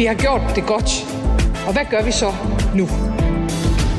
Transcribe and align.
Vi 0.00 0.04
har 0.04 0.14
gjort 0.14 0.40
det 0.54 0.66
godt. 0.66 0.90
Og 1.66 1.72
hvad 1.72 1.82
gør 1.90 2.02
vi 2.02 2.12
så 2.12 2.32
nu? 2.74 2.88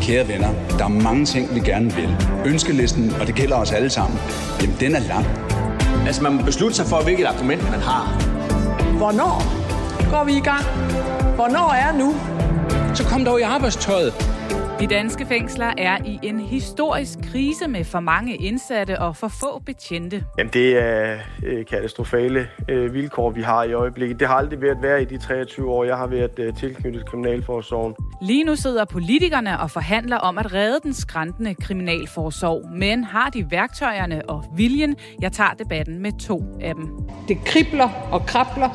Kære 0.02 0.28
venner, 0.28 0.50
der 0.78 0.84
er 0.84 0.88
mange 0.88 1.26
ting, 1.26 1.56
vi 1.56 1.60
gerne 1.60 1.94
vil. 1.94 2.18
Ønskelisten, 2.46 3.14
og 3.20 3.28
det 3.28 3.36
gælder 3.36 3.56
os 3.56 3.72
alle 3.72 3.90
sammen, 3.90 4.20
jamen 4.62 4.76
den 4.80 4.96
er 4.96 5.00
lang. 5.00 5.26
Altså 6.08 6.24
man 6.24 6.34
må 6.34 6.44
beslutte 6.44 6.76
sig 6.76 6.86
for, 6.86 7.04
hvilket 7.04 7.26
argument 7.26 7.72
man 7.72 7.80
har. 7.80 8.04
Hvornår 8.98 9.44
går 10.12 10.24
vi 10.24 10.34
i 10.34 10.40
gang? 10.40 10.66
Hvornår 11.36 11.74
er 11.74 11.98
nu? 11.98 12.16
Så 12.96 13.04
kom 13.04 13.26
dog 13.26 13.40
i 13.40 13.44
arbejdstøjet. 13.44 14.14
De 14.82 14.88
danske 14.88 15.26
fængsler 15.26 15.74
er 15.78 15.98
i 16.06 16.20
en 16.24 16.40
historisk 16.40 17.20
krise 17.32 17.68
med 17.68 17.84
for 17.84 18.00
mange 18.00 18.36
indsatte 18.36 19.00
og 19.00 19.16
for 19.16 19.28
få 19.28 19.60
betjente. 19.66 20.24
Jamen, 20.38 20.54
det 20.54 20.78
er 20.78 21.18
øh, 21.46 21.66
katastrofale 21.66 22.48
øh, 22.70 22.94
vilkår, 22.94 23.30
vi 23.30 23.42
har 23.42 23.64
i 23.64 23.74
øjeblikket. 23.74 24.20
Det 24.20 24.28
har 24.28 24.36
aldrig 24.36 24.62
været 24.62 24.78
værd 24.82 25.02
i 25.02 25.06
de 25.06 25.18
23 25.18 25.72
år, 25.72 25.84
jeg 25.84 25.98
har 25.98 26.08
været 26.08 26.40
øh, 26.40 26.56
tilknyttet 26.56 27.06
Kriminalforsorgen. 27.06 27.96
Lige 28.22 28.44
nu 28.44 28.56
sidder 28.56 28.86
politikerne 28.86 29.60
og 29.60 29.72
forhandler 29.72 30.18
om 30.18 30.38
at 30.38 30.54
redde 30.54 30.80
den 30.84 30.94
skræntende 30.94 31.56
kriminalforsorg. 31.56 32.70
Men 32.72 33.04
har 33.04 33.30
de 33.30 33.52
værktøjerne 33.52 34.30
og 34.30 34.46
viljen? 34.58 34.96
Jeg 35.22 35.32
tager 35.32 35.52
debatten 35.60 36.00
med 36.00 36.12
to 36.20 36.44
af 36.62 36.76
dem. 36.76 36.90
Det 37.28 37.38
kribler 37.46 37.90
og 38.12 38.26
krabler. 38.26 38.70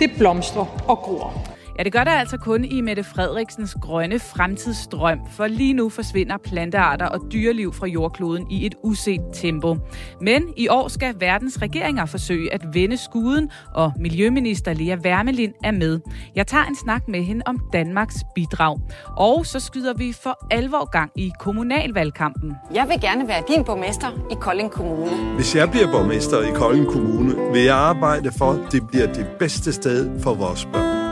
Det 0.00 0.10
blomstrer 0.18 0.84
og 0.88 0.98
gror. 0.98 1.57
Ja, 1.78 1.82
det 1.82 1.92
gør 1.92 2.04
der 2.04 2.10
altså 2.10 2.36
kun 2.36 2.64
i 2.64 2.80
Mette 2.80 3.04
Frederiksens 3.04 3.76
grønne 3.82 4.18
fremtidsstrøm, 4.18 5.18
for 5.32 5.46
lige 5.46 5.72
nu 5.72 5.88
forsvinder 5.88 6.36
plantearter 6.36 7.06
og 7.06 7.20
dyreliv 7.32 7.72
fra 7.72 7.86
jordkloden 7.86 8.50
i 8.50 8.66
et 8.66 8.74
uset 8.82 9.20
tempo. 9.32 9.76
Men 10.20 10.42
i 10.56 10.68
år 10.68 10.88
skal 10.88 11.14
verdens 11.18 11.62
regeringer 11.62 12.06
forsøge 12.06 12.54
at 12.54 12.60
vende 12.72 12.96
skuden, 12.96 13.50
og 13.74 13.92
Miljøminister 13.98 14.72
Lea 14.72 14.96
Wermelin 15.04 15.52
er 15.64 15.70
med. 15.70 16.00
Jeg 16.34 16.46
tager 16.46 16.64
en 16.64 16.76
snak 16.76 17.08
med 17.08 17.22
hende 17.22 17.42
om 17.46 17.60
Danmarks 17.72 18.16
bidrag. 18.34 18.78
Og 19.16 19.46
så 19.46 19.60
skyder 19.60 19.94
vi 19.94 20.12
for 20.22 20.46
alvor 20.50 20.90
gang 20.90 21.10
i 21.16 21.32
kommunalvalgkampen. 21.40 22.54
Jeg 22.74 22.88
vil 22.88 23.00
gerne 23.00 23.28
være 23.28 23.42
din 23.48 23.64
borgmester 23.64 24.26
i 24.30 24.34
Kolding 24.40 24.70
Kommune. 24.70 25.34
Hvis 25.34 25.56
jeg 25.56 25.70
bliver 25.70 25.90
borgmester 25.90 26.40
i 26.42 26.50
Kolding 26.54 26.86
Kommune, 26.86 27.52
vil 27.52 27.62
jeg 27.62 27.76
arbejde 27.76 28.32
for, 28.38 28.52
at 28.52 28.72
det 28.72 28.88
bliver 28.88 29.12
det 29.12 29.26
bedste 29.38 29.72
sted 29.72 30.20
for 30.20 30.34
vores 30.34 30.64
børn. 30.64 31.07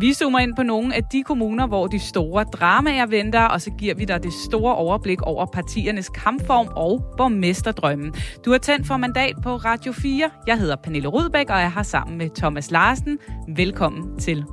Vi 0.00 0.12
zoomer 0.12 0.38
ind 0.38 0.56
på 0.56 0.62
nogle 0.62 0.94
af 0.94 1.04
de 1.04 1.22
kommuner, 1.22 1.66
hvor 1.66 1.86
de 1.86 1.98
store 1.98 2.44
dramaer 2.44 3.06
venter, 3.06 3.44
og 3.44 3.60
så 3.60 3.70
giver 3.70 3.94
vi 3.94 4.04
dig 4.04 4.22
det 4.22 4.32
store 4.32 4.74
overblik 4.74 5.22
over 5.22 5.46
partiernes 5.46 6.08
kampform 6.08 6.68
og 6.76 7.14
borgmesterdrømmen. 7.16 8.14
Du 8.44 8.50
har 8.50 8.58
tændt 8.58 8.86
for 8.86 8.96
mandat 8.96 9.34
på 9.42 9.56
Radio 9.56 9.92
4. 9.92 10.30
Jeg 10.46 10.58
hedder 10.58 10.76
Pernille 10.76 11.08
Rudbæk, 11.08 11.50
og 11.50 11.60
jeg 11.60 11.72
har 11.72 11.82
sammen 11.82 12.18
med 12.18 12.30
Thomas 12.36 12.70
Larsen. 12.70 13.18
Velkommen 13.56 14.18
til. 14.18 14.44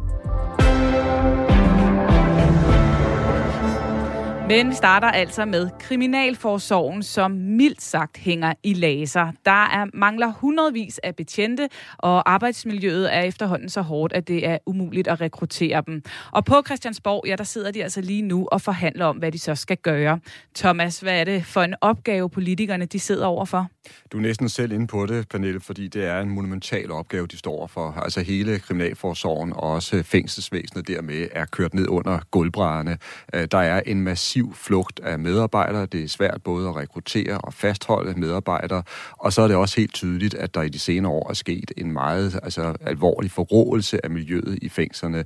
Men 4.48 4.70
vi 4.70 4.76
starter 4.76 5.08
altså 5.08 5.46
med 5.46 5.70
Kriminalforsorgen, 5.80 7.04
som 7.04 7.32
mildt 7.32 7.82
sagt 7.82 8.18
hænger 8.18 8.54
i 8.64 8.74
laser. 8.74 9.32
Der 9.46 9.52
er 9.52 9.86
mangler 9.94 10.28
hundredvis 10.28 11.00
af 11.04 11.16
betjente, 11.16 11.70
og 11.98 12.32
arbejdsmiljøet 12.32 13.16
er 13.16 13.22
efterhånden 13.22 13.70
så 13.70 13.82
hårdt, 13.82 14.14
at 14.14 14.28
det 14.28 14.48
er 14.48 14.58
umuligt 14.66 15.08
at 15.08 15.22
rekruttere 15.22 15.84
dem. 15.88 16.02
Og 16.32 16.46
på 16.46 16.56
Christiansborg, 16.66 17.28
ja, 17.28 17.36
der 17.36 17.44
sidder 17.44 17.72
de 17.72 17.84
altså 17.84 18.02
lige 18.02 18.22
nu 18.22 18.48
og 18.52 18.62
forhandler 18.62 19.06
om, 19.06 19.18
hvad 19.18 19.32
de 19.32 19.40
så 19.40 19.56
skal 19.56 19.78
gøre. 19.78 20.20
Thomas, 20.56 21.00
hvad 21.00 21.20
er 21.20 21.24
det 21.24 21.46
for 21.46 21.62
en 21.62 21.76
opgave, 21.82 22.30
politikerne 22.30 22.86
de 22.86 23.00
sidder 23.00 23.26
overfor? 23.26 23.68
Du 24.12 24.18
er 24.18 24.22
næsten 24.22 24.50
selv 24.50 24.72
inde 24.72 24.88
på 24.88 25.06
det, 25.06 25.30
Pernille, 25.30 25.60
fordi 25.60 25.88
det 25.88 26.06
er 26.06 26.22
en 26.22 26.30
monumental 26.30 26.92
opgave, 26.92 27.28
de 27.28 27.38
står 27.38 27.68
for. 27.68 27.92
Altså 27.92 28.22
hele 28.22 28.60
Kriminalforsorgen 28.60 29.54
og 29.54 29.64
også 29.64 30.04
fængselsvæsenet 30.04 30.88
dermed 30.88 31.28
er 31.32 31.46
kørt 31.46 31.74
ned 31.74 31.88
under 31.88 32.20
gulvbrædderne. 32.32 32.98
Øh, 33.34 33.48
der 33.52 33.58
er 33.58 33.82
en 33.86 34.02
massiv 34.02 34.37
flugt 34.54 35.00
af 35.04 35.20
medarbejdere. 35.20 35.86
Det 35.86 36.04
er 36.04 36.08
svært 36.08 36.42
både 36.44 36.68
at 36.68 36.76
rekruttere 36.76 37.38
og 37.38 37.54
fastholde 37.54 38.20
medarbejdere. 38.20 38.84
Og 39.18 39.34
så 39.34 39.42
er 39.42 39.48
det 39.48 39.56
også 39.56 39.76
helt 39.82 39.94
tydeligt, 39.94 40.34
at 40.34 40.56
der 40.56 40.62
i 40.62 40.70
de 40.70 40.80
senere 40.80 41.12
år 41.12 41.30
er 41.30 41.34
sket 41.34 41.72
en 41.78 41.92
meget 41.92 42.40
altså, 42.44 42.74
alvorlig 42.82 43.32
forrådelse 43.32 44.06
af 44.06 44.12
miljøet 44.12 44.60
i 44.62 44.70
fængslerne. 44.70 45.26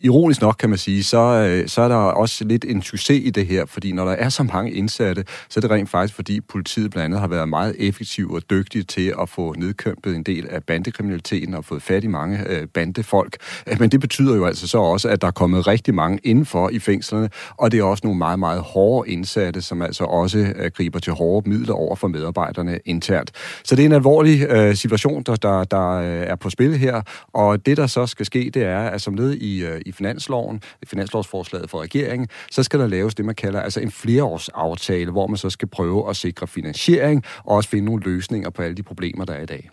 Ironisk 0.00 0.40
nok 0.40 0.56
kan 0.58 0.68
man 0.68 0.78
sige, 0.78 1.04
så, 1.04 1.18
øh, 1.18 1.68
så 1.68 1.82
er 1.82 1.88
der 1.88 1.96
også 1.96 2.44
lidt 2.44 2.64
en 2.64 2.82
succes 2.82 3.22
i 3.24 3.30
det 3.30 3.46
her, 3.46 3.66
fordi 3.66 3.92
når 3.92 4.04
der 4.04 4.12
er 4.12 4.28
så 4.28 4.42
mange 4.42 4.72
indsatte, 4.72 5.24
så 5.48 5.60
er 5.60 5.60
det 5.60 5.70
rent 5.70 5.90
faktisk, 5.90 6.14
fordi 6.14 6.40
politiet 6.40 6.90
blandt 6.90 7.04
andet 7.04 7.20
har 7.20 7.28
været 7.28 7.48
meget 7.48 7.76
effektiv 7.78 8.32
og 8.32 8.50
dygtig 8.50 8.88
til 8.88 9.14
at 9.20 9.28
få 9.28 9.54
nedkæmpet 9.58 10.16
en 10.16 10.22
del 10.22 10.46
af 10.50 10.64
bandekriminaliteten 10.64 11.54
og 11.54 11.64
fået 11.64 11.82
fat 11.82 12.04
i 12.04 12.06
mange 12.06 12.48
øh, 12.48 12.66
bandefolk. 12.66 13.36
Men 13.78 13.90
det 13.90 14.00
betyder 14.00 14.36
jo 14.36 14.46
altså 14.46 14.68
så 14.68 14.78
også, 14.78 15.08
at 15.08 15.20
der 15.20 15.26
er 15.26 15.32
kommet 15.32 15.66
rigtig 15.66 15.94
mange 15.94 16.18
indenfor 16.24 16.68
i 16.68 16.78
fængslerne, 16.78 17.30
og 17.56 17.72
det 17.72 17.80
er 17.80 17.84
også 17.84 18.00
nogle 18.04 18.18
meget, 18.18 18.38
meget 18.46 18.62
hårde 18.62 19.10
indsatte, 19.10 19.62
som 19.62 19.82
altså 19.82 20.04
også 20.04 20.38
øh, 20.38 20.70
griber 20.76 20.98
til 20.98 21.12
hårde 21.12 21.48
midler 21.50 21.74
over 21.74 21.96
for 21.96 22.08
medarbejderne 22.08 22.78
internt. 22.84 23.30
Så 23.64 23.76
det 23.76 23.82
er 23.82 23.86
en 23.86 23.92
alvorlig 23.92 24.42
øh, 24.48 24.74
situation, 24.74 25.22
der, 25.22 25.36
der, 25.36 25.64
der 25.64 25.90
øh, 25.90 26.06
er 26.06 26.36
på 26.36 26.50
spil 26.50 26.78
her, 26.78 27.02
og 27.32 27.66
det, 27.66 27.76
der 27.76 27.86
så 27.86 28.06
skal 28.06 28.26
ske, 28.26 28.50
det 28.54 28.62
er, 28.62 28.78
at 28.78 29.00
som 29.02 29.14
led 29.14 29.32
i, 29.32 29.64
øh, 29.64 29.80
i 29.86 29.92
finansloven, 29.92 30.62
finanslovsforslaget 30.86 31.70
for 31.70 31.82
regeringen, 31.82 32.28
så 32.50 32.62
skal 32.62 32.80
der 32.80 32.86
laves 32.86 33.14
det, 33.14 33.24
man 33.24 33.34
kalder 33.34 33.60
altså 33.60 33.80
en 33.80 33.90
flereårsaftale, 33.90 35.10
hvor 35.10 35.26
man 35.26 35.36
så 35.36 35.50
skal 35.50 35.68
prøve 35.68 36.10
at 36.10 36.16
sikre 36.16 36.46
finansiering 36.46 37.24
og 37.44 37.56
også 37.56 37.68
finde 37.68 37.84
nogle 37.84 38.02
løsninger 38.02 38.50
på 38.50 38.62
alle 38.62 38.76
de 38.76 38.82
problemer, 38.82 39.24
der 39.24 39.32
er 39.32 39.42
i 39.42 39.46
dag. 39.46 39.70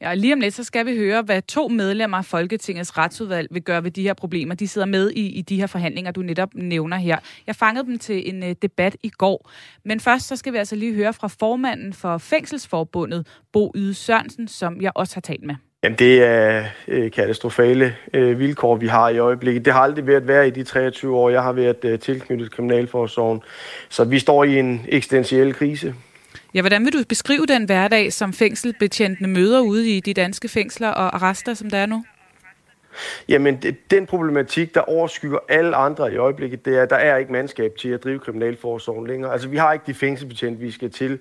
Ja, 0.00 0.14
lige 0.14 0.32
om 0.32 0.40
lidt, 0.40 0.54
så 0.54 0.64
skal 0.64 0.86
vi 0.86 0.96
høre, 0.96 1.22
hvad 1.22 1.42
to 1.42 1.68
medlemmer 1.68 2.18
af 2.18 2.24
Folketingets 2.24 2.98
retsudvalg 2.98 3.48
vil 3.50 3.62
gøre 3.62 3.84
ved 3.84 3.90
de 3.90 4.02
her 4.02 4.14
problemer. 4.14 4.54
De 4.54 4.68
sidder 4.68 4.86
med 4.86 5.10
i, 5.10 5.26
i 5.26 5.42
de 5.42 5.56
her 5.56 5.66
forhandlinger, 5.66 6.10
du 6.10 6.22
netop 6.22 6.48
nævner 6.54 6.96
her. 6.96 7.18
Jeg 7.46 7.56
fangede 7.56 7.86
dem 7.86 7.98
til 7.98 8.28
en 8.28 8.42
uh, 8.42 8.50
debat 8.62 8.96
i 9.02 9.08
går. 9.08 9.50
Men 9.84 10.00
først 10.00 10.28
så 10.28 10.36
skal 10.36 10.52
vi 10.52 10.58
altså 10.58 10.76
lige 10.76 10.94
høre 10.94 11.12
fra 11.12 11.28
formanden 11.28 11.92
for 11.92 12.18
Fængselsforbundet, 12.18 13.26
Bo 13.52 13.72
Yde 13.74 13.94
Sørensen, 13.94 14.48
som 14.48 14.80
jeg 14.80 14.92
også 14.94 15.16
har 15.16 15.20
talt 15.20 15.44
med. 15.44 15.54
Jamen, 15.82 15.98
det 15.98 16.24
er 16.24 16.64
øh, 16.88 17.10
katastrofale 17.10 17.96
øh, 18.14 18.38
vilkår, 18.38 18.76
vi 18.76 18.86
har 18.86 19.08
i 19.08 19.18
øjeblikket. 19.18 19.64
Det 19.64 19.72
har 19.72 19.80
aldrig 19.80 20.06
været 20.06 20.28
værd 20.28 20.46
i 20.46 20.50
de 20.50 20.64
23 20.64 21.16
år, 21.16 21.30
jeg 21.30 21.42
har 21.42 21.52
været 21.52 21.84
øh, 21.84 21.98
tilknyttet 21.98 22.50
Kriminalforsorgen. 22.50 23.42
Så 23.88 24.04
vi 24.04 24.18
står 24.18 24.44
i 24.44 24.58
en 24.58 24.86
eksistentiel 24.88 25.54
krise. 25.54 25.94
Ja, 26.54 26.60
hvordan 26.60 26.84
vil 26.84 26.92
du 26.92 27.04
beskrive 27.08 27.46
den 27.46 27.64
hverdag, 27.64 28.12
som 28.12 28.32
fængselbetjentene 28.32 29.28
møder 29.28 29.60
ude 29.60 29.96
i 29.96 30.00
de 30.00 30.14
danske 30.14 30.48
fængsler 30.48 30.88
og 30.88 31.14
arrester, 31.14 31.54
som 31.54 31.70
der 31.70 31.78
er 31.78 31.86
nu? 31.86 32.04
Jamen, 33.28 33.56
det, 33.62 33.90
den 33.90 34.06
problematik, 34.06 34.74
der 34.74 34.80
overskygger 34.80 35.38
alle 35.48 35.76
andre 35.76 36.12
i 36.12 36.16
øjeblikket, 36.16 36.64
det 36.64 36.78
er, 36.78 36.82
at 36.82 36.90
der 36.90 36.96
er 36.96 37.16
ikke 37.16 37.32
mandskab 37.32 37.76
til 37.78 37.88
at 37.88 38.04
drive 38.04 38.18
kriminalforsorgen 38.18 39.06
længere. 39.06 39.32
Altså, 39.32 39.48
vi 39.48 39.56
har 39.56 39.72
ikke 39.72 39.84
de 39.86 39.94
fængselsbetjente, 39.94 40.60
vi 40.60 40.70
skal 40.70 40.90
til 40.90 41.18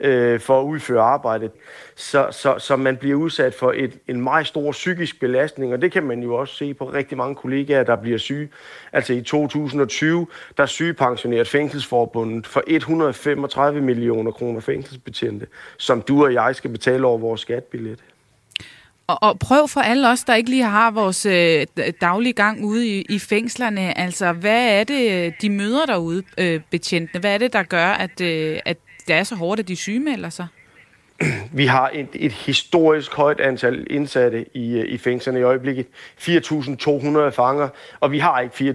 øh, 0.00 0.40
for 0.40 0.60
at 0.60 0.64
udføre 0.64 1.02
arbejdet. 1.02 1.50
Så, 1.94 2.26
så, 2.30 2.54
så 2.58 2.76
man 2.76 2.96
bliver 2.96 3.16
udsat 3.16 3.54
for 3.54 3.72
et, 3.76 3.98
en 4.08 4.20
meget 4.20 4.46
stor 4.46 4.72
psykisk 4.72 5.20
belastning, 5.20 5.72
og 5.72 5.82
det 5.82 5.92
kan 5.92 6.02
man 6.02 6.22
jo 6.22 6.34
også 6.34 6.54
se 6.54 6.74
på 6.74 6.84
rigtig 6.84 7.18
mange 7.18 7.34
kollegaer, 7.34 7.82
der 7.82 7.96
bliver 7.96 8.18
syge. 8.18 8.48
Altså 8.92 9.12
i 9.12 9.22
2020, 9.22 10.26
der 10.56 10.66
sygepensioneret 10.66 11.48
Fængselsforbundet 11.48 12.46
for 12.46 12.62
135 12.66 13.80
millioner 13.80 14.30
kroner 14.30 14.60
fængselsbetjente, 14.60 15.46
som 15.76 16.02
du 16.02 16.24
og 16.24 16.34
jeg 16.34 16.56
skal 16.56 16.70
betale 16.70 17.06
over 17.06 17.18
vores 17.18 17.40
skatbillet. 17.40 17.98
Og, 19.10 19.18
og 19.22 19.38
prøv 19.38 19.68
for 19.68 19.80
alle 19.80 20.08
os, 20.08 20.24
der 20.24 20.34
ikke 20.34 20.50
lige 20.50 20.64
har 20.64 20.90
vores 20.90 21.26
øh, 21.26 21.66
daglige 22.00 22.32
gang 22.32 22.64
ude 22.64 22.88
i, 22.88 23.06
i 23.08 23.18
fængslerne. 23.18 23.98
Altså, 23.98 24.32
hvad 24.32 24.80
er 24.80 24.84
det, 24.84 25.34
de 25.42 25.50
møder 25.50 25.86
derude, 25.86 26.22
øh, 26.38 26.60
betjentene? 26.70 27.20
Hvad 27.20 27.34
er 27.34 27.38
det, 27.38 27.52
der 27.52 27.62
gør, 27.62 27.86
at, 27.86 28.20
øh, 28.20 28.58
at 28.64 28.76
det 29.06 29.14
er 29.14 29.24
så 29.24 29.34
hårdt, 29.34 29.60
at 29.60 29.68
de 29.68 29.76
sygemelder 29.76 30.30
sig? 30.30 30.46
Vi 31.52 31.66
har 31.66 31.90
et, 31.94 32.08
et 32.14 32.32
historisk 32.32 33.14
højt 33.14 33.40
antal 33.40 33.86
indsatte 33.90 34.46
i, 34.54 34.78
øh, 34.78 34.88
i 34.88 34.98
fængslerne 34.98 35.38
i 35.38 35.42
øjeblikket. 35.42 35.86
4.200 36.18 37.28
fanger, 37.28 37.68
og 38.00 38.12
vi 38.12 38.18
har 38.18 38.40
ikke 38.40 38.74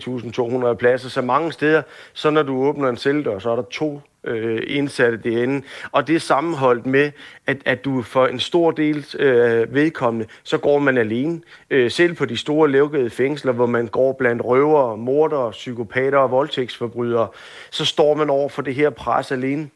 4.200 0.69 0.74
pladser. 0.74 1.10
Så 1.10 1.21
mange 1.21 1.51
steder, 1.51 1.81
så 2.13 2.30
når 2.30 2.44
du 2.44 2.63
åbner 2.63 2.89
en 2.89 2.98
celledør, 2.98 3.39
så 3.39 3.51
er 3.51 3.56
der 3.56 3.63
to 3.63 4.01
øh, 4.25 4.63
indsatte 4.68 5.18
derinde. 5.18 5.66
Og 5.92 6.07
det 6.07 6.16
er 6.16 6.19
sammenholdt 6.19 6.86
med, 6.86 7.12
at, 7.48 7.57
at 7.66 7.86
du 7.86 8.01
for 8.01 8.27
en 8.27 8.39
stor 8.39 8.72
del 8.72 9.06
øh, 9.19 9.74
vedkommende, 9.74 10.27
så 10.44 10.57
går 10.57 10.80
man 10.80 10.98
alene. 10.98 11.42
Øh, 11.69 11.92
selv 11.92 12.13
på 12.13 12.25
de 12.25 12.38
store 12.38 12.69
lukkede 12.69 13.10
fængsler, 13.10 13.51
hvor 13.51 13.66
man 13.66 13.88
går 13.88 14.13
blandt 14.13 14.45
røvere, 14.45 14.98
mordere, 14.98 15.51
psykopater 15.51 16.18
og 16.18 16.31
voldtægtsforbrydere, 16.31 17.27
så 17.72 17.86
står 17.86 18.16
man 18.16 18.30
over 18.30 18.50
for 18.50 18.62
det 18.62 18.75
her 18.75 18.89
pres 18.89 19.31
alene. 19.31 19.69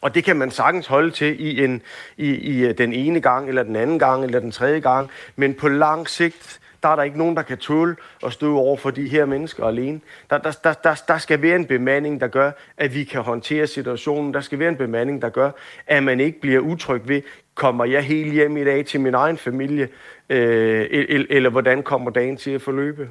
Og 0.00 0.14
det 0.14 0.24
kan 0.24 0.36
man 0.36 0.50
sagtens 0.50 0.86
holde 0.86 1.10
til 1.10 1.40
i, 1.40 1.64
en, 1.64 1.82
i, 2.16 2.30
i 2.30 2.64
øh, 2.64 2.78
den 2.78 2.92
ene 2.92 3.20
gang, 3.20 3.48
eller 3.48 3.62
den 3.62 3.76
anden 3.76 3.98
gang, 3.98 4.24
eller 4.24 4.40
den 4.40 4.50
tredje 4.50 4.80
gang. 4.80 5.10
Men 5.36 5.54
på 5.54 5.68
lang 5.68 6.08
sigt, 6.08 6.60
der 6.84 6.90
er 6.90 6.96
der 6.96 7.02
ikke 7.02 7.18
nogen, 7.18 7.36
der 7.36 7.42
kan 7.42 7.58
tåle 7.58 7.96
at 8.26 8.32
stå 8.32 8.56
over 8.56 8.76
for 8.76 8.90
de 8.90 9.08
her 9.08 9.24
mennesker 9.24 9.64
alene. 9.64 10.00
Der, 10.30 10.38
der, 10.38 10.52
der, 10.64 10.72
der, 10.72 10.94
der 11.08 11.18
skal 11.18 11.42
være 11.42 11.56
en 11.56 11.66
bemanding, 11.66 12.20
der 12.20 12.28
gør, 12.28 12.50
at 12.76 12.94
vi 12.94 13.04
kan 13.04 13.20
håndtere 13.20 13.66
situationen. 13.66 14.34
Der 14.34 14.40
skal 14.40 14.58
være 14.58 14.68
en 14.68 14.76
bemanding, 14.76 15.22
der 15.22 15.28
gør, 15.28 15.50
at 15.86 16.02
man 16.02 16.20
ikke 16.20 16.40
bliver 16.40 16.60
utryg 16.60 17.08
ved, 17.08 17.22
kommer 17.54 17.84
jeg 17.84 18.02
helt 18.02 18.32
hjem 18.32 18.56
i 18.56 18.64
dag 18.64 18.86
til 18.86 19.00
min 19.00 19.14
egen 19.14 19.38
familie, 19.38 19.88
øh, 20.28 20.86
eller, 20.90 21.26
eller 21.30 21.50
hvordan 21.50 21.82
kommer 21.82 22.10
dagen 22.10 22.36
til 22.36 22.50
at 22.50 22.62
forløbe? 22.62 23.08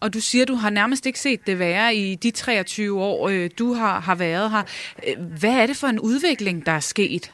Og 0.00 0.14
du 0.14 0.20
siger, 0.20 0.44
du 0.44 0.54
har 0.54 0.70
nærmest 0.70 1.06
ikke 1.06 1.20
set 1.20 1.46
det 1.46 1.58
være 1.58 1.94
i 1.94 2.14
de 2.14 2.30
23 2.30 3.02
år, 3.02 3.28
øh, 3.28 3.50
du 3.58 3.72
har, 3.72 4.00
har 4.00 4.14
været 4.14 4.50
her. 4.50 4.62
Øh, 5.08 5.24
hvad 5.38 5.54
er 5.54 5.66
det 5.66 5.76
for 5.76 5.86
en 5.86 6.00
udvikling, 6.00 6.66
der 6.66 6.72
er 6.72 6.80
sket? 6.80 7.32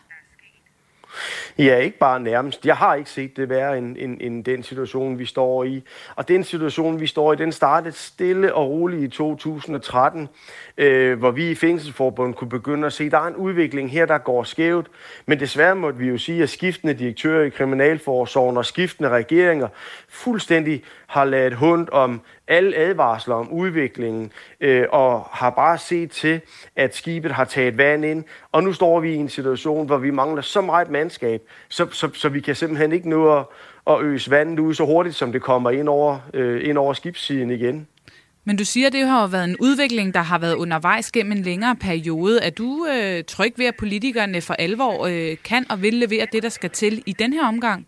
Ja, 1.58 1.76
ikke 1.76 1.98
bare 1.98 2.20
nærmest. 2.20 2.66
Jeg 2.66 2.76
har 2.76 2.94
ikke 2.94 3.10
set 3.10 3.36
det 3.36 3.48
være 3.48 3.78
end, 3.78 3.96
end, 3.98 4.18
end 4.20 4.44
den 4.44 4.62
situation, 4.62 5.18
vi 5.18 5.26
står 5.26 5.64
i. 5.64 5.82
Og 6.16 6.28
den 6.28 6.44
situation, 6.44 7.00
vi 7.00 7.06
står 7.06 7.32
i, 7.32 7.36
den 7.36 7.52
startede 7.52 7.94
stille 7.94 8.54
og 8.54 8.70
roligt 8.70 9.02
i 9.02 9.08
2013, 9.08 10.28
øh, 10.78 11.18
hvor 11.18 11.30
vi 11.30 11.50
i 11.50 11.54
Fængselsforbundet 11.54 12.36
kunne 12.36 12.48
begynde 12.48 12.86
at 12.86 12.92
se, 12.92 13.04
at 13.04 13.12
der 13.12 13.18
er 13.18 13.26
en 13.26 13.36
udvikling 13.36 13.90
her, 13.90 14.06
der 14.06 14.18
går 14.18 14.42
skævt. 14.42 14.86
Men 15.26 15.40
desværre 15.40 15.76
måtte 15.76 15.98
vi 15.98 16.08
jo 16.08 16.18
sige, 16.18 16.42
at 16.42 16.50
skiftende 16.50 16.94
direktører 16.94 17.44
i 17.44 17.48
Kriminalforsorgen 17.48 18.56
og 18.56 18.66
skiftende 18.66 19.08
regeringer 19.08 19.68
fuldstændig 20.08 20.82
har 21.06 21.24
lavet 21.24 21.54
hund 21.54 21.88
om 21.92 22.20
alle 22.48 22.76
advarsler 22.76 23.34
om 23.34 23.48
udviklingen, 23.52 24.32
øh, 24.60 24.86
og 24.92 25.28
har 25.32 25.50
bare 25.50 25.78
set 25.78 26.10
til, 26.10 26.40
at 26.76 26.96
skibet 26.96 27.32
har 27.32 27.44
taget 27.44 27.78
vand 27.78 28.04
ind. 28.04 28.24
Og 28.52 28.62
nu 28.62 28.72
står 28.72 29.00
vi 29.00 29.12
i 29.12 29.16
en 29.16 29.28
situation, 29.28 29.86
hvor 29.86 29.98
vi 29.98 30.10
mangler 30.10 30.42
så 30.42 30.60
meget 30.60 30.90
mandskab, 30.90 31.42
så, 31.68 31.86
så, 31.92 32.10
så 32.14 32.28
vi 32.28 32.40
kan 32.40 32.54
simpelthen 32.54 32.92
ikke 32.92 33.08
nå 33.08 33.36
at, 33.38 33.44
at 33.90 34.02
øse 34.02 34.30
vandet 34.30 34.58
ud 34.58 34.74
så 34.74 34.84
hurtigt, 34.84 35.14
som 35.14 35.32
det 35.32 35.42
kommer 35.42 35.70
ind 35.70 35.88
over, 35.88 36.18
øh, 36.34 36.68
ind 36.68 36.78
over 36.78 36.92
skibssiden 36.92 37.50
igen. 37.50 37.86
Men 38.46 38.56
du 38.56 38.64
siger, 38.64 38.86
at 38.86 38.92
det 38.92 39.06
har 39.06 39.26
været 39.26 39.44
en 39.44 39.56
udvikling, 39.60 40.14
der 40.14 40.20
har 40.20 40.38
været 40.38 40.54
undervejs 40.54 41.12
gennem 41.12 41.32
en 41.32 41.42
længere 41.42 41.76
periode. 41.76 42.42
Er 42.42 42.50
du 42.50 42.86
øh, 42.86 43.24
tryg 43.24 43.54
ved, 43.56 43.66
at 43.66 43.76
politikerne 43.76 44.40
for 44.40 44.54
alvor 44.54 45.06
øh, 45.06 45.36
kan 45.44 45.66
og 45.70 45.82
vil 45.82 45.94
levere 45.94 46.26
det, 46.32 46.42
der 46.42 46.48
skal 46.48 46.70
til 46.70 47.02
i 47.06 47.12
den 47.12 47.32
her 47.32 47.48
omgang? 47.48 47.86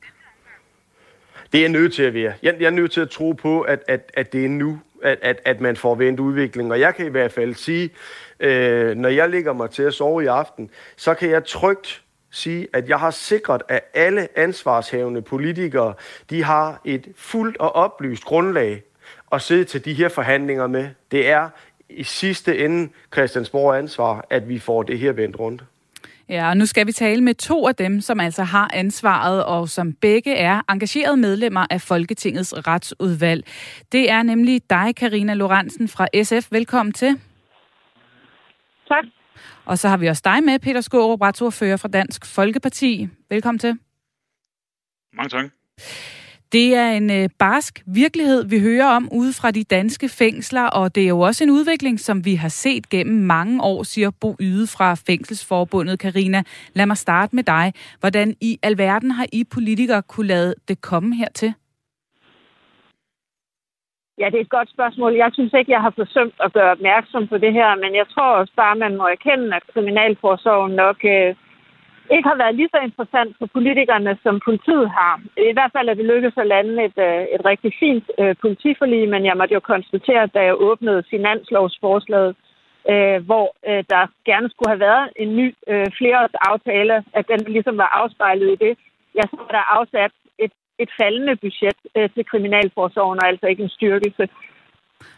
Det 1.53 1.59
er 1.59 1.63
jeg 1.63 1.71
nødt 1.71 1.95
til 1.95 2.03
at 2.03 2.15
være. 2.15 2.33
Jeg, 2.43 2.55
jeg 2.61 2.67
er 2.67 2.71
nødt 2.71 2.93
til 2.93 3.01
at 3.01 3.11
tro 3.11 3.33
på, 3.33 3.61
at, 3.61 3.83
at, 3.89 4.11
at 4.15 4.33
det 4.33 4.45
er 4.45 4.49
nu, 4.49 4.81
at, 5.03 5.19
at, 5.23 5.41
at 5.45 5.61
man 5.61 5.77
får 5.77 5.95
vendt 5.95 6.21
udviklingen. 6.21 6.73
Og 6.73 6.81
jeg 6.81 6.95
kan 6.95 7.07
i 7.07 7.11
hvert 7.11 7.33
fald 7.33 7.55
sige, 7.55 7.91
øh, 8.41 8.95
når 8.97 9.09
jeg 9.09 9.29
ligger 9.29 9.53
mig 9.53 9.71
til 9.71 9.83
at 9.83 9.95
sove 9.95 10.25
i 10.25 10.27
aften, 10.27 10.71
så 10.97 11.15
kan 11.15 11.31
jeg 11.31 11.45
trygt 11.45 12.03
sige, 12.31 12.69
at 12.73 12.89
jeg 12.89 12.99
har 12.99 13.11
sikret, 13.11 13.63
at 13.69 13.81
alle 13.95 14.29
ansvarshavende 14.39 15.23
politikere, 15.23 15.95
de 16.31 16.43
har 16.43 16.81
et 16.85 17.09
fuldt 17.17 17.57
og 17.57 17.75
oplyst 17.75 18.25
grundlag 18.25 18.83
at 19.33 19.43
sidde 19.43 19.65
til 19.65 19.85
de 19.85 19.95
her 19.95 20.09
forhandlinger 20.09 20.67
med. 20.67 20.89
Det 21.11 21.29
er 21.29 21.49
i 21.89 22.05
sidste 22.05 22.59
ende 22.59 22.93
Christiansborg 23.13 23.79
ansvar, 23.79 24.27
at 24.31 24.49
vi 24.49 24.59
får 24.59 24.83
det 24.83 24.99
her 24.99 25.13
vendt 25.13 25.39
rundt. 25.39 25.65
Ja, 26.29 26.49
og 26.49 26.57
nu 26.57 26.67
skal 26.67 26.87
vi 26.87 26.93
tale 26.93 27.21
med 27.21 27.35
to 27.35 27.69
af 27.69 27.75
dem, 27.75 28.01
som 28.01 28.21
altså 28.21 28.43
har 28.43 28.71
ansvaret, 28.73 29.45
og 29.45 29.69
som 29.69 29.93
begge 29.93 30.35
er 30.35 30.63
engagerede 30.69 31.17
medlemmer 31.17 31.67
af 31.71 31.81
Folketingets 31.81 32.55
retsudvalg. 32.57 33.45
Det 33.93 34.11
er 34.11 34.23
nemlig 34.23 34.71
dig, 34.71 34.97
Karina 34.97 35.35
Lorentzen 35.35 35.89
fra 35.89 36.09
SF. 36.23 36.53
Velkommen 36.53 36.93
til. 36.93 37.21
Tak. 38.89 39.05
Og 39.65 39.79
så 39.79 39.89
har 39.89 39.97
vi 39.97 40.07
også 40.07 40.23
dig 40.25 40.45
med, 40.45 40.59
Peter 40.59 40.81
Skårup, 40.81 41.21
retsordfører 41.21 41.77
fra 41.77 41.89
Dansk 41.89 42.27
Folkeparti. 42.27 43.09
Velkommen 43.31 43.59
til. 43.59 43.79
Mange 45.13 45.29
tak. 45.29 45.51
Det 46.57 46.75
er 46.75 46.91
en 47.01 47.11
øh, 47.11 47.29
barsk 47.39 47.75
virkelighed, 47.87 48.41
vi 48.53 48.59
hører 48.69 48.89
om 48.99 49.09
ude 49.21 49.33
fra 49.41 49.51
de 49.51 49.65
danske 49.65 50.09
fængsler, 50.09 50.67
og 50.79 50.95
det 50.95 51.03
er 51.03 51.09
jo 51.09 51.21
også 51.21 51.45
en 51.45 51.51
udvikling, 51.51 52.01
som 52.01 52.25
vi 52.25 52.35
har 52.35 52.49
set 52.49 52.85
gennem 52.91 53.21
mange 53.37 53.63
år, 53.63 53.83
siger 53.83 54.11
Bo 54.21 54.31
Yde 54.41 54.67
fra 54.77 54.89
Fængselsforbundet. 55.07 55.99
Karina, 55.99 56.43
lad 56.75 56.87
mig 56.87 56.97
starte 56.97 57.37
med 57.37 57.45
dig. 57.45 57.73
Hvordan 58.01 58.29
i 58.41 58.59
alverden 58.63 59.11
har 59.11 59.27
I 59.33 59.45
politikere 59.55 60.03
kunne 60.03 60.27
lade 60.27 60.55
det 60.69 60.81
komme 60.81 61.17
hertil? 61.17 61.53
Ja, 64.21 64.27
det 64.31 64.37
er 64.39 64.47
et 64.49 64.57
godt 64.59 64.71
spørgsmål. 64.71 65.13
Jeg 65.15 65.31
synes 65.33 65.53
ikke, 65.59 65.73
jeg 65.73 65.81
har 65.81 65.95
forsømt 65.97 66.35
at 66.45 66.53
gøre 66.53 66.71
opmærksom 66.71 67.29
på 67.29 67.39
det 67.39 67.53
her, 67.53 67.71
men 67.83 67.95
jeg 68.01 68.07
tror 68.15 68.31
også 68.41 68.53
bare, 68.57 68.77
man 68.77 68.97
må 68.97 69.05
erkende, 69.07 69.57
at 69.57 69.63
Kriminalforsorgen 69.73 70.73
nok 70.73 70.99
øh, 71.05 71.35
ikke 72.11 72.29
har 72.29 72.39
været 72.43 72.55
lige 72.55 72.73
så 72.75 72.81
interessant 72.89 73.37
for 73.39 73.47
politikerne, 73.57 74.19
som 74.23 74.41
politiet 74.49 74.91
har. 74.99 75.15
I 75.51 75.53
hvert 75.57 75.73
fald 75.75 75.89
er 75.89 75.95
det 75.95 76.11
lykkedes 76.13 76.37
at 76.39 76.47
lande 76.47 76.85
et, 76.85 76.99
øh, 77.09 77.23
et 77.35 77.43
rigtig 77.51 77.73
fint 77.83 78.07
øh, 78.21 78.35
politiforlig, 78.45 79.09
men 79.09 79.25
jeg 79.25 79.37
måtte 79.37 79.55
jo 79.55 79.61
konstatere, 79.61 80.27
da 80.27 80.41
jeg 80.49 80.61
åbnede 80.69 81.05
finanslovsforslaget, 81.11 82.37
øh, 82.93 83.19
hvor 83.29 83.47
øh, 83.71 83.85
der 83.93 84.03
gerne 84.31 84.51
skulle 84.51 84.71
have 84.75 84.87
været 84.89 85.07
en 85.17 85.37
ny 85.37 85.55
øh, 85.73 85.87
flereårsaftale, 85.99 87.05
at 87.19 87.25
den 87.33 87.41
ligesom 87.57 87.77
var 87.79 87.91
afspejlet 88.01 88.49
i 88.53 88.65
det. 88.65 88.75
Jeg 89.15 89.25
så 89.31 89.37
der 89.51 89.75
afsat 89.79 90.13
et, 90.39 90.53
et 90.79 90.91
faldende 91.01 91.37
budget 91.37 91.79
øh, 91.97 92.11
til 92.15 92.25
Kriminalforsorgen, 92.31 93.19
og 93.23 93.29
altså 93.29 93.47
ikke 93.47 93.63
en 93.63 93.77
styrkelse. 93.79 94.29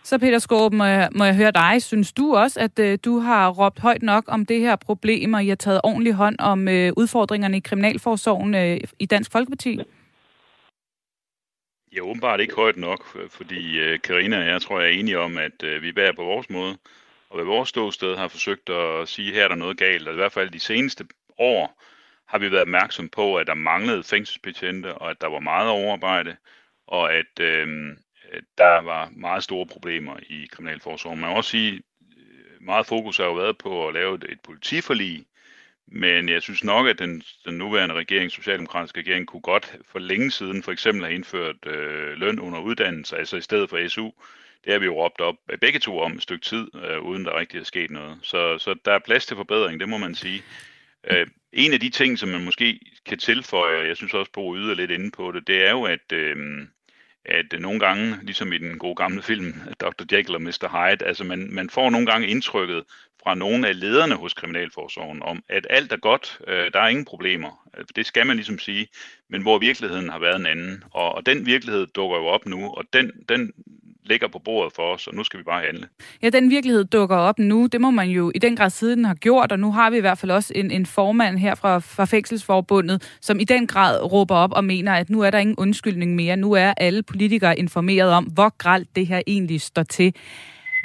Så 0.02 0.18
Peter 0.18 0.38
Skåb, 0.38 0.72
må 0.72 0.84
jeg, 0.84 1.08
må 1.14 1.24
jeg 1.24 1.36
høre 1.36 1.50
dig. 1.50 1.82
Synes 1.82 2.12
du 2.12 2.36
også, 2.36 2.60
at 2.60 2.78
øh, 2.78 2.98
du 3.04 3.18
har 3.18 3.50
råbt 3.50 3.78
højt 3.78 4.02
nok 4.02 4.24
om 4.26 4.46
det 4.46 4.60
her 4.60 4.76
problem, 4.76 5.34
og 5.34 5.44
I 5.44 5.48
har 5.48 5.56
taget 5.56 5.80
ordentlig 5.84 6.12
hånd 6.12 6.36
om 6.38 6.68
øh, 6.68 6.92
udfordringerne 6.96 7.56
i 7.56 7.60
Kriminalforsorgen 7.60 8.54
øh, 8.54 8.80
i 8.98 9.06
Dansk 9.06 9.32
Folkeparti? 9.32 9.80
Ja, 11.92 12.00
åbenbart 12.00 12.40
ikke 12.40 12.54
højt 12.54 12.76
nok, 12.76 13.30
fordi 13.30 13.78
øh, 13.78 14.00
Karina 14.00 14.40
og 14.40 14.46
jeg 14.46 14.62
tror, 14.62 14.80
jeg 14.80 14.88
er 14.88 14.98
enige 14.98 15.18
om, 15.18 15.38
at 15.38 15.62
øh, 15.62 15.82
vi 15.82 15.92
bærer 15.92 16.12
på 16.12 16.24
vores 16.24 16.50
måde, 16.50 16.78
og 17.30 17.38
ved 17.38 17.44
vores 17.44 17.68
ståsted 17.68 18.16
har 18.16 18.28
forsøgt 18.28 18.70
at 18.70 19.08
sige, 19.08 19.28
at 19.28 19.34
her 19.34 19.44
er 19.44 19.48
der 19.48 19.54
noget 19.54 19.78
galt. 19.78 20.08
Og 20.08 20.14
i 20.14 20.16
hvert 20.16 20.32
fald 20.32 20.50
de 20.50 20.60
seneste 20.60 21.04
år 21.38 21.82
har 22.26 22.38
vi 22.38 22.50
været 22.50 22.62
opmærksom 22.62 23.08
på, 23.08 23.36
at 23.36 23.46
der 23.46 23.54
manglede 23.54 24.02
fængselsbetjente, 24.02 24.94
og 24.94 25.10
at 25.10 25.20
der 25.20 25.26
var 25.26 25.40
meget 25.40 25.70
overarbejde, 25.70 26.36
og 26.86 27.14
at, 27.14 27.40
Øh, 27.40 27.96
Øh, 28.32 28.42
der 28.58 28.80
var 28.80 29.10
meget 29.16 29.44
store 29.44 29.66
problemer 29.66 30.16
i 30.28 30.48
Kriminalforsorgen. 30.52 31.20
Man 31.20 31.30
må 31.30 31.36
også 31.36 31.50
sige, 31.50 31.72
øh, 31.72 32.62
meget 32.62 32.86
fokus 32.86 33.16
har 33.16 33.24
jo 33.24 33.34
været 33.34 33.58
på 33.58 33.88
at 33.88 33.94
lave 33.94 34.14
et, 34.14 34.24
et 34.28 34.40
politiforlig, 34.40 35.26
men 35.86 36.28
jeg 36.28 36.42
synes 36.42 36.64
nok, 36.64 36.86
at 36.86 36.98
den, 36.98 37.22
den 37.44 37.58
nuværende 37.58 37.94
regering, 37.94 38.30
socialdemokratiske 38.30 39.00
regering, 39.00 39.26
kunne 39.26 39.40
godt 39.40 39.76
for 39.84 39.98
længe 39.98 40.30
siden 40.30 40.62
for 40.62 40.72
eksempel 40.72 41.04
have 41.04 41.14
indført 41.14 41.66
øh, 41.66 42.18
løn 42.18 42.38
under 42.38 42.60
uddannelse, 42.60 43.16
altså 43.16 43.36
i 43.36 43.40
stedet 43.40 43.70
for 43.70 43.88
SU. 43.88 44.10
Det 44.64 44.72
har 44.72 44.78
vi 44.78 44.86
jo 44.86 45.04
råbt 45.04 45.20
op 45.20 45.36
begge 45.60 45.78
to 45.78 45.98
om 45.98 46.12
et 46.12 46.22
stykke 46.22 46.44
tid, 46.44 46.68
øh, 46.84 47.00
uden 47.00 47.24
der 47.24 47.38
rigtig 47.38 47.60
er 47.60 47.64
sket 47.64 47.90
noget. 47.90 48.18
Så, 48.22 48.58
så 48.58 48.74
der 48.84 48.92
er 48.92 48.98
plads 48.98 49.26
til 49.26 49.36
forbedring, 49.36 49.80
det 49.80 49.88
må 49.88 49.98
man 49.98 50.14
sige. 50.14 50.42
Øh, 51.10 51.26
en 51.52 51.72
af 51.72 51.80
de 51.80 51.90
ting, 51.90 52.18
som 52.18 52.28
man 52.28 52.44
måske 52.44 52.80
kan 53.06 53.18
tilføje, 53.18 53.78
og 53.80 53.86
jeg 53.86 53.96
synes 53.96 54.14
også 54.14 54.32
på 54.32 54.52
at 54.52 54.56
yde 54.58 54.74
lidt 54.74 54.90
inde 54.90 55.10
på 55.10 55.32
det, 55.32 55.46
det 55.46 55.66
er 55.66 55.70
jo, 55.70 55.84
at 55.84 56.12
øh, 56.12 56.66
at 57.28 57.54
øh, 57.54 57.60
nogle 57.60 57.80
gange, 57.80 58.16
ligesom 58.22 58.52
i 58.52 58.58
den 58.58 58.78
gode 58.78 58.94
gamle 58.94 59.22
film, 59.22 59.54
Dr. 59.80 60.04
Jekyll 60.12 60.34
og 60.34 60.42
Mr. 60.42 60.68
Hyde, 60.68 61.06
altså 61.06 61.24
man, 61.24 61.48
man 61.52 61.70
får 61.70 61.90
nogle 61.90 62.06
gange 62.06 62.28
indtrykket 62.28 62.84
fra 63.22 63.34
nogle 63.34 63.68
af 63.68 63.80
lederne 63.80 64.14
hos 64.14 64.34
Kriminalforsorgen 64.34 65.22
om, 65.22 65.42
at 65.48 65.66
alt 65.70 65.92
er 65.92 65.96
godt, 65.96 66.38
øh, 66.46 66.72
der 66.72 66.80
er 66.80 66.88
ingen 66.88 67.04
problemer. 67.04 67.68
Øh, 67.78 67.84
det 67.96 68.06
skal 68.06 68.26
man 68.26 68.36
ligesom 68.36 68.58
sige, 68.58 68.88
men 69.28 69.42
hvor 69.42 69.58
virkeligheden 69.58 70.08
har 70.08 70.18
været 70.18 70.36
en 70.36 70.46
anden. 70.46 70.84
Og, 70.90 71.14
og 71.14 71.26
den 71.26 71.46
virkelighed 71.46 71.86
dukker 71.86 72.16
jo 72.16 72.26
op 72.26 72.46
nu, 72.46 72.70
og 72.70 72.84
den, 72.92 73.12
den 73.28 73.52
ligger 74.08 74.28
på 74.28 74.38
bordet 74.38 74.72
for 74.76 74.82
os, 74.82 75.06
og 75.06 75.14
nu 75.14 75.24
skal 75.24 75.38
vi 75.38 75.44
bare 75.44 75.62
handle. 75.66 75.88
Ja, 76.22 76.28
den 76.28 76.50
virkelighed 76.50 76.84
dukker 76.84 77.16
op 77.16 77.38
nu. 77.38 77.66
Det 77.66 77.80
må 77.80 77.90
man 77.90 78.08
jo 78.08 78.32
i 78.34 78.38
den 78.38 78.56
grad 78.56 78.70
siden 78.70 79.04
har 79.04 79.14
gjort, 79.14 79.52
og 79.52 79.58
nu 79.58 79.72
har 79.72 79.90
vi 79.90 79.96
i 79.96 80.00
hvert 80.00 80.18
fald 80.18 80.30
også 80.30 80.52
en, 80.56 80.70
en 80.70 80.86
formand 80.86 81.38
her 81.38 81.54
fra, 81.54 81.78
fra 81.78 82.04
Fængselsforbundet, 82.04 83.16
som 83.20 83.40
i 83.40 83.44
den 83.44 83.66
grad 83.66 84.12
råber 84.12 84.34
op 84.34 84.52
og 84.52 84.64
mener, 84.64 84.92
at 84.92 85.10
nu 85.10 85.20
er 85.20 85.30
der 85.30 85.38
ingen 85.38 85.56
undskyldning 85.56 86.14
mere. 86.14 86.36
Nu 86.36 86.52
er 86.52 86.74
alle 86.76 87.02
politikere 87.02 87.58
informeret 87.58 88.10
om, 88.10 88.24
hvor 88.24 88.56
gralt 88.58 88.96
det 88.96 89.06
her 89.06 89.22
egentlig 89.26 89.60
står 89.60 89.82
til. 89.82 90.14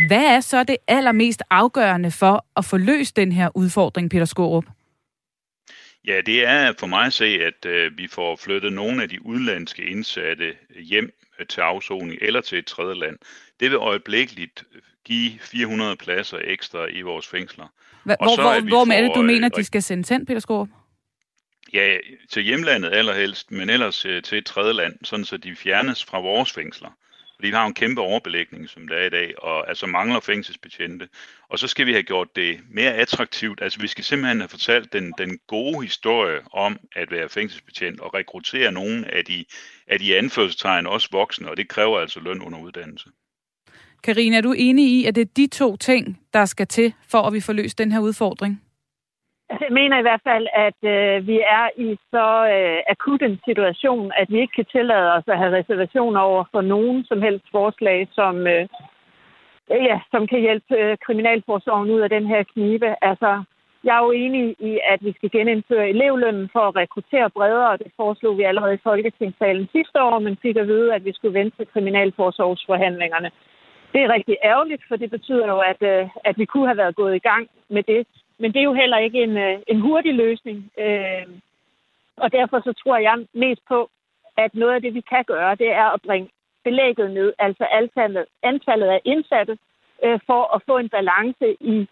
Hvad 0.07 0.25
er 0.25 0.39
så 0.39 0.63
det 0.63 0.77
allermest 0.87 1.43
afgørende 1.49 2.11
for 2.11 2.45
at 2.55 2.65
få 2.65 2.77
løst 2.77 3.15
den 3.15 3.31
her 3.31 3.49
udfordring, 3.55 4.09
Peter 4.09 4.25
Skorup? 4.25 4.65
Ja, 6.07 6.21
det 6.21 6.45
er 6.45 6.73
for 6.79 6.87
mig 6.87 7.05
at 7.05 7.13
se, 7.13 7.25
at 7.25 7.65
øh, 7.65 7.97
vi 7.97 8.07
får 8.07 8.35
flyttet 8.35 8.73
nogle 8.73 9.03
af 9.03 9.09
de 9.09 9.25
udlandske 9.25 9.83
indsatte 9.83 10.55
hjem 10.75 11.13
øh, 11.39 11.47
til 11.47 11.61
afsoning 11.61 12.17
eller 12.21 12.41
til 12.41 12.57
et 12.57 12.65
tredje 12.65 12.95
land. 12.95 13.17
Det 13.59 13.71
vil 13.71 13.77
øjeblikkeligt 13.77 14.63
give 15.05 15.39
400 15.39 15.95
pladser 15.95 16.39
ekstra 16.43 16.87
i 16.87 17.01
vores 17.01 17.27
fængsler. 17.27 17.67
Hva, 18.03 18.15
hvor, 18.19 18.35
så, 18.35 18.41
hvor, 18.41 18.69
hvor 18.69 18.85
får, 18.85 18.93
er 18.93 19.01
det, 19.01 19.11
du 19.15 19.21
mener, 19.21 19.49
de 19.49 19.63
skal 19.63 19.83
sendes 19.83 20.09
hen, 20.09 20.25
Peter 20.25 20.39
Skorup? 20.39 20.67
Ja, 21.73 21.97
til 22.29 22.43
hjemlandet 22.43 22.93
allerhelst, 22.93 23.51
men 23.51 23.69
ellers 23.69 24.05
øh, 24.05 24.23
til 24.23 24.37
et 24.37 24.45
tredje 24.45 24.73
land, 24.73 24.93
sådan 25.03 25.25
så 25.25 25.37
de 25.37 25.55
fjernes 25.55 26.05
fra 26.05 26.19
vores 26.19 26.51
fængsler. 26.51 26.89
Fordi 27.43 27.49
vi 27.49 27.55
har 27.55 27.65
en 27.65 27.73
kæmpe 27.73 28.01
overbelægning, 28.01 28.69
som 28.69 28.87
der 28.87 28.95
er 28.95 29.05
i 29.05 29.09
dag, 29.09 29.43
og 29.43 29.69
altså 29.69 29.85
mangler 29.87 30.19
fængselsbetjente. 30.19 31.09
Og 31.49 31.59
så 31.59 31.67
skal 31.67 31.85
vi 31.85 31.91
have 31.91 32.03
gjort 32.03 32.35
det 32.35 32.59
mere 32.69 32.93
attraktivt. 32.93 33.61
Altså 33.61 33.79
vi 33.79 33.87
skal 33.87 34.03
simpelthen 34.03 34.39
have 34.39 34.49
fortalt 34.49 34.93
den, 34.93 35.13
den 35.17 35.39
gode 35.47 35.81
historie 35.81 36.39
om 36.53 36.79
at 36.95 37.11
være 37.11 37.29
fængselsbetjent 37.29 37.99
og 37.99 38.13
rekruttere 38.13 38.71
nogle 38.71 39.13
af 39.13 39.25
de, 39.25 39.45
af 39.87 39.99
de 39.99 40.17
anførselstegn, 40.17 40.87
også 40.87 41.07
voksne, 41.11 41.49
og 41.49 41.57
det 41.57 41.69
kræver 41.69 41.99
altså 41.99 42.19
løn 42.19 42.41
under 42.41 42.59
uddannelse. 42.59 43.09
Karina, 44.03 44.37
er 44.37 44.41
du 44.41 44.53
enig 44.57 44.85
i, 44.85 45.05
at 45.05 45.15
det 45.15 45.21
er 45.21 45.33
de 45.37 45.47
to 45.47 45.77
ting, 45.77 46.19
der 46.33 46.45
skal 46.45 46.67
til, 46.67 46.93
for 47.07 47.21
at 47.21 47.33
vi 47.33 47.39
får 47.39 47.53
løst 47.53 47.77
den 47.77 47.91
her 47.91 47.99
udfordring? 47.99 48.61
Altså, 49.49 49.65
jeg 49.65 49.73
mener 49.73 49.99
i 49.99 50.07
hvert 50.07 50.23
fald, 50.29 50.47
at 50.67 50.79
øh, 50.93 51.27
vi 51.27 51.37
er 51.39 51.65
i 51.77 51.97
så 52.11 52.27
øh, 52.55 52.79
akut 52.93 53.21
en 53.21 53.39
situation, 53.45 54.11
at 54.17 54.27
vi 54.31 54.37
ikke 54.39 54.55
kan 54.55 54.65
tillade 54.65 55.13
os 55.13 55.23
at 55.27 55.37
have 55.37 55.55
reservationer 55.57 56.21
over 56.21 56.43
for 56.51 56.61
nogen 56.61 57.05
som 57.05 57.21
helst 57.21 57.45
forslag, 57.51 58.07
som, 58.11 58.47
øh, 58.47 58.67
ja, 59.69 59.99
som 60.11 60.27
kan 60.27 60.39
hjælpe 60.39 60.75
øh, 60.77 60.97
kriminalforsorgen 61.05 61.89
ud 61.91 61.99
af 61.99 62.09
den 62.09 62.25
her 62.27 62.43
knibe. 62.43 62.95
Altså, 63.01 63.43
jeg 63.83 63.95
er 63.97 64.03
jo 64.03 64.11
enig 64.11 64.55
i, 64.59 64.79
at 64.93 64.99
vi 65.05 65.13
skal 65.17 65.29
genindføre 65.31 65.89
elevlønnen 65.89 66.49
for 66.53 66.59
at 66.59 66.75
rekruttere 66.75 67.29
bredere. 67.29 67.77
Det 67.77 67.91
foreslog 67.95 68.37
vi 68.37 68.43
allerede 68.43 68.73
i 68.73 68.83
Folketingssalen 68.83 69.69
sidste 69.71 70.03
år, 70.03 70.19
men 70.19 70.37
fik 70.41 70.55
at 70.55 70.67
vide, 70.67 70.95
at 70.95 71.05
vi 71.05 71.13
skulle 71.13 71.39
vente 71.39 71.57
til 71.57 71.67
kriminalforsorgsforhandlingerne. 71.73 73.31
Det 73.93 74.01
er 74.01 74.13
rigtig 74.13 74.37
ærgerligt, 74.43 74.83
for 74.87 74.95
det 74.95 75.09
betyder 75.09 75.47
jo, 75.47 75.59
at, 75.59 75.81
øh, 75.81 76.09
at 76.25 76.37
vi 76.37 76.45
kunne 76.45 76.67
have 76.67 76.77
været 76.77 76.95
gået 76.95 77.15
i 77.15 77.25
gang 77.29 77.47
med 77.69 77.83
det. 77.83 78.07
Men 78.39 78.53
det 78.53 78.59
er 78.59 78.69
jo 78.71 78.73
heller 78.73 78.97
ikke 78.97 79.23
en, 79.23 79.37
øh, 79.37 79.59
en 79.67 79.79
hurtig 79.81 80.13
løsning. 80.13 80.71
Øh, 80.79 81.25
og 82.17 82.31
derfor 82.31 82.59
så 82.59 82.73
tror 82.83 82.97
jeg 82.97 83.25
mest 83.33 83.61
på, 83.67 83.89
at 84.37 84.55
noget 84.55 84.73
af 84.75 84.81
det, 84.81 84.93
vi 84.93 85.01
kan 85.01 85.23
gøre, 85.27 85.55
det 85.55 85.71
er 85.71 85.87
at 85.95 86.01
bringe 86.01 86.29
belægget 86.63 87.11
ned, 87.11 87.33
altså 87.39 87.65
antallet, 87.71 88.25
antallet 88.43 88.87
af 88.87 88.99
indsatte, 89.05 89.57
øh, 90.03 90.19
for 90.25 90.55
at 90.55 90.61
få 90.67 90.77
en 90.77 90.89
balance 90.89 91.47
i 91.73 91.87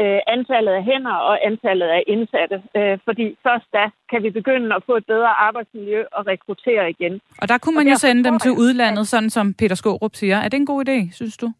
øh, 0.00 0.20
antallet 0.26 0.72
af 0.72 0.84
hænder 0.84 1.16
og 1.30 1.46
antallet 1.46 1.86
af 1.86 2.02
indsatte. 2.06 2.62
Øh, 2.76 2.98
fordi 3.04 3.36
først 3.42 3.66
da 3.72 3.84
kan 4.10 4.22
vi 4.22 4.30
begynde 4.30 4.74
at 4.76 4.82
få 4.86 4.96
et 4.96 5.06
bedre 5.06 5.32
arbejdsmiljø 5.48 6.04
og 6.12 6.26
rekruttere 6.26 6.90
igen. 6.90 7.20
Og 7.42 7.48
der 7.48 7.58
kunne 7.58 7.76
man 7.76 7.88
jo 7.88 7.94
sende 7.94 8.24
dem 8.24 8.38
til 8.38 8.50
udlandet, 8.50 9.08
sådan 9.08 9.30
som 9.30 9.54
Peter 9.54 9.74
Skårup 9.74 10.14
siger. 10.14 10.36
Er 10.36 10.48
det 10.48 10.56
en 10.56 10.66
god 10.66 10.88
idé, 10.88 11.14
synes 11.14 11.36
du? 11.36 11.52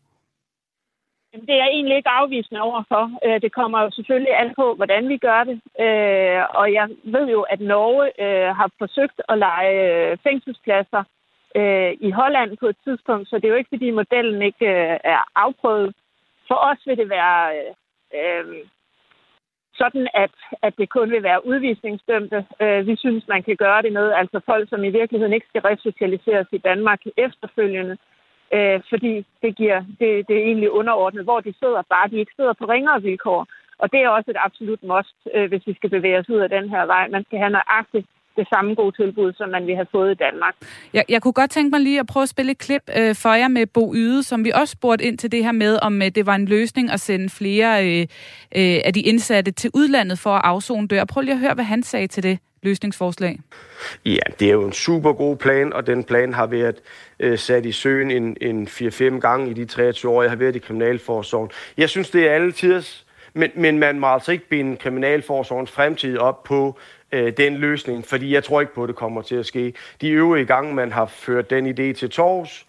Det 1.33 1.51
er 1.51 1.63
jeg 1.65 1.69
egentlig 1.69 1.97
ikke 1.97 2.09
afvisende 2.09 2.61
overfor. 2.61 3.11
Øh, 3.25 3.41
det 3.41 3.53
kommer 3.53 3.83
jo 3.83 3.91
selvfølgelig 3.91 4.41
an 4.41 4.55
på, 4.55 4.75
hvordan 4.75 5.09
vi 5.09 5.17
gør 5.17 5.45
det. 5.45 5.61
Øh, 5.85 6.43
og 6.61 6.73
jeg 6.73 6.89
ved 7.05 7.27
jo, 7.29 7.41
at 7.43 7.61
Norge 7.61 8.07
øh, 8.25 8.57
har 8.57 8.71
forsøgt 8.79 9.21
at 9.29 9.39
lege 9.39 10.17
fængselspladser 10.17 11.05
i 12.01 12.11
Holland 12.11 12.57
på 12.57 12.67
et 12.67 12.77
tidspunkt, 12.85 13.29
så 13.29 13.37
det 13.37 13.45
er 13.45 13.49
jo 13.49 13.55
ikke, 13.55 13.75
fordi 13.75 13.91
modellen 13.91 14.43
ikke 14.43 14.67
er 15.15 15.23
afprøvet. 15.35 15.95
For 16.49 16.55
os 16.55 16.87
vil 16.87 16.97
det 16.97 17.09
være 17.09 17.53
sådan, 19.75 20.09
at, 20.15 20.31
at 20.63 20.75
det 20.79 20.89
kun 20.91 21.11
vil 21.11 21.23
være 21.23 21.47
udvisningsdømte. 21.47 22.47
Vi 22.85 22.97
synes, 22.97 23.29
man 23.29 23.43
kan 23.43 23.57
gøre 23.57 23.83
det 23.83 23.93
med, 23.93 24.13
altså 24.13 24.41
folk, 24.47 24.69
som 24.69 24.85
i 24.85 24.91
virkeligheden 24.91 25.33
ikke 25.33 25.47
skal 25.49 25.63
resocialiseres 25.63 26.47
i 26.53 26.59
Danmark 26.59 27.01
efterfølgende 27.17 27.97
øh, 28.57 28.81
fordi 28.91 29.13
det, 29.43 29.57
giver, 29.57 29.79
det, 30.01 30.09
det 30.29 30.35
er 30.37 30.45
egentlig 30.51 30.71
underordnet, 30.71 31.25
hvor 31.25 31.41
de 31.41 31.55
sidder, 31.61 31.83
bare 31.95 32.11
de 32.11 32.19
ikke 32.19 32.37
sidder 32.37 32.53
på 32.53 32.65
ringere 32.65 33.03
vilkår. 33.03 33.47
Og 33.79 33.93
det 33.93 34.01
er 34.01 34.09
også 34.09 34.31
et 34.31 34.45
absolut 34.47 34.83
must, 34.83 35.17
øh, 35.35 35.49
hvis 35.49 35.67
vi 35.67 35.75
skal 35.75 35.91
bevæge 35.91 36.19
os 36.19 36.29
ud 36.29 36.41
af 36.47 36.49
den 36.49 36.69
her 36.69 36.87
vej. 36.87 37.09
Man 37.09 37.25
skal 37.25 37.39
have 37.39 37.51
nøjagtigt 37.51 38.07
det 38.37 38.47
samme 38.49 38.75
gode 38.75 38.97
tilbud, 38.97 39.33
som 39.33 39.49
man 39.49 39.67
vi 39.67 39.75
have 39.75 39.87
fået 39.93 40.11
i 40.11 40.15
Danmark. 40.15 40.55
Jeg, 40.95 41.05
jeg 41.09 41.23
kunne 41.23 41.33
godt 41.33 41.51
tænke 41.51 41.71
mig 41.71 41.81
lige 41.81 42.01
at 42.01 42.07
prøve 42.07 42.23
at 42.23 42.29
spille 42.29 42.53
et 42.53 42.59
klip 42.59 42.83
øh, 42.99 43.15
for 43.15 43.33
jer 43.35 43.49
med 43.49 43.67
Bo 43.67 43.95
Yde, 43.95 44.23
som 44.23 44.45
vi 44.45 44.51
også 44.55 44.73
spurgte 44.73 45.05
ind 45.05 45.19
til 45.19 45.33
det 45.33 45.45
her 45.45 45.53
med, 45.53 45.79
om 45.83 46.03
øh, 46.03 46.09
det 46.09 46.27
var 46.27 46.35
en 46.35 46.47
løsning 46.47 46.91
at 46.91 47.01
sende 47.01 47.29
flere 47.29 47.71
øh, 47.87 48.01
øh, 48.57 48.81
af 48.85 48.93
de 48.95 49.01
indsatte 49.01 49.51
til 49.53 49.71
udlandet 49.75 50.19
for 50.19 50.31
at 50.31 50.41
afzone 50.45 50.89
dør. 50.89 51.05
Prøv 51.05 51.21
lige 51.21 51.35
at 51.35 51.41
høre, 51.41 51.55
hvad 51.55 51.65
han 51.65 51.83
sagde 51.83 52.07
til 52.07 52.23
det 52.23 52.39
løsningsforslag? 52.63 53.41
Ja, 54.05 54.19
det 54.41 54.49
er 54.49 54.53
jo 54.53 54.65
en 54.65 54.73
super 54.73 55.13
god 55.13 55.37
plan, 55.37 55.73
og 55.73 55.87
den 55.87 56.05
plan 56.05 56.33
har 56.33 56.47
været 56.47 56.77
øh, 57.21 57.39
sat 57.39 57.67
i 57.67 57.73
søen 57.73 58.11
en, 58.11 58.37
en 58.41 58.69
4-5 58.69 59.19
gange 59.19 59.51
i 59.51 59.55
de 59.55 59.65
23 59.65 60.13
år, 60.13 60.23
jeg 60.23 60.31
har 60.31 60.37
været 60.37 60.57
i 60.57 60.59
Kriminalforsorgen. 60.59 61.51
Jeg 61.77 61.89
synes, 61.89 62.11
det 62.11 62.29
er 62.29 62.33
alle 62.33 62.53
tiders, 62.53 63.07
men, 63.35 63.51
men 63.55 63.79
man 63.79 63.99
må 63.99 64.07
altså 64.07 64.33
ikke 64.33 64.49
binde 64.49 64.77
Kriminalforsorgens 64.77 65.71
fremtid 65.71 66.19
op 66.19 66.45
på 66.45 66.79
øh, 67.13 67.33
den 67.37 67.57
løsning, 67.57 68.07
fordi 68.07 68.35
jeg 68.35 68.45
tror 68.45 68.61
ikke 68.61 68.75
på, 68.75 68.83
at 68.83 68.89
det 68.89 68.97
kommer 68.97 69.23
til 69.23 69.37
at 69.37 69.47
ske. 69.47 69.75
De 70.01 70.11
øvrige 70.11 70.47
gange, 70.47 70.75
man 70.75 70.93
har 70.93 71.07
ført 71.07 71.51
den 71.51 71.67
idé 71.67 71.93
til 71.93 72.11
tors, 72.11 72.67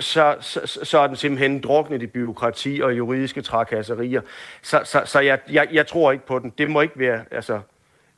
så, 0.00 0.36
så, 0.40 0.80
så 0.82 0.98
er 0.98 1.06
den 1.06 1.16
simpelthen 1.16 1.60
druknet 1.60 2.02
i 2.02 2.06
byråkrati 2.06 2.80
og 2.82 2.96
juridiske 2.96 3.42
trakasserier. 3.42 4.20
Så, 4.62 4.80
så, 4.84 5.02
så 5.04 5.20
jeg, 5.20 5.38
jeg, 5.50 5.68
jeg 5.72 5.86
tror 5.86 6.12
ikke 6.12 6.26
på 6.26 6.38
den. 6.38 6.52
Det 6.58 6.70
må 6.70 6.80
ikke 6.80 6.98
være, 6.98 7.24
altså, 7.30 7.60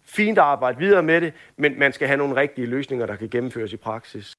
fint 0.05 0.39
at 0.39 0.45
arbejde 0.45 0.79
videre 0.79 1.03
med 1.03 1.21
det, 1.21 1.33
men 1.57 1.79
man 1.79 1.93
skal 1.93 2.07
have 2.07 2.17
nogle 2.17 2.37
rigtige 2.37 2.67
løsninger, 2.67 3.07
der 3.07 3.17
kan 3.17 3.29
gennemføres 3.29 3.73
i 3.73 3.77
praksis. 3.77 4.37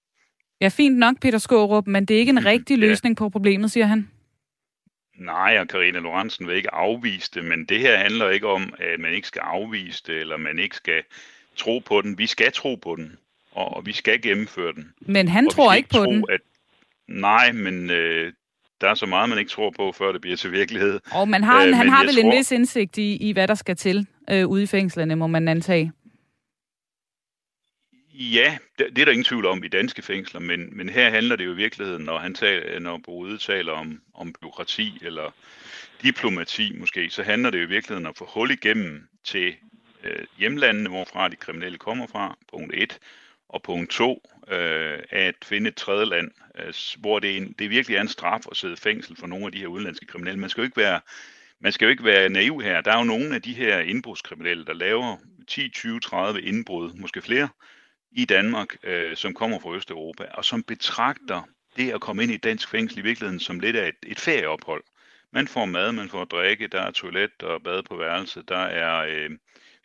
Ja, 0.61 0.67
fint 0.67 0.97
nok, 0.97 1.15
Peter 1.21 1.37
Skårup, 1.37 1.87
men 1.87 2.05
det 2.05 2.15
er 2.15 2.19
ikke 2.19 2.29
en 2.29 2.45
rigtig 2.45 2.77
løsning 2.77 3.17
på 3.17 3.29
problemet, 3.29 3.71
siger 3.71 3.85
han. 3.85 4.09
Nej, 5.15 5.57
og 5.59 5.67
Karina 5.67 5.99
Lorentzen 5.99 6.47
vil 6.47 6.55
ikke 6.55 6.73
afvise 6.73 7.31
det, 7.33 7.45
men 7.45 7.65
det 7.65 7.79
her 7.79 7.97
handler 7.97 8.29
ikke 8.29 8.47
om, 8.47 8.73
at 8.79 8.99
man 8.99 9.13
ikke 9.13 9.27
skal 9.27 9.39
afvise 9.39 10.03
det, 10.07 10.15
eller 10.15 10.37
man 10.37 10.59
ikke 10.59 10.75
skal 10.75 11.03
tro 11.55 11.79
på 11.79 12.01
den. 12.01 12.17
Vi 12.17 12.27
skal 12.27 12.51
tro 12.51 12.75
på 12.75 12.95
den, 12.95 13.17
og 13.51 13.85
vi 13.85 13.91
skal 13.91 14.21
gennemføre 14.21 14.73
den. 14.73 14.93
Men 15.01 15.27
han 15.27 15.45
og 15.45 15.51
tror 15.51 15.73
ikke 15.73 15.89
på 15.89 15.97
tro, 15.97 16.11
den. 16.11 16.25
At, 16.29 16.41
nej, 17.07 17.51
men 17.51 17.89
øh, 17.89 18.33
der 18.81 18.89
er 18.89 18.95
så 18.95 19.05
meget, 19.05 19.29
man 19.29 19.39
ikke 19.39 19.51
tror 19.51 19.73
på, 19.77 19.91
før 19.91 20.11
det 20.11 20.21
bliver 20.21 20.37
til 20.37 20.51
virkelighed. 20.51 20.99
Og 21.11 21.29
man 21.29 21.43
har, 21.43 21.65
øh, 21.65 21.75
han 21.75 21.89
har 21.89 22.03
vel 22.03 22.15
tror... 22.15 22.31
en 22.31 22.37
vis 22.37 22.51
indsigt 22.51 22.97
i, 22.97 23.15
i, 23.15 23.31
hvad 23.31 23.47
der 23.47 23.55
skal 23.55 23.75
til 23.75 24.07
øh, 24.29 24.47
ude 24.47 24.63
i 24.63 24.67
fængslerne, 24.67 25.15
må 25.15 25.27
man 25.27 25.47
antage. 25.47 25.91
Ja, 28.13 28.57
det, 28.79 28.87
det 28.95 29.01
er 29.01 29.05
der 29.05 29.11
ingen 29.11 29.25
tvivl 29.25 29.45
om 29.45 29.63
i 29.63 29.67
danske 29.67 30.01
fængsler, 30.01 30.39
men, 30.39 30.77
men 30.77 30.89
her 30.89 31.09
handler 31.09 31.35
det 31.35 31.45
jo 31.45 31.51
i 31.51 31.55
virkeligheden, 31.55 32.05
når 32.05 32.17
han 32.17 32.33
taler, 32.33 32.79
når 32.79 32.97
Bode 33.05 33.37
taler 33.37 33.71
om, 33.71 34.01
om 34.13 34.33
byråkrati 34.41 34.99
eller 35.01 35.31
diplomati 36.01 36.75
måske, 36.79 37.09
så 37.09 37.23
handler 37.23 37.49
det 37.49 37.57
jo 37.57 37.63
i 37.63 37.69
virkeligheden 37.69 38.05
om 38.05 38.09
at 38.09 38.17
få 38.17 38.29
hul 38.33 38.51
igennem 38.51 39.07
til 39.23 39.55
øh, 40.03 40.25
hjemlandene, 40.37 40.89
hvorfra 40.89 41.29
de 41.29 41.35
kriminelle 41.35 41.77
kommer 41.77 42.07
fra, 42.07 42.37
punkt 42.51 42.73
1, 42.75 42.99
og 43.49 43.61
punkt 43.63 43.91
2, 43.91 44.21
øh, 44.51 44.99
at 45.09 45.35
finde 45.43 45.67
et 45.67 45.75
tredje 45.75 46.05
land, 46.05 46.31
øh, 46.59 46.73
hvor 46.99 47.19
det, 47.19 47.37
en, 47.37 47.55
det 47.59 47.69
virkelig 47.69 47.97
er 47.97 48.01
en 48.01 48.07
straf 48.07 48.41
at 48.51 48.57
sidde 48.57 48.73
i 48.73 48.77
fængsel 48.77 49.15
for 49.15 49.27
nogle 49.27 49.45
af 49.45 49.51
de 49.51 49.59
her 49.59 49.67
udenlandske 49.67 50.05
kriminelle. 50.05 50.39
Man 50.39 50.49
skal 50.49 50.61
jo 50.61 50.65
ikke 50.65 50.77
være, 50.77 50.99
man 51.59 51.71
skal 51.71 51.85
jo 51.85 51.89
ikke 51.89 52.03
være 52.03 52.29
naiv 52.29 52.61
her. 52.61 52.81
Der 52.81 52.91
er 52.91 52.97
jo 52.97 53.03
nogle 53.03 53.35
af 53.35 53.41
de 53.41 53.53
her 53.53 53.79
indbrudskriminelle, 53.79 54.65
der 54.65 54.73
laver 54.73 55.17
10, 55.47 55.69
20, 55.69 55.99
30 55.99 56.41
indbrud, 56.41 56.93
måske 56.93 57.21
flere, 57.21 57.49
i 58.11 58.25
Danmark, 58.25 58.75
øh, 58.83 59.15
som 59.15 59.33
kommer 59.33 59.59
fra 59.59 59.75
Østeuropa, 59.75 60.25
og 60.33 60.45
som 60.45 60.63
betragter 60.63 61.41
det 61.77 61.91
at 61.91 62.01
komme 62.01 62.23
ind 62.23 62.31
i 62.31 62.37
dansk 62.37 62.69
fængsel 62.69 62.99
i 62.99 63.01
virkeligheden 63.01 63.39
som 63.39 63.59
lidt 63.59 63.75
af 63.75 63.87
et, 63.87 63.95
et 64.11 64.19
ferieophold. 64.19 64.83
Man 65.33 65.47
får 65.47 65.65
mad, 65.65 65.91
man 65.91 66.09
får 66.09 66.25
drikke, 66.25 66.67
der 66.67 66.81
er 66.81 66.91
toilet 66.91 67.43
og 67.43 67.63
bad 67.63 67.83
på 67.83 67.95
værelset, 67.95 68.49
der 68.49 68.57
er 68.57 69.05
øh, 69.05 69.29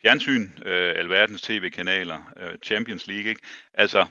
fjernsyn, 0.01 0.49
øh, 0.65 0.93
alverdens 0.97 1.41
tv-kanaler, 1.41 2.33
øh, 2.37 2.57
Champions 2.63 3.07
League. 3.07 3.29
Ikke? 3.29 3.41
Altså, 3.73 4.05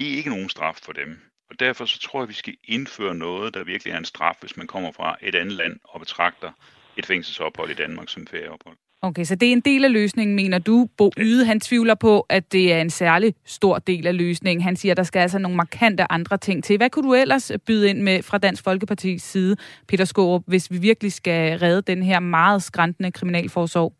det 0.00 0.12
er 0.12 0.16
ikke 0.16 0.30
nogen 0.30 0.48
straf 0.48 0.76
for 0.82 0.92
dem. 0.92 1.18
Og 1.50 1.60
derfor 1.60 1.84
så 1.84 1.98
tror 1.98 2.20
jeg, 2.20 2.28
vi 2.28 2.34
skal 2.34 2.56
indføre 2.64 3.14
noget, 3.14 3.54
der 3.54 3.64
virkelig 3.64 3.92
er 3.92 3.98
en 3.98 4.04
straf, 4.04 4.36
hvis 4.40 4.56
man 4.56 4.66
kommer 4.66 4.92
fra 4.92 5.16
et 5.22 5.34
andet 5.34 5.52
land 5.52 5.80
og 5.84 6.00
betragter 6.00 6.52
et 6.96 7.06
fængselsophold 7.06 7.70
i 7.70 7.74
Danmark 7.74 8.08
som 8.08 8.26
ferieophold. 8.26 8.76
Okay, 9.02 9.24
så 9.24 9.34
det 9.34 9.48
er 9.48 9.52
en 9.52 9.60
del 9.60 9.84
af 9.84 9.92
løsningen, 9.92 10.36
mener 10.36 10.58
du. 10.58 10.88
Bo 10.96 11.10
Yde, 11.18 11.44
han 11.44 11.60
tvivler 11.60 11.94
på, 11.94 12.26
at 12.28 12.52
det 12.52 12.72
er 12.72 12.80
en 12.80 12.90
særlig 12.90 13.34
stor 13.44 13.78
del 13.78 14.06
af 14.06 14.16
løsningen. 14.16 14.62
Han 14.62 14.76
siger, 14.76 14.92
at 14.92 14.96
der 14.96 15.02
skal 15.02 15.20
altså 15.20 15.38
nogle 15.38 15.56
markante 15.56 16.12
andre 16.12 16.38
ting 16.38 16.64
til. 16.64 16.76
Hvad 16.76 16.90
kunne 16.90 17.08
du 17.08 17.14
ellers 17.14 17.52
byde 17.66 17.90
ind 17.90 18.00
med 18.00 18.22
fra 18.22 18.38
Dansk 18.38 18.64
Folkepartis 18.64 19.22
side, 19.22 19.56
Peter 19.88 20.04
Skårup, 20.04 20.42
hvis 20.46 20.70
vi 20.70 20.78
virkelig 20.78 21.12
skal 21.12 21.58
redde 21.58 21.82
den 21.82 22.02
her 22.02 22.20
meget 22.20 22.62
skræntende 22.62 23.12
kriminalforsorg? 23.12 23.94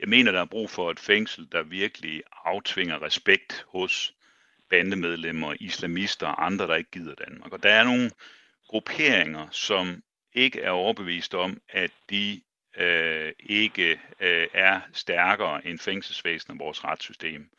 Jeg 0.00 0.08
mener, 0.08 0.32
der 0.32 0.40
er 0.40 0.44
brug 0.50 0.70
for 0.70 0.90
et 0.90 1.00
fængsel, 1.00 1.48
der 1.52 1.62
virkelig 1.62 2.22
aftvinger 2.44 3.02
respekt 3.02 3.66
hos 3.68 4.14
bandemedlemmer, 4.74 5.54
islamister 5.60 6.26
og 6.26 6.46
andre, 6.46 6.66
der 6.66 6.74
ikke 6.74 6.90
gider 6.90 7.14
Danmark. 7.14 7.52
Og 7.52 7.62
der 7.62 7.68
er 7.68 7.84
nogle 7.84 8.10
grupperinger, 8.68 9.48
som 9.50 10.02
ikke 10.32 10.60
er 10.60 10.70
overbevist 10.70 11.34
om, 11.34 11.60
at 11.68 11.90
de 12.10 12.40
øh, 12.76 13.32
ikke 13.38 14.00
øh, 14.20 14.46
er 14.54 14.80
stærkere 14.92 15.66
end 15.66 15.78
fængselsvæsenet 15.78 16.60
og 16.60 16.64
vores 16.64 16.84
retssystem. 16.84 17.50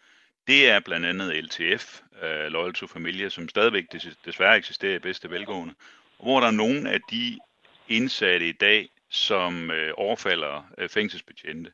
Det 0.48 0.70
er 0.70 0.80
blandt 0.80 1.06
andet 1.06 1.44
LTF, 1.44 2.02
øh, 2.24 2.48
Loyal 2.48 2.74
to 2.74 2.88
Familia, 2.88 3.30
som 3.30 3.50
stadigvæk 3.50 3.86
desværre 4.26 4.58
eksisterer 4.58 4.96
i 4.96 5.00
bedste 5.00 5.30
velgående, 5.30 5.74
hvor 6.20 6.40
der 6.40 6.48
er 6.48 6.52
nogle 6.52 6.92
af 6.92 7.00
de 7.12 7.40
indsatte 7.88 8.50
i 8.50 8.52
dag, 8.52 8.90
som 9.10 9.72
øh, 9.72 9.94
overfalder 9.98 10.64
øh, 10.78 10.90
fængselsbetjente. 10.90 11.72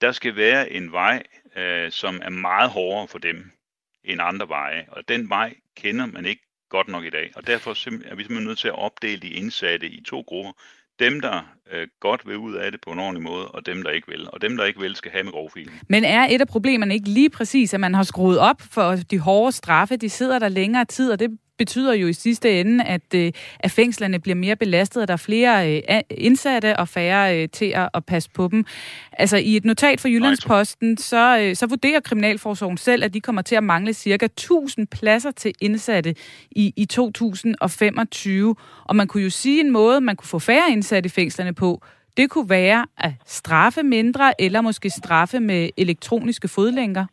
Der 0.00 0.12
skal 0.12 0.36
være 0.36 0.72
en 0.72 0.92
vej, 0.92 1.22
øh, 1.56 1.90
som 1.90 2.20
er 2.24 2.30
meget 2.30 2.70
hårdere 2.70 3.08
for 3.08 3.18
dem 3.18 3.57
end 4.04 4.20
andre 4.22 4.48
veje, 4.48 4.84
og 4.88 5.08
den 5.08 5.28
vej 5.28 5.54
kender 5.76 6.06
man 6.06 6.26
ikke 6.26 6.42
godt 6.68 6.88
nok 6.88 7.04
i 7.04 7.10
dag. 7.10 7.32
Og 7.36 7.46
derfor 7.46 7.70
er 7.70 8.14
vi 8.14 8.22
simpelthen 8.22 8.44
nødt 8.44 8.58
til 8.58 8.68
at 8.68 8.78
opdele 8.78 9.20
de 9.20 9.28
indsatte 9.28 9.86
i 9.86 10.02
to 10.02 10.20
grupper. 10.20 10.52
Dem, 10.98 11.20
der 11.20 11.54
øh, 11.72 11.88
godt 12.00 12.28
vil 12.28 12.36
ud 12.36 12.54
af 12.54 12.72
det 12.72 12.80
på 12.80 12.90
en 12.90 12.98
ordentlig 12.98 13.22
måde, 13.22 13.48
og 13.48 13.66
dem, 13.66 13.82
der 13.82 13.90
ikke 13.90 14.08
vil. 14.08 14.30
Og 14.30 14.42
dem, 14.42 14.56
der 14.56 14.64
ikke 14.64 14.80
vil, 14.80 14.96
skal 14.96 15.10
have 15.10 15.24
med 15.24 15.32
grovfilen. 15.32 15.80
Men 15.88 16.04
er 16.04 16.26
et 16.30 16.40
af 16.40 16.48
problemerne 16.48 16.94
ikke 16.94 17.08
lige 17.08 17.30
præcis, 17.30 17.74
at 17.74 17.80
man 17.80 17.94
har 17.94 18.02
skruet 18.02 18.38
op 18.38 18.60
for 18.60 18.96
de 19.10 19.18
hårde 19.18 19.52
straffe? 19.52 19.96
De 19.96 20.08
sidder 20.08 20.38
der 20.38 20.48
længere 20.48 20.84
tid, 20.84 21.12
og 21.12 21.20
det 21.20 21.38
betyder 21.58 21.94
jo 21.94 22.06
i 22.06 22.12
sidste 22.12 22.60
ende, 22.60 22.84
at, 22.84 23.14
øh, 23.14 23.32
at 23.60 23.70
fængslerne 23.70 24.18
bliver 24.18 24.34
mere 24.34 24.56
belastet, 24.56 25.02
og 25.02 25.08
der 25.08 25.14
er 25.14 25.18
flere 25.18 25.76
øh, 25.76 26.00
indsatte 26.10 26.76
og 26.76 26.88
færre 26.88 27.42
øh, 27.42 27.48
til 27.48 27.72
at, 27.74 27.88
at 27.94 28.04
passe 28.04 28.30
på 28.30 28.48
dem. 28.48 28.64
Altså 29.12 29.36
i 29.36 29.56
et 29.56 29.64
notat 29.64 30.00
fra 30.00 30.08
Jyllandsposten, 30.08 30.96
så, 30.96 31.38
øh, 31.40 31.56
så 31.56 31.66
vurderer 31.66 32.00
Kriminalforsorgen 32.00 32.76
selv, 32.76 33.04
at 33.04 33.14
de 33.14 33.20
kommer 33.20 33.42
til 33.42 33.54
at 33.54 33.64
mangle 33.64 33.94
cirka 33.94 34.24
1000 34.24 34.86
pladser 34.86 35.30
til 35.30 35.52
indsatte 35.60 36.14
i, 36.50 36.72
i 36.76 36.84
2025. 36.84 38.56
Og 38.84 38.96
man 38.96 39.06
kunne 39.06 39.22
jo 39.22 39.30
sige 39.30 39.60
en 39.60 39.70
måde, 39.70 40.00
man 40.00 40.16
kunne 40.16 40.28
få 40.28 40.38
færre 40.38 40.70
indsatte 40.70 41.06
i 41.06 41.10
fængslerne 41.10 41.54
på, 41.54 41.82
det 42.16 42.30
kunne 42.30 42.50
være 42.50 42.86
at 42.96 43.12
straffe 43.26 43.82
mindre, 43.82 44.40
eller 44.40 44.60
måske 44.60 44.90
straffe 44.90 45.40
med 45.40 45.70
elektroniske 45.76 46.48
fodlænker. 46.48 47.04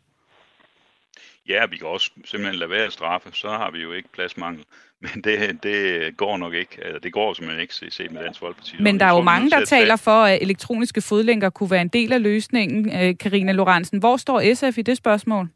Ja, 1.48 1.66
vi 1.66 1.76
kan 1.76 1.86
også 1.86 2.10
simpelthen 2.24 2.58
lade 2.58 2.70
være 2.70 2.84
at 2.84 2.92
straffe, 2.92 3.28
så 3.32 3.48
har 3.48 3.70
vi 3.70 3.78
jo 3.82 3.92
ikke 3.92 4.08
pladsmangel. 4.12 4.64
Men 5.04 5.22
det, 5.24 5.62
det 5.62 5.76
går 6.16 6.36
nok 6.36 6.54
ikke. 6.54 6.78
Altså, 6.84 6.98
det 6.98 7.12
går 7.12 7.32
simpelthen 7.32 7.62
ikke 7.62 7.74
set 7.74 8.10
med 8.10 8.22
Dansk 8.22 8.40
Folkeparti. 8.40 8.76
Men 8.80 9.00
der 9.00 9.06
er 9.06 9.14
jo 9.16 9.22
mange, 9.22 9.50
der 9.50 9.64
taler 9.64 9.96
for, 9.96 10.22
at 10.22 10.42
elektroniske 10.42 11.02
fodlænker 11.08 11.50
kunne 11.50 11.70
være 11.70 11.80
en 11.80 11.88
del 11.88 12.12
af 12.12 12.22
løsningen. 12.22 12.78
Øh, 12.98 13.18
Karina 13.18 13.52
Lorentzen, 13.52 13.98
hvor 13.98 14.16
står 14.16 14.54
SF 14.54 14.78
i 14.78 14.82
det 14.82 14.96
spørgsmål? 14.96 15.48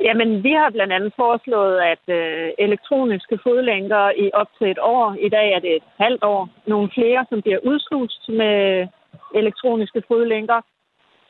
Jamen, 0.00 0.42
vi 0.44 0.52
har 0.52 0.70
blandt 0.70 0.92
andet 0.92 1.12
foreslået, 1.16 1.78
at 1.92 2.04
øh, 2.18 2.48
elektroniske 2.58 3.38
fodlænker 3.42 4.10
i 4.24 4.30
op 4.34 4.50
til 4.58 4.70
et 4.70 4.78
år, 4.78 5.16
i 5.26 5.28
dag 5.28 5.52
er 5.52 5.58
det 5.58 5.76
et 5.76 5.88
halvt 6.00 6.24
år, 6.24 6.48
nogle 6.66 6.88
flere, 6.94 7.26
som 7.28 7.42
bliver 7.42 7.58
udslust 7.70 8.28
med 8.28 8.86
elektroniske 9.34 10.02
fodlænker. 10.08 10.60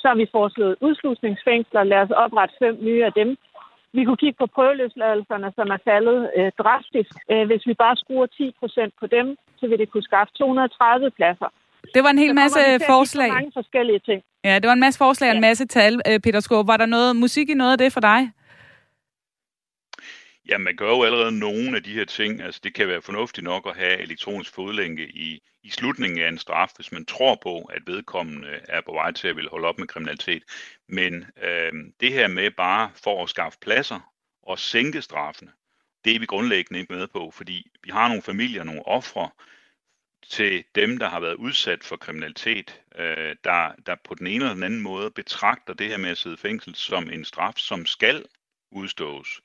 Så 0.09 0.13
har 0.13 0.25
vi 0.25 0.37
foreslået 0.39 0.75
udslusningsfængsler. 0.89 1.83
Lad 1.93 2.01
os 2.05 2.13
oprette 2.25 2.55
fem 2.63 2.75
nye 2.89 3.03
af 3.09 3.13
dem. 3.21 3.29
Vi 3.97 4.01
kunne 4.05 4.21
kigge 4.25 4.39
på 4.43 4.47
prøveløsladelserne, 4.57 5.49
som 5.59 5.67
er 5.77 5.81
faldet 5.91 6.19
øh, 6.39 6.51
drastisk. 6.63 7.13
Øh, 7.33 7.45
hvis 7.49 7.63
vi 7.69 7.75
bare 7.85 7.97
skruer 8.03 8.27
10 8.27 8.55
procent 8.61 8.93
på 9.01 9.07
dem, 9.17 9.27
så 9.59 9.65
vil 9.69 9.79
det 9.79 9.89
kunne 9.93 10.07
skaffe 10.11 10.33
230 10.39 11.11
pladser. 11.19 11.51
Det 11.95 12.01
var 12.05 12.11
en 12.17 12.23
hel 12.25 12.35
masse 12.43 12.61
forslag. 12.93 13.31
mange 13.39 13.53
forskellige 13.61 14.01
ting. 14.09 14.21
Ja, 14.45 14.55
det 14.61 14.67
var 14.71 14.77
en 14.81 14.85
masse 14.87 14.99
forslag 14.99 15.29
og 15.31 15.37
en 15.37 15.47
masse 15.49 15.67
tal, 15.67 15.95
øh, 16.09 16.21
Peter 16.25 16.41
Skåb. 16.41 16.67
Var 16.67 16.77
der 16.77 16.87
noget 16.87 17.17
musik 17.17 17.47
i 17.51 17.55
noget 17.55 17.73
af 17.73 17.79
det 17.79 17.93
for 17.93 18.01
dig? 18.01 18.21
Ja, 20.49 20.59
man 20.59 20.77
gør 20.77 20.89
jo 20.89 21.03
allerede 21.03 21.39
nogle 21.39 21.77
af 21.77 21.83
de 21.83 21.95
her 21.95 22.05
ting. 22.05 22.41
Altså, 22.41 22.61
det 22.65 22.75
kan 22.75 22.89
være 22.89 23.03
fornuftigt 23.03 23.45
nok 23.45 23.67
at 23.69 23.77
have 23.77 23.99
elektronisk 23.99 24.55
fodlænke 24.55 25.09
i, 25.09 25.43
i 25.63 25.71
slutningen 25.71 26.21
af 26.21 26.29
en 26.29 26.39
straf, 26.39 26.71
hvis 26.77 26.93
man 26.93 27.07
tror 27.07 27.39
på, 27.43 27.61
at 27.61 27.83
vedkommende 27.87 28.61
er 28.69 28.81
på 28.81 28.93
vej 28.93 29.13
til 29.13 29.29
at 29.29 29.37
ville 29.37 29.51
holde 29.51 29.69
op 29.69 29.79
med 29.79 29.87
kriminalitet. 29.87 30.43
Men 30.89 31.27
øh, 31.43 31.73
det 32.01 32.13
her 32.13 32.29
med 32.29 32.51
bare 32.51 32.91
for 32.95 33.23
at 33.23 33.31
skaffe 33.31 33.59
pladser 33.61 34.13
og 34.43 34.59
sænke 34.59 35.03
straffene, 35.03 35.53
det 36.05 36.15
er 36.15 36.21
vi 36.21 36.27
grundlæggende 36.27 36.81
ikke 36.81 36.93
med 36.93 37.07
på, 37.07 37.31
fordi 37.31 37.71
vi 37.85 37.91
har 37.91 38.09
nogle 38.09 38.23
familier, 38.23 38.65
nogle 38.65 38.87
ofre 38.87 39.31
til 40.23 40.65
dem, 40.75 40.99
der 40.99 41.09
har 41.09 41.21
været 41.21 41.35
udsat 41.35 41.85
for 41.85 41.97
kriminalitet, 41.97 42.83
øh, 42.99 43.37
der, 43.45 43.73
der 43.87 43.97
på 44.05 44.15
den 44.15 44.27
ene 44.27 44.45
eller 44.45 44.55
den 44.55 44.63
anden 44.63 44.83
måde 44.83 45.11
betragter 45.11 45.75
det 45.75 45.89
her 45.89 45.97
med 45.97 46.11
at 46.11 46.19
sidde 46.19 46.35
i 46.35 46.39
fængsel 46.39 46.75
som 46.75 47.11
en 47.11 47.25
straf, 47.25 47.55
som 47.57 47.87
skal 47.87 48.25
udstås. 48.71 49.41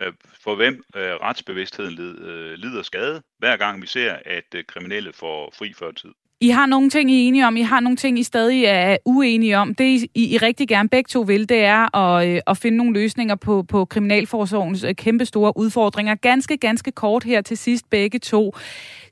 Øh, 0.00 0.12
for 0.44 0.54
hvem 0.54 0.82
øh, 0.96 1.02
retsbevidstheden 1.02 1.98
øh, 1.98 2.54
lider 2.54 2.82
skade, 2.82 3.22
hver 3.38 3.56
gang 3.56 3.82
vi 3.82 3.86
ser, 3.86 4.16
at 4.24 4.44
øh, 4.54 4.64
kriminelle 4.64 5.12
får 5.12 5.54
fri 5.58 5.72
før 5.78 5.90
tid. 5.90 6.10
I 6.40 6.48
har 6.48 6.66
nogle 6.66 6.90
ting, 6.90 7.10
I 7.10 7.24
er 7.24 7.28
enige 7.28 7.46
om. 7.46 7.56
I 7.56 7.62
har 7.62 7.80
nogle 7.80 7.96
ting, 7.96 8.18
I 8.18 8.22
stadig 8.22 8.64
er 8.64 8.96
uenige 9.04 9.58
om. 9.58 9.74
Det, 9.74 10.08
I, 10.14 10.34
I 10.34 10.38
rigtig 10.38 10.68
gerne 10.68 10.88
begge 10.88 11.08
to 11.08 11.20
vil, 11.20 11.48
det 11.48 11.64
er 11.64 11.96
at, 11.96 12.28
øh, 12.28 12.40
at 12.46 12.58
finde 12.58 12.76
nogle 12.76 12.92
løsninger 12.92 13.34
på, 13.34 13.62
på 13.62 13.84
Kriminalforsorgens 13.84 14.84
kæmpe 14.96 15.24
store 15.24 15.56
udfordringer. 15.56 16.14
Ganske, 16.14 16.56
ganske 16.56 16.92
kort 16.92 17.24
her 17.24 17.40
til 17.40 17.58
sidst 17.58 17.90
begge 17.90 18.18
to. 18.18 18.56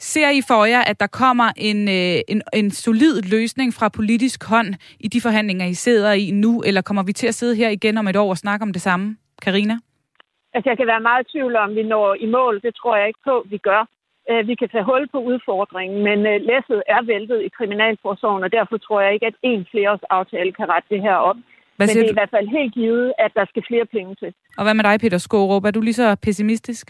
Ser 0.00 0.30
I 0.30 0.42
for 0.42 0.64
jer, 0.64 0.80
at 0.80 1.00
der 1.00 1.06
kommer 1.06 1.52
en, 1.56 1.88
en, 1.88 2.42
en 2.52 2.70
solid 2.70 3.22
løsning 3.22 3.75
fra 3.75 3.88
politisk 3.88 4.44
hånd 4.44 4.75
i 5.00 5.08
de 5.08 5.20
forhandlinger, 5.20 5.66
I 5.66 5.75
sidder 5.75 6.12
i 6.12 6.30
nu, 6.30 6.62
eller 6.62 6.80
kommer 6.80 7.02
vi 7.02 7.12
til 7.12 7.26
at 7.26 7.34
sidde 7.34 7.56
her 7.56 7.68
igen 7.68 7.99
om 7.99 8.08
et 8.08 8.16
år 8.16 8.30
og 8.30 8.38
snakke 8.38 8.62
om 8.62 8.72
det 8.72 8.82
samme? 8.82 9.16
Karina? 9.42 9.78
Altså, 10.54 10.71
jeg 10.71 10.76
kan 10.78 10.87
være 10.87 11.07
meget 11.09 11.25
i 11.25 11.30
tvivl 11.33 11.57
om, 11.57 11.75
vi 11.75 11.83
når 11.83 12.14
i 12.14 12.26
mål. 12.26 12.54
Det 12.62 12.75
tror 12.75 12.97
jeg 12.97 13.07
ikke 13.09 13.25
på, 13.30 13.47
vi 13.52 13.59
gør. 13.59 13.83
Øh, 14.30 14.49
vi 14.50 14.54
kan 14.54 14.69
tage 14.69 14.89
hul 14.91 15.08
på 15.15 15.19
udfordringen, 15.30 15.99
men 16.08 16.19
øh, 16.30 16.41
læsset 16.50 16.82
er 16.95 17.02
væltet 17.13 17.39
i 17.47 17.49
Kriminalforsorgen, 17.56 18.45
og 18.45 18.52
derfor 18.52 18.76
tror 18.76 19.00
jeg 19.00 19.15
ikke, 19.15 19.26
at 19.26 19.36
en 19.43 19.67
flereårsaftale 19.71 20.52
kan 20.52 20.69
rette 20.69 20.89
det 20.95 21.02
her 21.02 21.15
op. 21.15 21.36
Hvad 21.76 21.86
men 21.86 21.97
det 21.97 22.02
er 22.02 22.06
du? 22.06 22.15
i 22.15 22.19
hvert 22.21 22.30
fald 22.30 22.49
helt 22.49 22.75
givet, 22.75 23.13
at 23.19 23.32
der 23.34 23.45
skal 23.50 23.63
flere 23.69 23.86
penge 23.86 24.15
til. 24.15 24.34
Og 24.58 24.65
hvad 24.65 24.75
med 24.75 24.84
dig, 24.84 25.00
Peter 25.00 25.19
Skårup? 25.19 25.65
Er 25.65 25.71
du 25.71 25.80
lige 25.80 25.95
så 25.95 26.17
pessimistisk? 26.23 26.86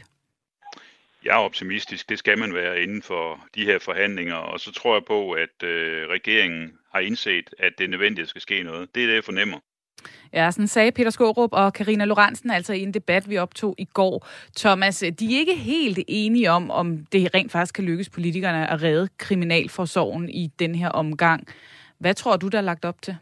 Jeg 1.25 1.31
er 1.31 1.45
optimistisk. 1.45 2.09
Det 2.09 2.19
skal 2.19 2.39
man 2.39 2.55
være 2.55 2.83
inden 2.83 3.03
for 3.03 3.41
de 3.55 3.65
her 3.65 3.79
forhandlinger. 3.79 4.35
Og 4.35 4.61
så 4.61 4.73
tror 4.73 4.95
jeg 4.95 5.05
på, 5.05 5.33
at 5.33 5.57
øh, 5.65 6.09
regeringen 6.09 6.73
har 6.93 7.01
indset, 7.01 7.51
at 7.59 7.73
det 7.79 7.85
er 7.85 7.89
nødvendigt, 7.89 8.21
at 8.21 8.27
der 8.27 8.29
skal 8.29 8.43
ske 8.43 8.63
noget. 8.63 8.95
Det 8.95 9.03
er 9.03 9.07
det, 9.07 9.15
jeg 9.15 9.25
fornemmer. 9.25 9.59
Ja, 10.33 10.51
sådan 10.51 10.69
sagde 10.69 10.93
Peter 10.93 11.11
Skårup 11.11 11.53
og 11.53 11.73
Karina 11.73 12.05
Lorentzen 12.05 12.51
altså 12.51 12.73
i 12.73 12.83
en 12.83 12.95
debat, 12.95 13.31
vi 13.31 13.39
optog 13.39 13.75
i 13.79 13.85
går. 13.85 14.27
Thomas, 14.57 15.05
de 15.19 15.35
er 15.35 15.39
ikke 15.39 15.57
helt 15.57 15.99
enige 16.09 16.51
om, 16.51 16.71
om 16.71 17.07
det 17.13 17.35
rent 17.35 17.53
faktisk 17.53 17.75
kan 17.75 17.85
lykkes 17.85 18.09
politikerne 18.09 18.71
at 18.71 18.83
redde 18.83 19.09
kriminalforsorgen 19.19 20.29
i 20.29 20.51
den 20.59 20.75
her 20.75 20.89
omgang. 20.89 21.47
Hvad 21.99 22.15
tror 22.15 22.37
du, 22.37 22.49
der 22.49 22.59
er 22.59 22.63
lagt 22.63 22.85
op 22.85 23.03
til? 23.03 23.17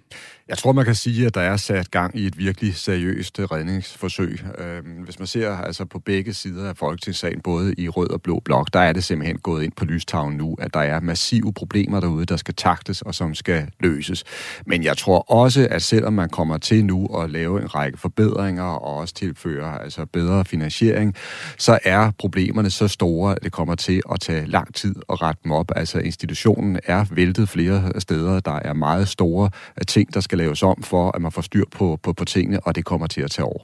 Jeg 0.48 0.58
tror, 0.58 0.72
man 0.72 0.84
kan 0.84 0.94
sige, 0.94 1.26
at 1.26 1.34
der 1.34 1.40
er 1.40 1.56
sat 1.56 1.90
gang 1.90 2.18
i 2.18 2.26
et 2.26 2.38
virkelig 2.38 2.76
seriøst 2.76 3.40
redningsforsøg. 3.40 4.40
Øhm, 4.58 5.02
hvis 5.04 5.18
man 5.18 5.26
ser 5.26 5.56
altså 5.56 5.84
på 5.84 5.98
begge 5.98 6.34
sider 6.34 6.68
af 6.68 6.76
Folketingssagen, 6.76 7.40
både 7.40 7.74
i 7.78 7.88
rød 7.88 8.10
og 8.10 8.22
blå 8.22 8.40
blok, 8.44 8.68
der 8.72 8.80
er 8.80 8.92
det 8.92 9.04
simpelthen 9.04 9.38
gået 9.38 9.64
ind 9.64 9.72
på 9.72 9.84
lystavlen 9.84 10.36
nu, 10.36 10.56
at 10.58 10.74
der 10.74 10.80
er 10.80 11.00
massive 11.00 11.52
problemer 11.52 12.00
derude, 12.00 12.26
der 12.26 12.36
skal 12.36 12.54
taktes 12.54 13.02
og 13.02 13.14
som 13.14 13.34
skal 13.34 13.68
løses. 13.80 14.24
Men 14.66 14.84
jeg 14.84 14.96
tror 14.96 15.32
også, 15.32 15.68
at 15.70 15.82
selvom 15.82 16.12
man 16.12 16.28
kommer 16.28 16.58
til 16.58 16.84
nu 16.84 17.06
at 17.06 17.30
lave 17.30 17.62
en 17.62 17.74
række 17.74 17.98
forbedringer 17.98 18.64
og 18.64 18.96
også 18.96 19.14
tilføre 19.14 19.82
altså 19.82 20.06
bedre 20.06 20.44
finansiering, 20.44 21.14
så 21.58 21.78
er 21.84 22.10
problemerne 22.18 22.70
så 22.70 22.88
store, 22.88 23.36
at 23.36 23.42
det 23.42 23.52
kommer 23.52 23.74
til 23.74 24.02
at 24.12 24.20
tage 24.20 24.46
lang 24.46 24.74
tid 24.74 24.94
at 25.12 25.22
rette 25.22 25.40
dem 25.44 25.52
op. 25.52 25.72
Altså 25.76 25.98
institutionen 25.98 26.80
er 26.84 27.04
væltet 27.10 27.48
flere 27.48 27.92
steder. 27.98 28.40
Der 28.40 28.58
er 28.64 28.72
meget 28.72 29.08
store 29.08 29.50
øh, 29.80 29.86
ting, 29.86 30.14
der 30.14 30.20
skal 30.20 30.37
skal 30.38 30.44
laves 30.44 30.62
om 30.62 30.82
for, 30.82 31.10
at 31.16 31.22
man 31.22 31.32
får 31.32 31.42
styr 31.42 31.64
på, 31.70 31.98
på, 32.02 32.12
på 32.12 32.24
tingene, 32.24 32.60
og 32.66 32.74
det 32.74 32.84
kommer 32.84 33.06
til 33.06 33.20
at 33.20 33.30
tage 33.30 33.46
over. 33.46 33.62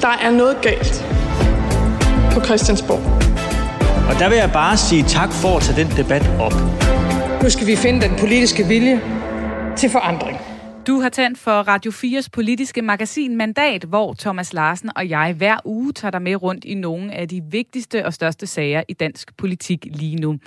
Der 0.00 0.14
er 0.26 0.30
noget 0.30 0.56
galt 0.62 1.04
på 2.32 2.40
Christiansborg. 2.44 3.02
Og 4.08 4.14
der 4.18 4.28
vil 4.28 4.38
jeg 4.38 4.50
bare 4.52 4.76
sige 4.76 5.02
tak 5.02 5.32
for 5.32 5.56
at 5.56 5.62
tage 5.62 5.84
den 5.84 5.90
debat 5.96 6.24
op. 6.40 6.54
Nu 7.42 7.50
skal 7.50 7.66
vi 7.66 7.76
finde 7.76 8.00
den 8.00 8.16
politiske 8.18 8.66
vilje 8.66 9.00
til 9.76 9.90
forandring. 9.90 10.49
Du 10.86 11.00
har 11.00 11.08
tændt 11.08 11.38
for 11.38 11.52
Radio 11.52 11.90
4's 11.90 12.28
politiske 12.32 12.82
magasin 12.82 13.36
Mandat, 13.36 13.84
hvor 13.84 14.14
Thomas 14.14 14.52
Larsen 14.52 14.90
og 14.96 15.08
jeg 15.08 15.34
hver 15.36 15.56
uge 15.64 15.92
tager 15.92 16.10
dig 16.10 16.22
med 16.22 16.42
rundt 16.42 16.64
i 16.64 16.74
nogle 16.74 17.12
af 17.12 17.28
de 17.28 17.42
vigtigste 17.50 18.06
og 18.06 18.14
største 18.14 18.46
sager 18.46 18.82
i 18.88 18.92
dansk 18.92 19.36
politik 19.36 19.84
lige 19.84 20.16
nu. 20.16 20.38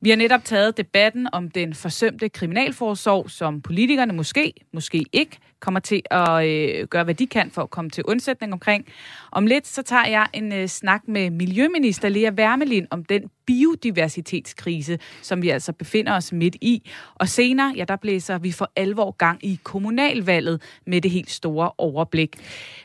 Vi 0.00 0.10
har 0.10 0.16
netop 0.16 0.44
taget 0.44 0.76
debatten 0.76 1.28
om 1.32 1.50
den 1.50 1.74
forsømte 1.74 2.28
kriminalforsorg, 2.28 3.30
som 3.30 3.60
politikerne 3.60 4.12
måske, 4.12 4.52
måske 4.72 5.04
ikke 5.12 5.38
kommer 5.60 5.80
til 5.80 6.02
at 6.10 6.46
øh, 6.46 6.86
gøre, 6.86 7.04
hvad 7.04 7.14
de 7.14 7.26
kan 7.26 7.50
for 7.50 7.62
at 7.62 7.70
komme 7.70 7.90
til 7.90 8.04
undsætning 8.04 8.52
omkring. 8.52 8.86
Om 9.32 9.46
lidt 9.46 9.66
så 9.66 9.82
tager 9.82 10.06
jeg 10.06 10.26
en 10.32 10.52
øh, 10.52 10.68
snak 10.68 11.02
med 11.08 11.30
Miljøminister 11.30 12.08
Lea 12.08 12.30
Wermelin 12.30 12.86
om 12.90 13.04
den 13.04 13.22
biodiversitetskrise, 13.46 14.98
som 15.22 15.42
vi 15.42 15.48
altså 15.48 15.72
befinder 15.72 16.12
os 16.12 16.32
midt 16.32 16.56
i. 16.60 16.90
Og 17.14 17.28
senere, 17.28 17.72
ja, 17.76 17.84
der 17.84 17.96
blæser 17.96 18.38
vi 18.38 18.52
for 18.52 18.70
alvor 18.76 19.10
gang 19.10 19.44
i 19.44 19.58
kommunalvalget 19.62 20.62
med 20.86 21.00
det 21.00 21.10
helt 21.10 21.30
store 21.30 21.70
overblik. 21.78 22.36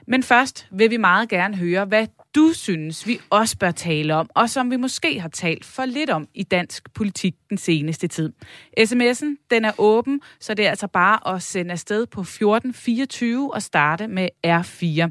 Men 0.07 0.23
først 0.23 0.67
vil 0.71 0.91
vi 0.91 0.97
meget 0.97 1.29
gerne 1.29 1.57
høre, 1.57 1.85
hvad 1.85 2.07
du 2.35 2.53
synes, 2.53 3.07
vi 3.07 3.19
også 3.29 3.57
bør 3.57 3.71
tale 3.71 4.15
om, 4.15 4.29
og 4.35 4.49
som 4.49 4.71
vi 4.71 4.75
måske 4.75 5.19
har 5.19 5.29
talt 5.29 5.65
for 5.65 5.85
lidt 5.85 6.09
om 6.09 6.27
i 6.33 6.43
dansk 6.43 6.93
politik 6.93 7.35
den 7.49 7.57
seneste 7.57 8.07
tid. 8.07 8.33
SMS'en, 8.79 9.47
den 9.51 9.65
er 9.65 9.71
åben, 9.77 10.21
så 10.39 10.53
det 10.53 10.65
er 10.65 10.69
altså 10.69 10.87
bare 10.87 11.35
at 11.35 11.43
sende 11.43 11.71
afsted 11.71 12.05
på 12.05 12.21
1424 12.21 13.53
og 13.53 13.61
starte 13.61 14.07
med 14.07 14.29
R4. 14.47 15.09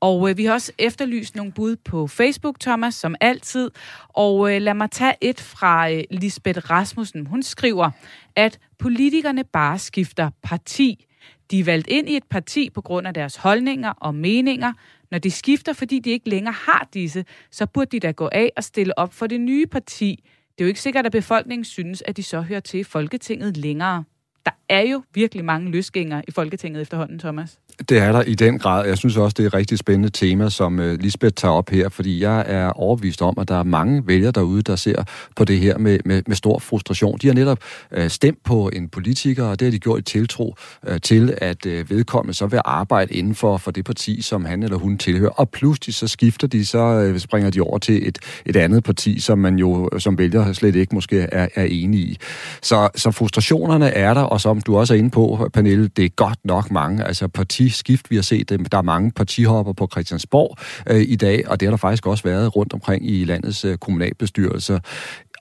Og 0.00 0.30
øh, 0.30 0.36
vi 0.36 0.44
har 0.44 0.52
også 0.52 0.72
efterlyst 0.78 1.36
nogle 1.36 1.52
bud 1.52 1.76
på 1.76 2.06
Facebook, 2.06 2.60
Thomas, 2.60 2.94
som 2.94 3.14
altid. 3.20 3.70
Og 4.08 4.54
øh, 4.54 4.62
lad 4.62 4.74
mig 4.74 4.90
tage 4.90 5.14
et 5.20 5.40
fra 5.40 5.92
øh, 5.92 6.04
Lisbeth 6.10 6.70
Rasmussen. 6.70 7.26
Hun 7.26 7.42
skriver, 7.42 7.90
at 8.36 8.58
politikerne 8.78 9.44
bare 9.44 9.78
skifter 9.78 10.30
parti. 10.42 11.06
De 11.50 11.60
er 11.60 11.64
valgt 11.64 11.88
ind 11.88 12.08
i 12.08 12.16
et 12.16 12.24
parti 12.30 12.70
på 12.70 12.80
grund 12.80 13.06
af 13.06 13.14
deres 13.14 13.36
holdninger 13.36 13.90
og 13.90 14.14
meninger, 14.14 14.72
når 15.10 15.18
de 15.18 15.30
skifter, 15.30 15.72
fordi 15.72 15.98
de 15.98 16.10
ikke 16.10 16.28
længere 16.28 16.54
har 16.54 16.88
disse, 16.94 17.24
så 17.50 17.66
burde 17.66 17.90
de 17.90 18.00
da 18.00 18.10
gå 18.10 18.28
af 18.32 18.52
og 18.56 18.64
stille 18.64 18.98
op 18.98 19.14
for 19.14 19.26
det 19.26 19.40
nye 19.40 19.66
parti. 19.66 20.24
Det 20.52 20.64
er 20.64 20.64
jo 20.64 20.68
ikke 20.68 20.80
sikkert, 20.80 21.06
at 21.06 21.12
befolkningen 21.12 21.64
synes, 21.64 22.02
at 22.06 22.16
de 22.16 22.22
så 22.22 22.40
hører 22.40 22.60
til 22.60 22.84
Folketinget 22.84 23.56
længere. 23.56 24.04
Der 24.46 24.52
er 24.68 24.80
jo 24.80 25.02
virkelig 25.14 25.44
mange 25.44 25.70
løsgængere 25.70 26.22
i 26.28 26.30
Folketinget 26.30 26.82
efterhånden, 26.82 27.18
Thomas. 27.18 27.58
Det 27.88 27.98
er 27.98 28.12
der 28.12 28.22
i 28.22 28.34
den 28.34 28.58
grad. 28.58 28.86
Jeg 28.86 28.98
synes 28.98 29.16
også, 29.16 29.34
det 29.36 29.42
er 29.42 29.46
et 29.46 29.54
rigtig 29.54 29.78
spændende 29.78 30.08
tema, 30.08 30.48
som 30.48 30.80
øh, 30.80 30.98
Lisbeth 31.00 31.34
tager 31.34 31.52
op 31.52 31.70
her, 31.70 31.88
fordi 31.88 32.22
jeg 32.22 32.44
er 32.46 32.68
overbevist 32.68 33.22
om, 33.22 33.34
at 33.40 33.48
der 33.48 33.58
er 33.58 33.62
mange 33.62 34.02
vælgere 34.06 34.32
derude, 34.32 34.62
der 34.62 34.76
ser 34.76 35.04
på 35.36 35.44
det 35.44 35.58
her 35.58 35.78
med, 35.78 35.98
med, 36.04 36.22
med 36.26 36.36
stor 36.36 36.58
frustration. 36.58 37.18
De 37.22 37.26
har 37.26 37.34
netop 37.34 37.58
øh, 37.92 38.10
stemt 38.10 38.44
på 38.44 38.70
en 38.72 38.88
politiker, 38.88 39.44
og 39.44 39.60
det 39.60 39.66
har 39.66 39.70
de 39.70 39.78
gjort 39.78 39.98
i 39.98 40.02
tiltro 40.02 40.54
øh, 40.88 41.00
til, 41.00 41.34
at 41.38 41.66
øh, 41.66 41.90
vedkommende 41.90 42.34
så 42.34 42.46
vil 42.46 42.60
arbejde 42.64 43.14
inden 43.14 43.34
for, 43.34 43.56
for 43.56 43.70
det 43.70 43.84
parti, 43.84 44.22
som 44.22 44.44
han 44.44 44.62
eller 44.62 44.76
hun 44.76 44.98
tilhører. 44.98 45.30
Og 45.30 45.50
pludselig 45.50 45.94
så 45.94 46.08
skifter 46.08 46.46
de, 46.46 46.66
så 46.66 46.78
øh, 46.78 47.18
springer 47.18 47.50
de 47.50 47.60
over 47.60 47.78
til 47.78 48.08
et, 48.08 48.18
et 48.46 48.56
andet 48.56 48.84
parti, 48.84 49.20
som 49.20 49.38
man 49.38 49.58
jo 49.58 49.90
som 49.98 50.18
vælger 50.18 50.52
slet 50.52 50.76
ikke 50.76 50.94
måske 50.94 51.20
er, 51.20 51.48
er 51.54 51.64
enige 51.64 52.02
i. 52.02 52.18
Så, 52.62 52.88
så 52.96 53.10
frustrationerne 53.10 53.88
er 53.90 54.14
der, 54.14 54.22
og 54.22 54.40
som 54.40 54.60
du 54.60 54.76
også 54.76 54.94
er 54.94 54.98
inde 54.98 55.10
på, 55.10 55.48
Pernille, 55.52 55.88
det 55.88 56.04
er 56.04 56.08
godt 56.08 56.38
nok 56.44 56.70
mange. 56.70 57.04
Altså 57.04 57.28
parti 57.28 57.69
skift, 57.70 58.10
vi 58.10 58.16
har 58.16 58.22
set. 58.22 58.48
Der 58.72 58.78
er 58.78 58.82
mange 58.82 59.10
partihopper 59.10 59.72
på 59.72 59.88
Christiansborg 59.92 60.56
øh, 60.90 61.04
i 61.08 61.16
dag, 61.16 61.48
og 61.48 61.60
det 61.60 61.66
har 61.66 61.70
der 61.70 61.76
faktisk 61.76 62.06
også 62.06 62.24
været 62.24 62.56
rundt 62.56 62.72
omkring 62.72 63.10
i 63.10 63.24
landets 63.24 63.64
øh, 63.64 63.78
kommunalbestyrelser. 63.78 64.78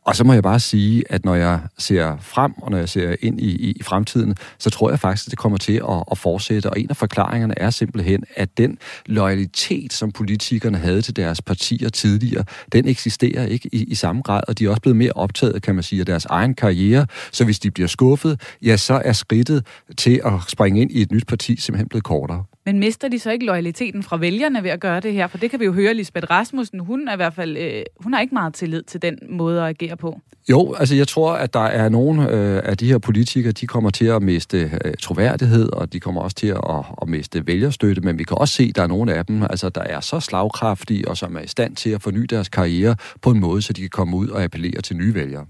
Og 0.10 0.16
så 0.16 0.24
må 0.24 0.34
jeg 0.34 0.44
bare 0.44 0.60
sige, 0.60 1.04
at 1.10 1.26
når 1.26 1.36
jeg 1.36 1.60
ser 1.78 2.18
frem, 2.22 2.54
og 2.62 2.72
når 2.72 2.78
jeg 2.78 2.90
ser 2.90 3.16
ind 3.22 3.42
i, 3.42 3.56
i, 3.56 3.72
i 3.72 3.84
fremtiden, 3.84 4.36
så 4.60 4.70
tror 4.70 4.90
jeg 4.90 5.00
faktisk, 5.00 5.28
at 5.28 5.32
det 5.32 5.40
kommer 5.40 5.58
til 5.58 5.74
at, 5.74 6.04
at 6.12 6.18
fortsætte. 6.18 6.70
Og 6.70 6.80
en 6.80 6.90
af 6.90 6.98
forklaringerne 6.98 7.60
er 7.60 7.70
simpelthen, 7.70 8.24
at 8.36 8.58
den 8.58 8.78
loyalitet, 9.06 9.94
som 9.94 10.12
politikerne 10.12 10.78
havde 10.78 11.02
til 11.02 11.16
deres 11.16 11.42
partier 11.42 11.90
tidligere, 11.90 12.44
den 12.72 12.88
eksisterer 12.88 13.46
ikke 13.46 13.70
i, 13.74 13.84
i 13.84 13.96
samme 13.96 14.22
grad, 14.22 14.42
og 14.48 14.60
de 14.60 14.66
er 14.66 14.70
også 14.70 14.82
blevet 14.82 14.98
mere 14.98 15.12
optaget, 15.12 15.62
kan 15.62 15.76
man 15.76 15.84
sige, 15.84 16.00
af 16.00 16.06
deres 16.06 16.26
egen 16.26 16.56
karriere. 16.56 17.06
Så 17.32 17.46
hvis 17.46 17.60
de 17.60 17.72
bliver 17.72 17.88
skuffet, 17.88 18.42
ja, 18.62 18.78
så 18.78 19.02
er 19.06 19.14
skridtet 19.14 19.66
til 19.98 20.22
at 20.26 20.34
springe 20.48 20.82
ind 20.82 20.92
i 20.92 21.02
et 21.02 21.12
nyt 21.12 21.28
parti 21.28 21.56
simpelthen 21.60 21.90
blevet 21.90 22.04
kortere. 22.04 22.44
Men 22.66 22.80
mister 22.80 23.08
de 23.08 23.20
så 23.20 23.32
ikke 23.32 23.46
loyaliteten 23.46 24.04
fra 24.04 24.18
vælgerne 24.18 24.64
ved 24.64 24.70
at 24.70 24.80
gøre 24.80 25.00
det 25.00 25.14
her? 25.14 25.28
For 25.28 25.38
det 25.38 25.52
kan 25.52 25.60
vi 25.60 25.66
jo 25.66 25.74
høre, 25.74 25.94
Lisbeth 25.94 26.30
Rasmussen, 26.30 26.80
hun 26.80 27.08
er 27.08 27.14
i 27.14 27.16
hvert 27.16 27.34
fald, 27.34 27.58
øh, 27.58 27.84
hun 28.00 28.14
har 28.14 28.22
ikke 28.22 28.36
meget 28.36 28.54
tillid 28.54 28.84
til 28.84 29.02
den 29.02 29.18
måde 29.30 29.62
at 29.62 29.68
agere 29.68 29.98
på. 29.98 30.20
Jo, 30.50 30.74
altså 30.74 30.96
jeg 30.96 31.08
tror, 31.08 31.34
at 31.34 31.54
der 31.54 31.60
er 31.60 31.90
nogle 31.90 32.32
øh, 32.32 32.62
af 32.66 32.78
de 32.78 32.88
her 32.88 32.98
politikere, 32.98 33.52
de 33.52 33.68
kommer 33.68 33.90
til 33.90 34.06
at 34.06 34.22
miste 34.22 34.72
øh, 34.86 34.94
troværdighed, 35.02 35.70
og 35.74 35.94
de 35.94 36.00
kommer 36.00 36.22
også 36.22 36.36
til 36.36 36.48
at, 36.48 36.62
at, 36.70 36.86
at 37.02 37.08
miste 37.08 37.48
vælgerstøtte, 37.48 38.02
men 38.02 38.20
vi 38.20 38.24
kan 38.24 38.38
også 38.38 38.54
se, 38.54 38.64
at 38.64 38.76
der 38.76 38.84
er 38.84 38.88
nogle 38.88 39.14
af 39.14 39.26
dem, 39.26 39.44
altså, 39.44 39.70
der 39.70 39.82
er 39.82 40.00
så 40.00 40.20
slagkraftige, 40.20 41.08
og 41.08 41.18
som 41.18 41.36
er 41.36 41.42
i 41.42 41.48
stand 41.48 41.76
til 41.76 41.90
at 41.90 42.02
forny 42.02 42.26
deres 42.30 42.50
karriere 42.50 42.96
på 43.22 43.32
en 43.32 43.40
måde, 43.40 43.62
så 43.62 43.74
de 43.74 43.82
kan 43.82 43.90
komme 43.90 44.18
ud 44.18 44.28
og 44.28 44.44
appellere 44.44 44.82
til 44.82 44.96
nye 44.96 45.14
vælgere. 45.14 45.46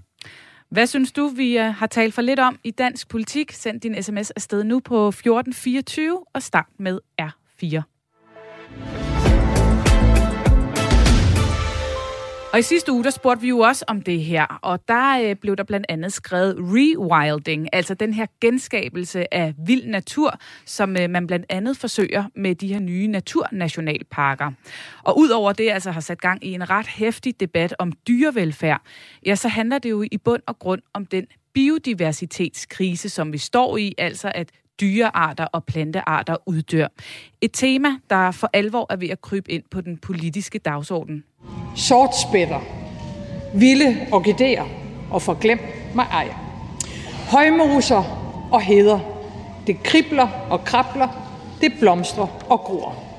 Hvad 0.70 0.86
synes 0.86 1.12
du, 1.12 1.28
vi 1.28 1.58
øh, 1.58 1.74
har 1.74 1.86
talt 1.86 2.14
for 2.14 2.22
lidt 2.22 2.40
om 2.40 2.58
i 2.64 2.70
dansk 2.70 3.08
politik? 3.08 3.52
Send 3.52 3.80
din 3.80 4.02
sms 4.02 4.30
afsted 4.30 4.64
nu 4.64 4.80
på 4.80 5.08
1424 5.08 6.24
og 6.34 6.42
start 6.42 6.66
med 6.78 6.98
R4. 7.22 7.99
Og 12.52 12.58
i 12.58 12.62
sidste 12.62 12.92
uge, 12.92 13.04
der 13.04 13.10
spurgte 13.10 13.42
vi 13.42 13.48
jo 13.48 13.58
også 13.58 13.84
om 13.88 14.02
det 14.02 14.24
her, 14.24 14.58
og 14.62 14.88
der 14.88 15.22
øh, 15.22 15.36
blev 15.36 15.56
der 15.56 15.64
blandt 15.64 15.86
andet 15.88 16.12
skrevet 16.12 16.56
rewilding, 16.58 17.68
altså 17.72 17.94
den 17.94 18.14
her 18.14 18.26
genskabelse 18.40 19.34
af 19.34 19.54
vild 19.66 19.86
natur, 19.86 20.38
som 20.64 20.96
øh, 20.96 21.10
man 21.10 21.26
blandt 21.26 21.46
andet 21.48 21.76
forsøger 21.76 22.24
med 22.34 22.54
de 22.54 22.68
her 22.68 22.80
nye 22.80 23.06
naturnationalparker. 23.06 24.50
Og 25.02 25.18
udover 25.18 25.52
det 25.52 25.70
altså 25.70 25.90
har 25.90 26.00
sat 26.00 26.20
gang 26.20 26.44
i 26.44 26.52
en 26.52 26.70
ret 26.70 26.86
hæftig 26.86 27.40
debat 27.40 27.74
om 27.78 27.92
dyrevelfærd, 28.08 28.82
ja, 29.26 29.34
så 29.34 29.48
handler 29.48 29.78
det 29.78 29.90
jo 29.90 30.04
i 30.12 30.18
bund 30.18 30.42
og 30.46 30.58
grund 30.58 30.82
om 30.94 31.06
den 31.06 31.26
biodiversitetskrise, 31.54 33.08
som 33.08 33.32
vi 33.32 33.38
står 33.38 33.76
i, 33.76 33.94
altså 33.98 34.32
at 34.34 34.50
dyrearter 34.80 35.44
og 35.44 35.64
plantearter 35.64 36.36
uddør. 36.46 36.86
Et 37.40 37.50
tema, 37.52 37.88
der 38.10 38.30
for 38.30 38.50
alvor 38.52 38.86
er 38.90 38.96
ved 38.96 39.08
at 39.08 39.20
krybe 39.20 39.50
ind 39.50 39.62
på 39.70 39.80
den 39.80 39.98
politiske 39.98 40.58
dagsorden. 40.58 41.24
Sortspætter, 41.76 42.60
vilde 43.54 44.06
orkideer 44.12 44.64
og 45.10 45.22
forglem 45.22 45.58
mig 45.94 46.06
ej. 46.12 46.34
Højmoser 47.30 48.02
og 48.52 48.62
heder. 48.62 48.98
Det 49.66 49.82
kribler 49.82 50.28
og 50.50 50.64
krabler, 50.64 51.08
det 51.60 51.72
blomstrer 51.80 52.26
og 52.50 52.60
gror. 52.60 53.09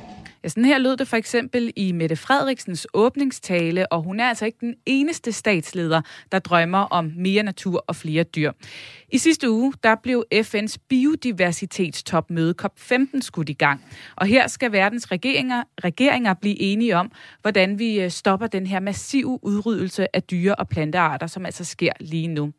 Ja, 0.44 0.50
sådan 0.50 0.66
her 0.66 0.78
lød 0.78 0.98
det 0.98 1.08
for 1.08 1.18
eksempel 1.18 1.74
i 1.76 1.92
Mette 1.92 2.16
Frederiksens 2.16 2.88
åbningstale, 2.94 3.92
og 3.92 4.02
hun 4.02 4.20
er 4.20 4.30
altså 4.30 4.46
ikke 4.46 4.58
den 4.62 4.76
eneste 4.86 5.32
statsleder, 5.32 6.02
der 6.32 6.40
drømmer 6.40 6.78
om 6.78 7.12
mere 7.18 7.44
natur 7.44 7.84
og 7.88 7.96
flere 7.96 8.24
dyr. 8.24 8.52
I 9.10 9.18
sidste 9.18 9.52
uge, 9.52 9.74
der 9.84 9.96
blev 10.04 10.24
FN's 10.36 10.76
biodiversitetstopmøde 10.90 12.56
COP15 12.62 13.22
skudt 13.22 13.50
i 13.50 13.54
gang. 13.54 13.86
Og 14.16 14.28
her 14.28 14.48
skal 14.48 14.72
verdens 14.72 15.12
regeringer, 15.12 15.64
regeringer 15.84 16.34
blive 16.34 16.60
enige 16.60 16.98
om, 16.98 17.12
hvordan 17.42 17.80
vi 17.80 18.02
øh, 18.02 18.12
stopper 18.12 18.48
den 18.48 18.68
her 18.68 18.80
massive 18.80 19.40
udryddelse 19.44 20.16
af 20.16 20.24
dyre- 20.24 20.56
og 20.56 20.68
plantearter, 20.68 21.28
som 21.28 21.46
altså 21.46 21.66
sker 21.66 21.92
lige 22.00 22.28
nu. 22.28 22.54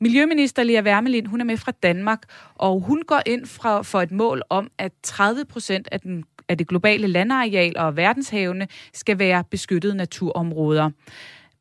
Miljøminister 0.00 0.62
Lea 0.62 0.82
Wermelin, 0.82 1.26
hun 1.26 1.40
er 1.40 1.44
med 1.44 1.56
fra 1.56 1.72
Danmark, 1.82 2.22
og 2.54 2.80
hun 2.80 3.02
går 3.06 3.22
ind 3.26 3.46
fra, 3.46 3.82
for 3.82 4.00
et 4.00 4.10
mål 4.10 4.42
om, 4.50 4.70
at 4.78 4.92
30 5.02 5.44
procent 5.44 5.88
af, 5.92 6.00
den, 6.00 6.24
af 6.48 6.58
det 6.58 6.68
globale 6.68 7.06
landareal 7.06 7.76
og 7.76 7.96
verdenshavene 7.96 8.68
skal 8.92 9.18
være 9.18 9.44
beskyttede 9.50 9.94
naturområder. 9.94 10.90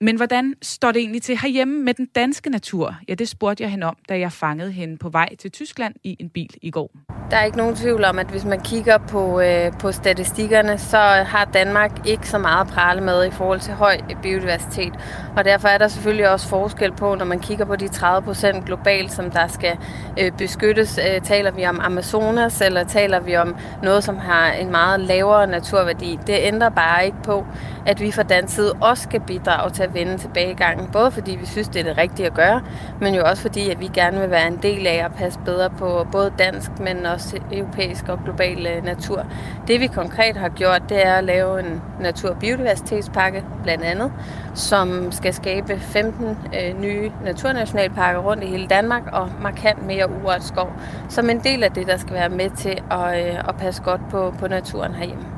Men 0.01 0.17
hvordan 0.17 0.53
står 0.61 0.91
det 0.91 0.99
egentlig 0.99 1.21
til 1.21 1.37
herhjemme 1.37 1.83
med 1.83 1.93
den 1.93 2.05
danske 2.05 2.49
natur? 2.49 2.95
Ja, 3.09 3.13
det 3.13 3.29
spurgte 3.29 3.63
jeg 3.63 3.71
hende 3.71 3.87
om, 3.87 3.97
da 4.09 4.19
jeg 4.19 4.31
fangede 4.31 4.71
hende 4.71 4.97
på 4.97 5.09
vej 5.09 5.35
til 5.35 5.51
Tyskland 5.51 5.95
i 6.03 6.15
en 6.19 6.29
bil 6.29 6.49
i 6.61 6.71
går. 6.71 6.91
Der 7.31 7.37
er 7.37 7.43
ikke 7.43 7.57
nogen 7.57 7.75
tvivl 7.75 8.05
om, 8.05 8.19
at 8.19 8.27
hvis 8.27 8.45
man 8.45 8.59
kigger 8.59 8.97
på, 8.97 9.41
øh, 9.41 9.71
på 9.79 9.91
statistikkerne, 9.91 10.77
så 10.77 10.97
har 10.97 11.45
Danmark 11.53 12.07
ikke 12.07 12.29
så 12.29 12.37
meget 12.37 12.61
at 12.61 12.73
prale 12.73 13.01
med 13.01 13.25
i 13.25 13.31
forhold 13.31 13.59
til 13.59 13.73
høj 13.73 13.97
biodiversitet. 14.21 14.93
Og 15.37 15.45
derfor 15.45 15.67
er 15.67 15.77
der 15.77 15.87
selvfølgelig 15.87 16.29
også 16.29 16.47
forskel 16.47 16.91
på, 16.91 17.15
når 17.15 17.25
man 17.25 17.39
kigger 17.39 17.65
på 17.65 17.75
de 17.75 17.87
30 17.87 18.25
procent 18.25 18.65
globalt, 18.65 19.11
som 19.11 19.31
der 19.31 19.47
skal 19.47 19.77
øh, 20.19 20.31
beskyttes. 20.31 20.99
Øh, 21.09 21.21
taler 21.21 21.51
vi 21.51 21.65
om 21.65 21.79
Amazonas, 21.79 22.61
eller 22.61 22.83
taler 22.83 23.19
vi 23.19 23.35
om 23.35 23.55
noget, 23.83 24.03
som 24.03 24.17
har 24.17 24.51
en 24.51 24.71
meget 24.71 24.99
lavere 24.99 25.47
naturværdi? 25.47 26.19
Det 26.27 26.37
ændrer 26.39 26.69
bare 26.69 27.05
ikke 27.05 27.23
på, 27.23 27.45
at 27.85 28.01
vi 28.01 28.11
fra 28.11 28.23
dansk 28.23 28.55
side 28.55 28.73
også 28.81 29.03
skal 29.03 29.21
bidrage 29.21 29.71
til 29.71 29.86
at 29.87 29.93
vende 29.93 30.17
tilbagegangen. 30.17 30.87
Både 30.91 31.11
fordi 31.11 31.35
vi 31.35 31.45
synes, 31.45 31.67
det 31.67 31.79
er 31.79 31.83
det 31.83 31.97
rigtige 31.97 32.25
at 32.25 32.33
gøre, 32.33 32.61
men 33.01 33.15
jo 33.15 33.23
også 33.25 33.41
fordi, 33.41 33.69
at 33.69 33.79
vi 33.79 33.89
gerne 33.93 34.19
vil 34.19 34.29
være 34.29 34.47
en 34.47 34.59
del 34.61 34.87
af 34.87 35.05
at 35.05 35.13
passe 35.15 35.39
bedre 35.45 35.69
på 35.69 36.07
både 36.11 36.33
dansk, 36.39 36.79
men 36.79 37.05
også 37.05 37.39
europæisk 37.51 38.09
og 38.09 38.19
global 38.23 38.67
øh, 38.67 38.83
natur. 38.85 39.25
Det 39.67 39.79
vi 39.79 39.87
konkret 39.87 40.37
har 40.37 40.49
gjort, 40.49 40.81
det 40.89 41.05
er 41.05 41.13
at 41.13 41.23
lave 41.23 41.59
en 41.59 41.81
natur- 41.99 42.29
og 42.29 42.39
biodiversitetspakke 42.39 43.43
blandt 43.63 43.83
andet, 43.83 44.11
som 44.53 45.11
skal 45.11 45.33
skabe 45.33 45.79
15 45.79 46.25
øh, 46.27 46.81
nye 46.81 47.11
naturnationalparker 47.23 48.19
rundt 48.19 48.43
i 48.43 48.47
hele 48.47 48.67
Danmark 48.67 49.03
og 49.13 49.29
markant 49.41 49.85
mere 49.85 50.09
urørt 50.11 50.43
skov, 50.43 50.73
som 51.09 51.29
en 51.29 51.39
del 51.39 51.63
af 51.63 51.71
det, 51.71 51.87
der 51.87 51.97
skal 51.97 52.13
være 52.13 52.29
med 52.29 52.49
til 52.49 52.81
at, 52.91 53.27
øh, 53.27 53.49
at 53.49 53.55
passe 53.57 53.83
godt 53.83 54.01
på, 54.09 54.33
på 54.39 54.47
naturen 54.47 54.93
herhjemme. 54.93 55.36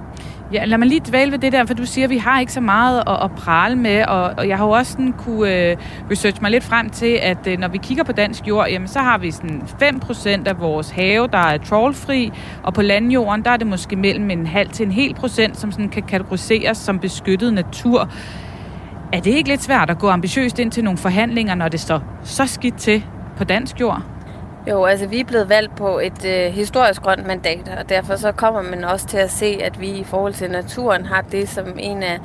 Ja, 0.54 0.66
lad 0.66 0.78
mig 0.78 0.88
lige 0.88 1.02
dvæle 1.06 1.32
ved 1.32 1.40
det 1.40 1.52
der, 1.52 1.66
for 1.66 1.74
du 1.74 1.86
siger, 1.86 2.06
at 2.06 2.10
vi 2.10 2.18
har 2.18 2.40
ikke 2.40 2.54
så 2.54 2.62
meget 2.62 3.04
at, 3.08 3.24
at 3.24 3.32
prale 3.32 3.76
med, 3.76 4.06
og, 4.06 4.34
og 4.38 4.48
jeg 4.48 4.58
har 4.58 4.66
jo 4.66 4.72
også 4.72 4.92
sådan 4.92 5.14
kunne 5.14 5.70
øh, 5.70 5.78
researche 6.12 6.42
mig 6.42 6.52
lidt 6.52 6.64
frem 6.64 6.90
til, 6.90 7.20
at 7.22 7.48
øh, 7.48 7.60
når 7.60 7.68
vi 7.68 7.78
kigger 7.78 8.04
på 8.04 8.12
dansk 8.12 8.48
jord, 8.48 8.68
jamen 8.70 8.88
så 8.88 9.00
har 9.00 9.18
vi 9.18 9.32
sådan 9.32 9.62
5% 9.82 10.48
af 10.48 10.60
vores 10.60 10.90
have, 10.90 11.28
der 11.28 11.38
er 11.38 11.58
trawlfri, 11.58 12.32
og 12.64 12.74
på 12.74 12.82
landjorden, 12.82 13.46
der 13.46 13.52
er 13.52 13.58
det 13.58 13.68
måske 13.68 13.96
mellem 13.96 14.30
en 14.30 14.46
halv 14.46 14.70
til 14.70 14.86
en 14.86 14.92
hel 14.92 15.14
procent, 15.14 15.58
som 15.58 15.72
sådan 15.72 15.90
kan 15.90 16.04
kategoriseres 16.04 16.78
som 16.78 17.00
beskyttet 17.00 17.54
natur. 17.54 18.12
Er 19.14 19.20
det 19.20 19.32
ikke 19.32 19.50
lidt 19.50 19.64
svært 19.64 19.90
at 19.90 20.00
gå 20.00 20.10
ambitiøst 20.10 20.60
ind 20.60 20.72
til 20.72 20.84
nogle 20.84 20.98
forhandlinger, 20.98 21.56
når 21.56 21.68
det 21.68 21.80
står 21.80 22.04
så 22.24 22.46
skidt 22.46 22.78
til 22.78 23.06
på 23.38 23.44
dansk 23.44 23.80
jord? 23.80 24.19
Jo, 24.70 24.86
altså 24.86 25.08
vi 25.08 25.20
er 25.20 25.26
blevet 25.26 25.50
valgt 25.50 25.76
på 25.76 26.00
et 26.00 26.26
øh, 26.26 26.54
historisk 26.54 27.02
grønt 27.02 27.28
mandat, 27.28 27.70
og 27.80 27.90
derfor 27.90 28.16
så 28.16 28.32
kommer 28.32 28.62
man 28.62 28.84
også 28.84 29.08
til 29.08 29.18
at 29.18 29.32
se, 29.32 29.60
at 29.62 29.82
vi 29.82 29.90
i 29.90 30.04
forhold 30.04 30.34
til 30.34 30.52
naturen 30.52 31.06
har 31.06 31.22
det 31.22 31.50
som 31.50 31.66
en 31.80 32.04
af 32.04 32.20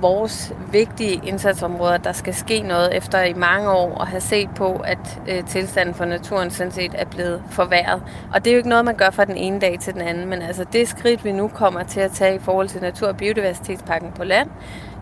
vores 0.00 0.52
vigtige 0.72 1.20
indsatsområder, 1.24 1.96
der 1.96 2.12
skal 2.12 2.34
ske 2.34 2.60
noget 2.60 2.96
efter 2.96 3.22
i 3.22 3.32
mange 3.32 3.70
år 3.70 4.00
at 4.00 4.08
have 4.08 4.20
set 4.20 4.48
på, 4.56 4.82
at 4.84 5.20
øh, 5.28 5.44
tilstanden 5.44 5.94
for 5.94 6.04
naturen 6.04 6.50
sådan 6.50 6.72
set 6.72 6.92
er 6.94 7.04
blevet 7.04 7.42
forværret. 7.50 8.02
Og 8.34 8.44
det 8.44 8.50
er 8.50 8.54
jo 8.54 8.58
ikke 8.58 8.68
noget, 8.68 8.84
man 8.84 8.96
gør 8.96 9.10
fra 9.10 9.24
den 9.24 9.36
ene 9.36 9.60
dag 9.60 9.78
til 9.80 9.94
den 9.94 10.02
anden, 10.02 10.28
men 10.28 10.42
altså 10.42 10.64
det 10.72 10.88
skridt, 10.88 11.24
vi 11.24 11.32
nu 11.32 11.48
kommer 11.48 11.82
til 11.82 12.00
at 12.00 12.10
tage 12.10 12.34
i 12.34 12.38
forhold 12.38 12.68
til 12.68 12.80
natur- 12.80 13.08
og 13.08 13.16
biodiversitetspakken 13.16 14.12
på 14.12 14.24
land, 14.24 14.50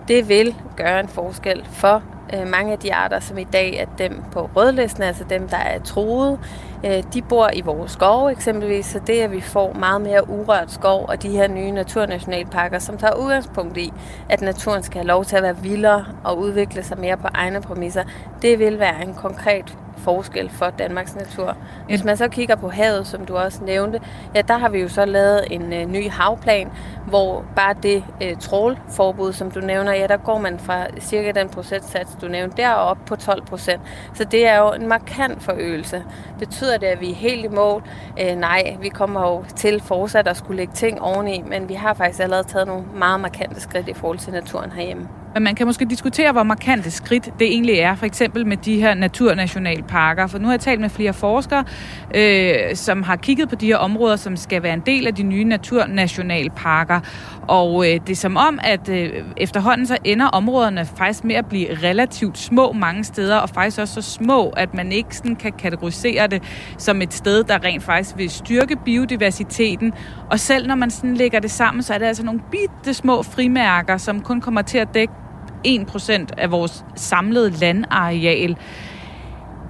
det 0.09 0.28
vil 0.28 0.54
gøre 0.76 1.00
en 1.00 1.09
forskel 1.09 1.64
for 1.64 2.02
Øh, 2.34 2.46
mange 2.46 2.72
af 2.72 2.78
de 2.78 2.94
arter, 2.94 3.20
som 3.20 3.38
i 3.38 3.44
dag 3.44 3.76
er 3.76 3.86
dem 3.98 4.22
på 4.32 4.50
rødlisten, 4.56 5.02
altså 5.02 5.24
dem, 5.30 5.48
der 5.48 5.56
er 5.56 5.78
troede. 5.78 6.38
Øh, 6.84 7.02
de 7.14 7.22
bor 7.22 7.50
i 7.52 7.60
vores 7.60 7.92
skove 7.92 8.30
eksempelvis, 8.30 8.86
så 8.86 9.00
det, 9.06 9.20
at 9.20 9.32
vi 9.32 9.40
får 9.40 9.72
meget 9.72 10.00
mere 10.00 10.30
urørt 10.30 10.72
skov 10.72 11.06
og 11.08 11.22
de 11.22 11.28
her 11.28 11.48
nye 11.48 11.70
naturnationalparker, 11.70 12.78
som 12.78 12.98
tager 12.98 13.14
udgangspunkt 13.14 13.76
i, 13.76 13.92
at 14.28 14.40
naturen 14.40 14.82
skal 14.82 14.98
have 14.98 15.08
lov 15.08 15.24
til 15.24 15.36
at 15.36 15.42
være 15.42 15.56
vildere 15.62 16.04
og 16.24 16.38
udvikle 16.38 16.82
sig 16.82 16.98
mere 16.98 17.16
på 17.16 17.28
egne 17.34 17.60
præmisser, 17.60 18.04
det 18.42 18.58
vil 18.58 18.78
være 18.78 19.02
en 19.02 19.14
konkret 19.14 19.76
forskel 19.98 20.50
for 20.50 20.70
Danmarks 20.70 21.16
natur. 21.16 21.56
Hvis 21.88 22.04
man 22.04 22.16
så 22.16 22.28
kigger 22.28 22.56
på 22.56 22.68
havet, 22.68 23.06
som 23.06 23.26
du 23.26 23.37
også 23.37 23.64
nævnte, 23.64 24.00
ja, 24.34 24.40
der 24.40 24.58
har 24.58 24.68
vi 24.68 24.78
jo 24.78 24.88
så 24.88 25.04
lavet 25.04 25.44
en 25.50 25.72
øh, 25.72 25.87
ny 25.87 26.11
havplan, 26.11 26.70
hvor 27.06 27.44
bare 27.56 27.74
det 27.82 28.04
øh, 28.22 28.37
trålforbud, 28.37 29.32
som 29.32 29.50
du 29.50 29.61
nævner, 29.61 29.92
ja, 29.92 30.06
der 30.06 30.16
går 30.16 30.38
man 30.38 30.58
fra 30.58 30.87
cirka 31.00 31.32
den 31.32 31.48
procentsats, 31.48 32.16
du 32.20 32.28
nævnte, 32.28 32.56
derop 32.56 32.98
på 33.06 33.16
12 33.16 33.46
procent. 33.46 33.80
Så 34.14 34.24
det 34.24 34.46
er 34.46 34.58
jo 34.58 34.72
en 34.72 34.88
markant 34.88 35.42
forøgelse. 35.42 36.04
Betyder 36.38 36.78
det, 36.78 36.87
at 36.87 37.00
vi 37.00 37.11
er 37.11 37.14
helt 37.14 37.44
i 37.44 37.48
mål? 37.48 37.82
Øh, 38.20 38.37
nej, 38.37 38.76
vi 38.80 38.88
kommer 38.88 39.20
jo 39.20 39.44
til 39.56 39.80
fortsat 39.80 40.28
at 40.28 40.37
skulle 40.37 40.56
lægge 40.56 40.72
ting 40.72 41.02
oveni, 41.02 41.42
men 41.46 41.68
vi 41.68 41.74
har 41.74 41.94
faktisk 41.94 42.20
allerede 42.20 42.48
taget 42.48 42.66
nogle 42.66 42.84
meget 42.94 43.20
markante 43.20 43.61
skridt 43.61 43.88
i 43.88 43.94
forhold 43.94 44.18
til 44.18 44.32
naturen 44.32 44.72
herhjemme. 44.72 45.08
Men 45.34 45.42
man 45.42 45.54
kan 45.54 45.66
måske 45.66 45.84
diskutere, 45.84 46.32
hvor 46.32 46.42
markante 46.42 46.90
skridt 46.90 47.24
det 47.38 47.46
egentlig 47.46 47.74
er, 47.74 47.94
for 47.94 48.06
eksempel 48.06 48.46
med 48.46 48.56
de 48.56 48.80
her 48.80 48.94
parker. 49.88 50.27
For 50.27 50.38
nu 50.38 50.44
har 50.44 50.53
jeg 50.53 50.61
talt 50.61 50.81
med 50.81 50.88
flere 50.88 51.12
forskere, 51.12 51.64
øh, 52.14 52.55
som 52.74 53.03
har 53.03 53.16
kigget 53.16 53.48
på 53.48 53.55
de 53.55 53.66
her 53.66 53.77
områder, 53.77 54.16
som 54.16 54.37
skal 54.37 54.62
være 54.62 54.74
en 54.74 54.83
del 54.87 55.07
af 55.07 55.14
de 55.14 55.22
nye 55.22 55.44
naturnationalparker. 55.44 57.01
Og 57.48 57.88
øh, 57.88 58.01
det 58.07 58.11
er 58.11 58.16
som 58.16 58.37
om, 58.37 58.59
at 58.62 58.88
øh, 58.88 59.12
efterhånden 59.37 59.87
så 59.87 59.96
ender 60.05 60.27
områderne 60.27 60.87
faktisk 60.96 61.24
med 61.24 61.35
at 61.35 61.46
blive 61.46 61.74
relativt 61.83 62.38
små 62.38 62.72
mange 62.72 63.05
steder, 63.05 63.37
og 63.37 63.48
faktisk 63.48 63.79
også 63.79 63.94
så 63.94 64.03
små, 64.03 64.48
at 64.48 64.74
man 64.74 64.92
ikke 64.92 65.16
sådan 65.16 65.37
kan 65.37 65.53
kategorisere 65.53 66.27
det 66.27 66.42
som 66.79 67.03
et 67.03 67.14
sted, 67.14 67.44
der 67.44 67.64
rent 67.64 67.83
faktisk 67.83 68.16
vil 68.16 68.31
styrke 68.31 68.77
biodiversiteten. 68.85 69.92
Og 70.31 70.40
selv 70.40 70.66
når 70.66 70.74
man 70.74 70.90
sådan 70.90 71.14
lægger 71.14 71.40
det 71.40 71.51
sammen, 71.51 71.83
så 71.83 71.94
er 71.94 71.98
det 71.98 72.07
altså 72.07 72.24
nogle 72.24 72.40
bitte 72.51 72.94
små 72.94 73.22
frimærker, 73.22 73.96
som 73.96 74.20
kun 74.20 74.40
kommer 74.40 74.62
til 74.62 74.79
at 74.79 74.94
dække 74.94 75.12
1% 75.66 76.27
af 76.37 76.51
vores 76.51 76.85
samlede 76.94 77.51
landareal. 77.51 78.57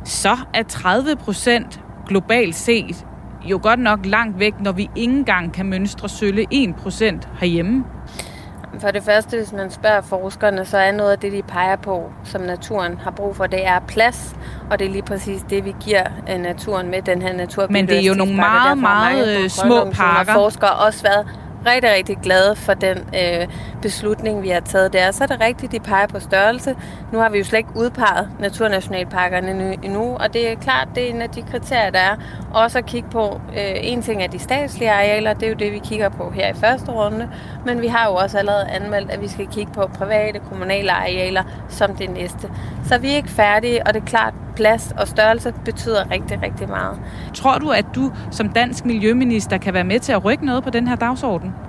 Så 0.09 0.37
er 0.55 0.63
30% 0.63 1.79
globalt 2.07 2.55
set 2.55 3.07
jo 3.45 3.61
godt 3.63 3.81
nok 3.81 3.99
langt 4.05 4.39
væk, 4.39 4.61
når 4.61 4.73
vi 4.73 4.91
ikke 4.97 5.13
engang 5.13 5.53
kan 5.53 5.67
mønstre 5.67 6.09
sølle 6.09 6.47
1% 6.55 7.05
herhjemme. 7.41 7.85
For 8.81 8.91
det 8.91 9.03
første, 9.03 9.37
hvis 9.37 9.53
man 9.53 9.71
spørger 9.71 10.01
forskerne, 10.01 10.65
så 10.65 10.79
er 10.79 10.93
noget 10.93 11.13
af 11.13 11.19
det, 11.19 11.33
de 11.33 11.43
peger 11.43 11.77
på, 11.77 12.13
som 12.25 12.41
naturen 12.41 12.99
har 12.99 13.11
brug 13.11 13.37
for, 13.37 13.47
det 13.47 13.67
er 13.67 13.81
plads. 13.89 14.37
Og 14.71 14.79
det 14.79 14.87
er 14.87 14.91
lige 14.91 15.03
præcis 15.03 15.43
det, 15.51 15.65
vi 15.65 15.75
giver 15.81 16.03
øh, 16.31 16.41
naturen 16.41 16.91
med 16.91 17.03
den 17.03 17.23
her 17.23 17.33
natur. 17.33 17.67
Men 17.71 17.89
det 17.89 17.99
er 17.99 18.03
jo 18.03 18.15
nogle 18.15 18.37
meget, 18.37 18.79
meget 18.79 19.39
øh, 19.39 19.51
små 19.51 19.91
parker. 19.91 20.33
Forskere 20.33 20.71
også 20.71 21.03
været 21.03 21.27
rigtig, 21.67 21.91
rigtig 21.91 22.19
glade 22.23 22.57
for 22.57 22.75
den 22.75 22.99
øh, 22.99 23.49
beslutning, 23.83 24.43
vi 24.43 24.49
har 24.49 24.61
taget 24.61 24.93
der. 24.93 25.11
Så 25.11 25.25
er 25.25 25.29
det 25.29 25.41
rigtigt, 25.41 25.73
de 25.73 25.81
peger 25.81 26.07
på 26.07 26.21
størrelse. 26.21 26.77
Nu 27.13 27.19
har 27.19 27.29
vi 27.29 27.39
jo 27.39 27.45
slet 27.45 27.59
ikke 27.59 27.71
udpeget 27.77 28.29
naturnationalparkerne 28.41 29.77
endnu, 29.83 30.17
og 30.17 30.33
det 30.33 30.51
er 30.51 30.55
klart, 30.55 30.89
det 30.95 31.05
er 31.05 31.15
en 31.15 31.23
af 31.23 31.31
de 31.31 31.43
kriterier, 31.43 31.91
der 31.91 31.99
er. 31.99 32.17
Også 32.55 32.79
at 32.79 32.87
kigge 32.87 33.09
på, 33.11 33.41
øh, 33.51 33.75
en 33.83 34.03
ting 34.03 34.23
er 34.23 34.27
de 34.27 34.39
statslige 34.39 34.91
arealer, 34.91 35.33
det 35.33 35.43
er 35.43 35.49
jo 35.49 35.57
det, 35.57 35.73
vi 35.73 35.79
kigger 35.79 36.09
på 36.09 36.31
her 36.31 36.49
i 36.49 36.55
første 36.55 36.91
runde, 36.91 37.31
men 37.67 37.81
vi 37.81 37.87
har 37.87 38.09
jo 38.09 38.15
også 38.15 38.39
allerede 38.39 38.69
anmeldt, 38.69 39.11
at 39.11 39.21
vi 39.21 39.29
skal 39.29 39.47
kigge 39.47 39.73
på 39.73 39.91
private, 39.99 40.39
kommunale 40.39 40.93
arealer 40.93 41.43
som 41.69 41.95
det 41.95 42.11
næste. 42.11 42.51
Så 42.85 42.99
vi 42.99 43.13
er 43.13 43.17
ikke 43.17 43.31
færdige, 43.31 43.87
og 43.87 43.95
det 43.95 44.01
er 44.03 44.07
klart, 44.07 44.35
plads 44.57 44.93
og 44.97 45.09
størrelse 45.09 45.55
betyder 45.65 46.11
rigtig, 46.11 46.43
rigtig 46.43 46.69
meget. 46.69 47.01
Tror 47.35 47.59
du, 47.59 47.71
at 47.71 47.87
du 47.95 48.13
som 48.31 48.49
dansk 48.49 48.85
miljøminister 48.85 49.59
kan 49.59 49.75
være 49.75 49.85
med 49.85 50.01
til 50.01 50.13
at 50.13 50.25
rykke 50.25 50.47
noget 50.47 50.65
på 50.65 50.71
den 50.71 50.89
her 50.89 50.97
dagsorden? 50.97 51.68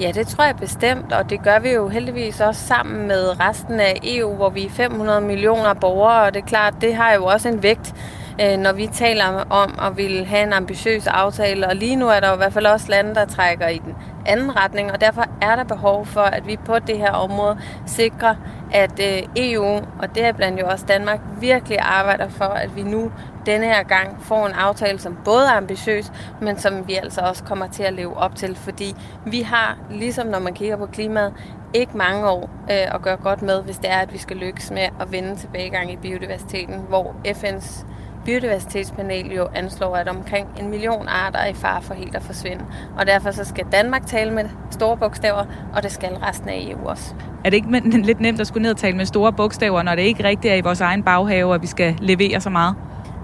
Ja, 0.00 0.12
det 0.12 0.26
tror 0.26 0.44
jeg 0.44 0.56
bestemt, 0.56 1.12
og 1.12 1.30
det 1.30 1.42
gør 1.42 1.58
vi 1.58 1.70
jo 1.70 1.88
heldigvis 1.88 2.40
også 2.40 2.66
sammen 2.66 3.08
med 3.08 3.40
resten 3.40 3.80
af 3.80 4.00
EU, 4.02 4.34
hvor 4.34 4.50
vi 4.50 4.66
er 4.66 4.70
500 4.70 5.20
millioner 5.20 5.74
borgere, 5.74 6.22
og 6.22 6.34
det 6.34 6.42
er 6.42 6.46
klart, 6.46 6.74
det 6.80 6.94
har 6.94 7.12
jo 7.14 7.24
også 7.24 7.48
en 7.48 7.62
vægt, 7.62 7.94
øh, 8.40 8.56
når 8.58 8.72
vi 8.72 8.86
taler 8.86 9.44
om 9.50 9.78
at 9.82 9.96
ville 9.96 10.24
have 10.24 10.42
en 10.42 10.52
ambitiøs 10.52 11.06
aftale, 11.06 11.66
og 11.68 11.76
lige 11.76 11.96
nu 11.96 12.08
er 12.08 12.20
der 12.20 12.28
jo 12.28 12.34
i 12.34 12.36
hvert 12.36 12.52
fald 12.52 12.66
også 12.66 12.86
lande, 12.90 13.14
der 13.14 13.24
trækker 13.24 13.68
i 13.68 13.78
den 13.78 13.94
anden 14.28 14.56
retning, 14.56 14.92
og 14.92 15.00
derfor 15.00 15.24
er 15.42 15.56
der 15.56 15.64
behov 15.64 16.06
for, 16.06 16.20
at 16.20 16.46
vi 16.46 16.56
på 16.56 16.78
det 16.78 16.98
her 16.98 17.12
område 17.12 17.58
sikrer, 17.86 18.34
at 18.72 19.00
øh, 19.00 19.22
EU, 19.36 19.64
og 19.98 20.14
det 20.14 20.24
er 20.24 20.32
blandt 20.32 20.60
jo 20.60 20.66
også 20.66 20.84
Danmark, 20.86 21.20
virkelig 21.40 21.78
arbejder 21.78 22.28
for, 22.28 22.44
at 22.44 22.76
vi 22.76 22.82
nu 22.82 23.12
denne 23.46 23.66
her 23.66 23.82
gang 23.82 24.22
får 24.22 24.46
en 24.46 24.52
aftale, 24.52 24.98
som 24.98 25.18
både 25.24 25.46
er 25.46 25.56
ambitiøs, 25.56 26.12
men 26.40 26.58
som 26.58 26.88
vi 26.88 26.94
altså 26.94 27.20
også 27.20 27.44
kommer 27.44 27.66
til 27.66 27.82
at 27.82 27.92
leve 27.92 28.16
op 28.16 28.36
til, 28.36 28.56
fordi 28.56 28.94
vi 29.26 29.40
har, 29.40 29.78
ligesom 29.90 30.26
når 30.26 30.38
man 30.38 30.54
kigger 30.54 30.76
på 30.76 30.86
klimaet, 30.86 31.34
ikke 31.74 31.96
mange 31.96 32.28
år 32.28 32.50
øh, 32.70 32.94
at 32.94 33.02
gøre 33.02 33.16
godt 33.16 33.42
med, 33.42 33.62
hvis 33.62 33.76
det 33.76 33.90
er, 33.90 33.98
at 33.98 34.12
vi 34.12 34.18
skal 34.18 34.36
lykkes 34.36 34.70
med 34.70 34.88
at 35.00 35.12
vende 35.12 35.36
tilbagegang 35.36 35.92
i 35.92 35.96
biodiversiteten, 35.96 36.80
hvor 36.88 37.14
FN's 37.26 37.84
biodiversitetspanel 38.28 39.32
jo 39.32 39.48
anslår, 39.54 39.96
at 39.96 40.08
omkring 40.08 40.48
en 40.60 40.70
million 40.70 41.08
arter 41.08 41.38
er 41.38 41.46
i 41.46 41.54
fare 41.54 41.82
for 41.82 41.94
helt 41.94 42.16
at 42.16 42.22
forsvinde. 42.22 42.64
Og 42.98 43.06
derfor 43.06 43.30
så 43.30 43.44
skal 43.44 43.64
Danmark 43.72 44.06
tale 44.06 44.30
med 44.30 44.44
store 44.70 44.96
bogstaver, 44.96 45.44
og 45.74 45.82
det 45.82 45.92
skal 45.92 46.10
resten 46.14 46.48
af 46.48 46.68
EU 46.70 46.88
også. 46.88 47.14
Er 47.44 47.50
det 47.50 47.56
ikke 47.56 48.00
lidt 48.10 48.20
nemt 48.20 48.40
at 48.40 48.46
skulle 48.46 48.62
ned 48.62 48.70
og 48.70 48.76
tale 48.76 48.96
med 48.96 49.06
store 49.06 49.32
bogstaver, 49.32 49.82
når 49.82 49.94
det 49.94 50.02
ikke 50.02 50.24
rigtigt 50.24 50.52
er 50.52 50.56
i 50.56 50.60
vores 50.60 50.80
egen 50.80 51.02
baghave, 51.02 51.54
at 51.54 51.62
vi 51.62 51.66
skal 51.66 51.96
levere 52.00 52.40
så 52.40 52.50
meget? 52.50 52.74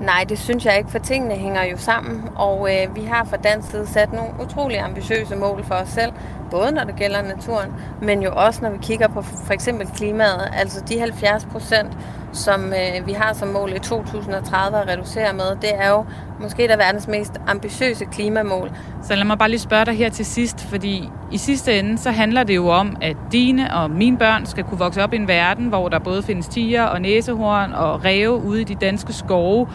Nej, 0.01 0.25
det 0.29 0.39
synes 0.39 0.67
jeg 0.67 0.79
ikke, 0.79 0.91
for 0.91 0.99
tingene 0.99 1.35
hænger 1.35 1.65
jo 1.65 1.77
sammen, 1.77 2.23
og 2.37 2.69
øh, 2.73 2.97
vi 2.97 3.05
har 3.05 3.25
fra 3.25 3.37
dansk 3.37 3.71
side 3.71 3.87
sat 3.87 4.13
nogle 4.13 4.31
utrolig 4.43 4.79
ambitiøse 4.79 5.37
mål 5.37 5.65
for 5.65 5.75
os 5.75 5.89
selv, 5.89 6.13
både 6.55 6.73
når 6.73 6.85
det 6.85 6.97
gælder 6.97 7.23
naturen, 7.23 7.71
men 8.03 8.23
jo 8.23 8.31
også 8.33 8.61
når 8.63 8.71
vi 8.71 8.79
kigger 8.83 9.09
på 9.09 9.23
for 9.23 9.53
eksempel 9.53 9.87
klimaet, 9.87 10.51
altså 10.53 10.85
de 10.89 10.99
70 10.99 11.45
procent, 11.45 11.93
som 12.33 12.65
øh, 12.65 13.07
vi 13.07 13.13
har 13.13 13.33
som 13.33 13.49
mål 13.49 13.73
i 13.73 13.79
2030 13.79 14.79
at 14.79 14.89
reducere 14.89 15.33
med, 15.33 15.57
det 15.63 15.71
er 15.75 15.91
jo 15.91 16.05
måske 16.41 16.69
der 16.69 16.77
verdens 16.77 17.09
mest 17.09 17.33
ambitiøse 17.47 18.05
klimamål. 18.05 18.71
Så 19.03 19.15
lad 19.15 19.25
mig 19.25 19.39
bare 19.39 19.49
lige 19.49 19.61
spørge 19.61 19.85
dig 19.85 19.95
her 19.95 20.09
til 20.11 20.27
sidst, 20.27 20.61
fordi 20.61 21.09
i 21.33 21.39
sidste 21.39 21.79
ende, 21.79 21.99
så 21.99 22.11
handler 22.11 22.43
det 22.43 22.57
jo 22.57 22.69
om, 22.69 22.97
at 23.03 23.17
dine 23.33 23.75
og 23.75 23.91
mine 23.91 24.19
børn 24.19 24.47
skal 24.47 24.65
kunne 24.65 24.79
vokse 24.79 25.03
op 25.03 25.13
i 25.13 25.17
en 25.17 25.29
verden, 25.29 25.67
hvor 25.67 25.89
der 25.89 25.99
både 25.99 26.23
findes 26.23 26.49
tiger 26.49 26.85
og 26.85 27.03
næsehorn 27.03 27.73
og 27.73 28.05
ræve 28.05 28.43
ude 28.45 28.61
i 28.61 28.65
de 28.65 28.75
danske 28.75 29.13
skove. 29.13 29.69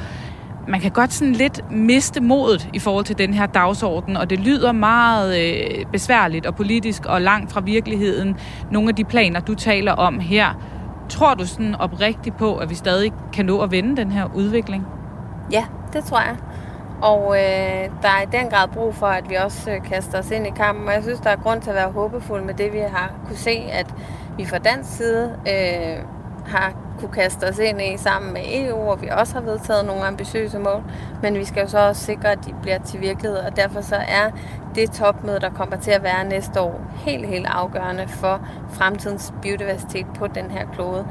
Man 0.70 0.82
kan 0.82 0.92
godt 0.92 1.14
sådan 1.14 1.34
lidt 1.34 1.72
miste 1.72 2.22
modet 2.22 2.70
i 2.74 2.80
forhold 2.80 3.06
til 3.06 3.18
den 3.18 3.34
her 3.34 3.46
dagsorden, 3.46 4.18
og 4.18 4.30
det 4.30 4.40
lyder 4.40 4.72
meget 4.72 5.40
øh, 5.40 5.86
besværligt 5.92 6.46
og 6.46 6.56
politisk 6.56 7.06
og 7.06 7.22
langt 7.22 7.52
fra 7.52 7.60
virkeligheden. 7.60 8.38
Nogle 8.72 8.90
af 8.90 8.96
de 8.96 9.04
planer, 9.04 9.40
du 9.40 9.56
taler 9.56 9.92
om 9.92 10.20
her, 10.20 10.54
Tror 11.10 11.34
du 11.34 11.48
sådan 11.48 11.76
oprigtigt 11.76 12.38
på, 12.38 12.58
at 12.58 12.70
vi 12.70 12.76
stadig 12.76 13.14
kan 13.34 13.46
nå 13.46 13.62
at 13.62 13.72
vende 13.72 13.98
den 13.98 14.12
her 14.12 14.30
udvikling? 14.36 14.88
Ja, 15.52 15.66
det 15.94 16.04
tror 16.04 16.20
jeg. 16.20 16.36
Og 17.02 17.36
øh, 17.38 17.90
der 18.02 18.08
er 18.08 18.22
i 18.22 18.28
den 18.32 18.50
grad 18.50 18.68
brug 18.68 18.96
for, 18.96 19.06
at 19.06 19.30
vi 19.30 19.36
også 19.36 19.72
øh, 19.72 19.84
kaster 19.84 20.20
os 20.20 20.32
ind 20.32 20.48
i 20.48 20.50
kampen. 20.50 20.88
Og 20.88 20.94
jeg 20.94 21.04
synes, 21.04 21.20
der 21.20 21.30
er 21.30 21.36
grund 21.36 21.62
til 21.62 21.70
at 21.70 21.76
være 21.76 21.92
håbefuld 21.92 22.44
med 22.44 22.54
det, 22.54 22.74
vi 22.74 22.80
har 22.80 23.14
kunne 23.28 23.38
se, 23.38 23.64
at 23.72 23.94
vi 24.38 24.46
fra 24.46 24.58
dansk 24.58 24.98
side 24.98 25.32
øh, 25.48 26.04
har 26.50 26.90
kunne 27.00 27.12
kaste 27.12 27.44
os 27.44 27.60
ind 27.60 27.82
i 27.82 27.98
sammen 27.98 28.34
med 28.34 28.42
EU, 28.46 28.78
og 28.78 29.02
vi 29.02 29.08
også 29.08 29.34
har 29.34 29.42
vedtaget 29.42 29.86
nogle 29.86 30.04
ambitiøse 30.04 30.60
mål, 30.60 30.84
men 31.22 31.36
vi 31.36 31.46
skal 31.46 31.62
jo 31.62 31.68
så 31.68 31.80
også 31.80 32.06
sikre, 32.06 32.32
at 32.32 32.40
de 32.46 32.56
bliver 32.62 32.84
til 32.84 33.02
virkelighed, 33.02 33.38
og 33.38 33.56
derfor 33.56 33.82
så 33.82 33.96
er 33.96 34.32
det 34.76 34.92
topmøde, 34.92 35.40
der 35.40 35.50
kommer 35.50 35.78
til 35.78 35.92
at 35.92 36.04
være 36.04 36.30
næste 36.30 36.62
år, 36.62 36.94
helt, 37.06 37.28
helt 37.28 37.46
afgørende 37.46 38.08
for 38.08 38.48
fremtidens 38.74 39.34
biodiversitet 39.42 40.06
på 40.16 40.28
den 40.28 40.52
her 40.52 40.68
klode. 40.74 41.08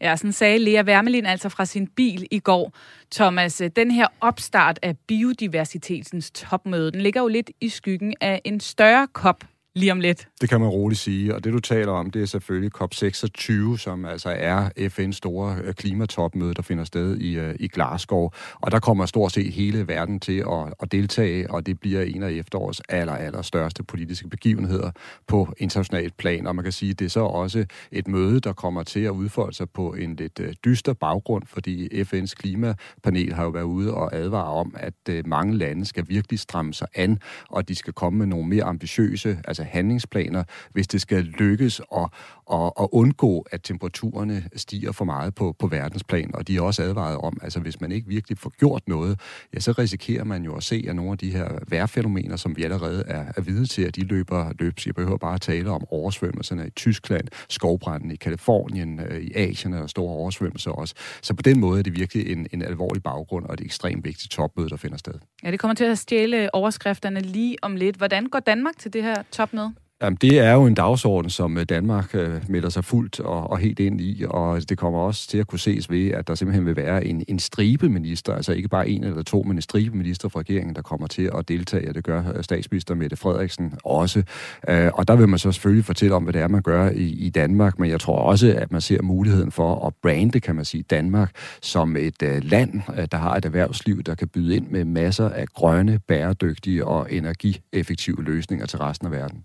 Ja, 0.00 0.16
sådan 0.16 0.32
sagde 0.32 0.58
Lea 0.58 0.82
Wermelin 0.82 1.26
altså 1.26 1.48
fra 1.48 1.64
sin 1.64 1.86
bil 1.86 2.26
i 2.30 2.38
går. 2.38 2.72
Thomas, 3.12 3.62
den 3.76 3.90
her 3.90 4.06
opstart 4.20 4.78
af 4.82 4.96
biodiversitetens 5.08 6.30
topmøde, 6.30 6.92
den 6.92 7.00
ligger 7.00 7.20
jo 7.20 7.28
lidt 7.28 7.50
i 7.60 7.68
skyggen 7.68 8.14
af 8.20 8.40
en 8.44 8.60
større 8.60 9.06
kop 9.12 9.44
lige 9.74 9.92
om 9.92 10.00
lidt. 10.00 10.28
Det 10.40 10.48
kan 10.48 10.60
man 10.60 10.68
roligt 10.68 11.00
sige, 11.00 11.34
og 11.34 11.44
det 11.44 11.52
du 11.52 11.58
taler 11.58 11.92
om, 11.92 12.10
det 12.10 12.22
er 12.22 12.26
selvfølgelig 12.26 12.70
COP26, 12.82 13.76
som 13.76 14.04
altså 14.04 14.30
er 14.30 14.68
FN's 14.78 15.12
store 15.12 15.56
øh, 15.64 15.74
klimatopmøde, 15.74 16.54
der 16.54 16.62
finder 16.62 16.84
sted 16.84 17.16
i, 17.16 17.38
øh, 17.38 17.54
i 17.60 17.68
Glasgow. 17.68 18.30
Og 18.54 18.70
der 18.70 18.80
kommer 18.80 19.06
stort 19.06 19.32
set 19.32 19.52
hele 19.52 19.88
verden 19.88 20.20
til 20.20 20.38
at, 20.38 20.74
at 20.82 20.92
deltage, 20.92 21.50
og 21.50 21.66
det 21.66 21.80
bliver 21.80 22.02
en 22.02 22.22
af 22.22 22.30
efterårets 22.30 22.82
aller, 22.88 23.12
aller 23.12 23.42
største 23.42 23.82
politiske 23.82 24.28
begivenheder 24.28 24.90
på 25.26 25.52
internationalt 25.58 26.16
plan. 26.16 26.46
Og 26.46 26.54
man 26.54 26.62
kan 26.62 26.72
sige, 26.72 26.90
at 26.90 26.98
det 26.98 27.04
er 27.04 27.10
så 27.10 27.20
også 27.20 27.64
et 27.92 28.08
møde, 28.08 28.40
der 28.40 28.52
kommer 28.52 28.82
til 28.82 29.00
at 29.00 29.10
udfolde 29.10 29.56
sig 29.56 29.70
på 29.70 29.92
en 29.92 30.16
lidt 30.16 30.40
øh, 30.40 30.54
dyster 30.64 30.92
baggrund, 30.92 31.42
fordi 31.46 32.02
FN's 32.02 32.34
klimapanel 32.34 33.32
har 33.32 33.44
jo 33.44 33.50
været 33.50 33.64
ude 33.64 33.94
og 33.94 34.14
advare 34.14 34.52
om, 34.52 34.74
at 34.78 35.26
mange 35.26 35.56
lande 35.56 35.84
skal 35.84 36.04
virkelig 36.08 36.38
stramme 36.38 36.74
sig 36.74 36.86
an, 36.94 37.18
og 37.48 37.68
de 37.68 37.74
skal 37.74 37.92
komme 37.92 38.18
med 38.18 38.26
nogle 38.26 38.48
mere 38.48 38.64
ambitiøse, 38.64 39.38
altså 39.44 39.59
altså 39.60 39.72
handlingsplaner, 39.72 40.44
hvis 40.72 40.88
det 40.88 41.00
skal 41.00 41.24
lykkes 41.24 41.80
at, 41.96 42.08
og, 42.50 42.78
og 42.78 42.94
undgå, 42.94 43.46
at 43.50 43.62
temperaturerne 43.62 44.44
stiger 44.56 44.92
for 44.92 45.04
meget 45.04 45.34
på, 45.34 45.56
på 45.58 45.66
verdensplan. 45.66 46.30
Og 46.34 46.48
de 46.48 46.56
er 46.56 46.60
også 46.60 46.82
advaret 46.82 47.16
om, 47.16 47.38
altså 47.42 47.60
hvis 47.60 47.80
man 47.80 47.92
ikke 47.92 48.08
virkelig 48.08 48.38
får 48.38 48.50
gjort 48.58 48.82
noget, 48.86 49.20
ja, 49.54 49.60
så 49.60 49.72
risikerer 49.72 50.24
man 50.24 50.44
jo 50.44 50.56
at 50.56 50.62
se, 50.62 50.84
at 50.88 50.96
nogle 50.96 51.12
af 51.12 51.18
de 51.18 51.30
her 51.30 51.48
vejrfænomener, 51.68 52.36
som 52.36 52.56
vi 52.56 52.64
allerede 52.64 53.04
er, 53.06 53.24
er 53.36 53.40
vidne 53.40 53.66
til, 53.66 53.82
at 53.82 53.96
de 53.96 54.00
løber 54.00 54.52
løbs. 54.58 54.86
Jeg 54.86 54.94
behøver 54.94 55.16
bare 55.16 55.34
at 55.34 55.40
tale 55.40 55.70
om 55.70 55.84
oversvømmelserne 55.90 56.66
i 56.66 56.70
Tyskland, 56.70 57.28
skovbranden 57.48 58.10
i 58.10 58.16
Kalifornien, 58.16 59.00
øh, 59.00 59.20
i 59.20 59.32
Asien 59.34 59.74
og 59.74 59.90
store 59.90 60.14
oversvømmelser 60.14 60.70
også. 60.70 60.94
Så 61.22 61.34
på 61.34 61.42
den 61.42 61.60
måde 61.60 61.78
er 61.78 61.82
det 61.82 61.96
virkelig 61.96 62.32
en, 62.32 62.46
en 62.52 62.62
alvorlig 62.62 63.02
baggrund 63.02 63.46
og 63.46 63.54
et 63.54 63.60
ekstremt 63.60 64.04
vigtigt 64.04 64.32
topmøde, 64.32 64.68
der 64.68 64.76
finder 64.76 64.96
sted. 64.96 65.14
Ja, 65.44 65.50
det 65.50 65.60
kommer 65.60 65.74
til 65.74 65.84
at 65.84 65.98
stjæle 65.98 66.54
overskrifterne 66.54 67.20
lige 67.20 67.56
om 67.62 67.76
lidt. 67.76 67.96
Hvordan 67.96 68.26
går 68.26 68.40
Danmark 68.40 68.78
til 68.78 68.92
det 68.92 69.02
her 69.02 69.22
topmøde? 69.32 69.72
Jamen, 70.02 70.16
det 70.16 70.38
er 70.38 70.52
jo 70.52 70.66
en 70.66 70.74
dagsorden, 70.74 71.30
som 71.30 71.58
øh, 71.58 71.64
Danmark 71.64 72.14
øh, 72.14 72.42
melder 72.48 72.68
sig 72.68 72.84
fuldt 72.84 73.20
og, 73.20 73.50
og 73.50 73.58
helt 73.58 73.80
ind 73.80 74.00
i, 74.00 74.24
og 74.28 74.68
det 74.68 74.78
kommer 74.78 74.98
også 74.98 75.28
til 75.28 75.38
at 75.38 75.46
kunne 75.46 75.58
ses 75.58 75.90
ved, 75.90 76.10
at 76.10 76.28
der 76.28 76.34
simpelthen 76.34 76.66
vil 76.66 76.76
være 76.76 77.04
en, 77.04 77.24
en 77.28 77.38
stribe 77.38 77.88
minister, 77.88 78.34
altså 78.34 78.52
ikke 78.52 78.68
bare 78.68 78.88
en 78.88 79.04
eller 79.04 79.22
to, 79.22 79.42
men 79.42 79.56
en 79.56 79.62
stribe 79.62 79.96
minister 79.96 80.28
fra 80.28 80.40
regeringen, 80.40 80.74
der 80.74 80.82
kommer 80.82 81.06
til 81.06 81.30
at 81.38 81.48
deltage, 81.48 81.88
og 81.88 81.94
det 81.94 82.04
gør 82.04 82.32
øh, 82.36 82.44
statsminister 82.44 82.94
Mette 82.94 83.16
Frederiksen 83.16 83.74
også. 83.84 84.22
Øh, 84.68 84.90
og 84.94 85.08
der 85.08 85.16
vil 85.16 85.28
man 85.28 85.38
så 85.38 85.52
selvfølgelig 85.52 85.84
fortælle 85.84 86.14
om, 86.14 86.22
hvad 86.22 86.32
det 86.32 86.42
er, 86.42 86.48
man 86.48 86.62
gør 86.62 86.90
i, 86.90 87.08
i 87.08 87.30
Danmark, 87.30 87.78
men 87.78 87.90
jeg 87.90 88.00
tror 88.00 88.18
også, 88.18 88.54
at 88.56 88.72
man 88.72 88.80
ser 88.80 89.02
muligheden 89.02 89.50
for 89.50 89.86
at 89.86 89.94
brande, 90.02 90.40
kan 90.40 90.56
man 90.56 90.64
sige, 90.64 90.82
Danmark 90.82 91.30
som 91.62 91.96
et 91.96 92.22
øh, 92.22 92.44
land, 92.44 92.80
øh, 92.98 93.06
der 93.12 93.18
har 93.18 93.36
et 93.36 93.44
erhvervsliv, 93.44 94.02
der 94.02 94.14
kan 94.14 94.28
byde 94.28 94.56
ind 94.56 94.68
med 94.70 94.84
masser 94.84 95.28
af 95.28 95.46
grønne, 95.46 95.98
bæredygtige 95.98 96.84
og 96.84 97.12
energieffektive 97.12 98.24
løsninger 98.24 98.66
til 98.66 98.78
resten 98.78 99.06
af 99.06 99.12
verden. 99.12 99.44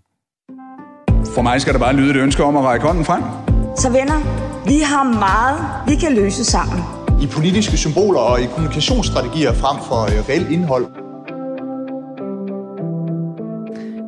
For 1.34 1.42
mig 1.42 1.60
skal 1.60 1.72
der 1.72 1.78
bare 1.78 1.92
lyde 1.92 2.10
et 2.10 2.16
ønske 2.16 2.44
om 2.44 2.56
at 2.56 2.64
række 2.64 2.86
hånden 2.86 3.04
frem. 3.04 3.22
Så 3.76 3.90
venner, 3.90 4.18
vi 4.66 4.78
har 4.84 5.04
meget, 5.04 5.60
vi 5.88 5.94
kan 5.94 6.14
løse 6.14 6.44
sammen. 6.44 6.80
I 7.22 7.26
politiske 7.26 7.76
symboler 7.76 8.20
og 8.20 8.40
i 8.40 8.46
kommunikationsstrategier 8.46 9.52
frem 9.52 9.76
for 9.88 10.02
øh, 10.02 10.28
reelt 10.28 10.50
indhold. 10.50 11.05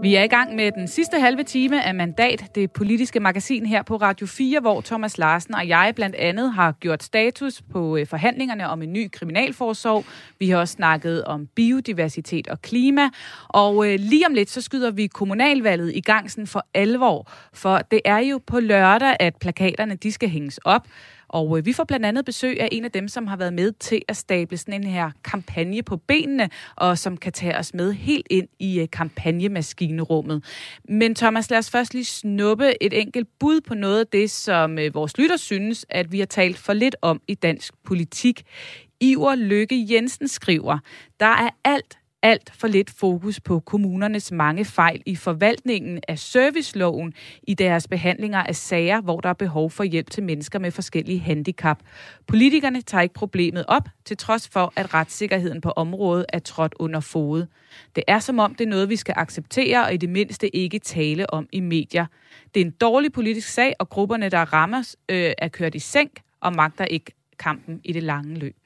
Vi 0.02 0.14
er 0.14 0.22
i 0.22 0.26
gang 0.26 0.54
med 0.54 0.72
den 0.72 0.88
sidste 0.88 1.20
halve 1.20 1.42
time 1.42 1.84
af 1.84 1.94
Mandat, 1.94 2.44
det 2.54 2.70
politiske 2.70 3.20
magasin 3.20 3.66
her 3.66 3.82
på 3.82 3.96
Radio 3.96 4.26
4, 4.26 4.61
hvor 4.61 4.80
Thomas 4.80 5.18
Larsen 5.18 5.54
og 5.54 5.68
jeg 5.68 5.92
blandt 5.96 6.16
andet 6.16 6.52
har 6.52 6.72
gjort 6.72 7.02
status 7.02 7.62
på 7.72 7.96
øh, 7.96 8.06
forhandlingerne 8.06 8.68
om 8.68 8.82
en 8.82 8.92
ny 8.92 9.11
kriminalforsorg. 9.12 10.04
Vi 10.38 10.50
har 10.50 10.58
også 10.58 10.72
snakket 10.72 11.24
om 11.24 11.46
biodiversitet 11.46 12.48
og 12.48 12.62
klima. 12.62 13.11
Og 13.48 13.92
øh, 13.92 13.98
lige 14.00 14.26
om 14.26 14.34
lidt, 14.34 14.50
så 14.50 14.61
skyder 14.61 14.90
vi 14.90 15.06
kommunalvalget 15.06 15.94
i 15.94 16.00
gang 16.00 16.30
sådan 16.30 16.46
for 16.46 16.66
alvor. 16.74 17.30
For 17.52 17.78
det 17.78 18.00
er 18.04 18.18
jo 18.18 18.40
på 18.46 18.61
lørdag, 18.61 19.16
at 19.20 19.37
plakaterne 19.37 19.94
de 19.94 20.12
skal 20.12 20.28
hænges 20.28 20.58
op. 20.58 20.87
Og 21.28 21.58
øh, 21.58 21.66
vi 21.66 21.72
får 21.72 21.84
blandt 21.84 22.06
andet 22.06 22.24
besøg 22.24 22.60
af 22.60 22.68
en 22.72 22.84
af 22.84 22.90
dem, 22.90 23.08
som 23.08 23.26
har 23.26 23.36
været 23.36 23.52
med 23.52 23.72
til 23.72 24.02
at 24.08 24.16
stable 24.16 24.56
sådan 24.56 24.74
en 24.74 24.84
her 24.84 25.10
kampagne 25.24 25.82
på 25.82 25.96
benene, 25.96 26.50
og 26.76 26.98
som 26.98 27.16
kan 27.16 27.32
tage 27.32 27.56
os 27.56 27.74
med 27.74 27.92
helt 27.92 28.26
ind 28.30 28.48
i 28.58 28.80
øh, 28.80 28.88
kampagnemaskinerummet. 28.92 30.44
Men 30.88 31.14
Thomas, 31.14 31.50
lad 31.50 31.58
os 31.58 31.70
først 31.70 31.94
lige 31.94 32.04
snuppe 32.04 32.82
et 32.82 33.00
enkelt 33.00 33.28
bud 33.38 33.60
på 33.60 33.74
noget 33.74 34.00
af 34.00 34.06
det, 34.06 34.30
som 34.30 34.78
øh, 34.78 34.94
vores 34.94 35.18
lytter 35.18 35.36
synes, 35.36 35.86
at 35.88 36.12
vi 36.12 36.18
har 36.18 36.26
talt 36.26 36.58
for 36.58 36.72
lidt 36.72 36.96
om 37.02 37.20
i 37.28 37.34
dansk 37.34 37.74
politik. 37.84 38.42
Iver 39.00 39.34
Lykke 39.34 39.86
Jensen 39.90 40.28
skriver, 40.28 40.78
der 41.20 41.26
er 41.26 41.50
alt 41.64 41.98
alt 42.22 42.52
for 42.54 42.68
lidt 42.68 42.90
fokus 42.90 43.40
på 43.40 43.61
kommunernes 43.61 44.33
mange 44.33 44.64
fejl 44.64 45.02
i 45.07 45.16
forvaltningen 45.16 46.00
af 46.09 46.18
serviceloven 46.18 47.14
i 47.42 47.54
deres 47.54 47.88
behandlinger 47.88 48.42
af 48.42 48.57
sager, 48.57 49.00
hvor 49.00 49.20
der 49.20 49.28
er 49.28 49.33
behov 49.33 49.70
for 49.70 49.85
hjælp 49.85 50.11
til 50.11 50.22
mennesker 50.22 50.59
med 50.59 50.70
forskellige 50.70 51.18
handicap. 51.18 51.78
Politikerne 52.26 52.83
tager 52.83 53.02
ikke 53.02 53.14
problemet 53.14 53.64
op, 53.68 53.88
til 54.04 54.16
trods 54.16 54.48
for, 54.48 54.72
at 54.76 54.94
retssikkerheden 54.94 55.61
på 55.61 55.70
området 55.70 56.26
er 56.28 56.38
trådt 56.38 56.74
under 56.78 57.00
fod. 57.00 57.46
Det 57.96 58.04
er 58.07 58.18
som 58.18 58.38
om, 58.38 58.54
det 58.54 58.64
er 58.64 58.68
noget, 58.68 58.88
vi 58.88 58.96
skal 58.96 59.14
acceptere 59.16 59.85
og 59.85 59.94
i 59.94 59.96
det 59.96 60.09
mindste 60.09 60.57
ikke 60.57 60.78
tale 60.78 61.31
om 61.31 61.48
i 61.52 61.61
medier. 61.61 62.07
Det 62.54 62.61
er 62.61 62.64
en 62.64 62.74
dårlig 62.81 63.12
politisk 63.12 63.48
sag, 63.48 63.74
og 63.78 63.88
grupperne, 63.88 64.28
der 64.28 64.52
rammes, 64.52 64.96
øh, 65.09 65.33
er 65.38 65.48
kørt 65.48 65.74
i 65.74 65.78
sænk 65.78 66.20
og 66.40 66.54
magter 66.54 66.85
ikke 66.85 67.12
kampen 67.38 67.81
i 67.85 67.92
det 67.92 68.02
lange 68.02 68.35
løb. 68.35 68.57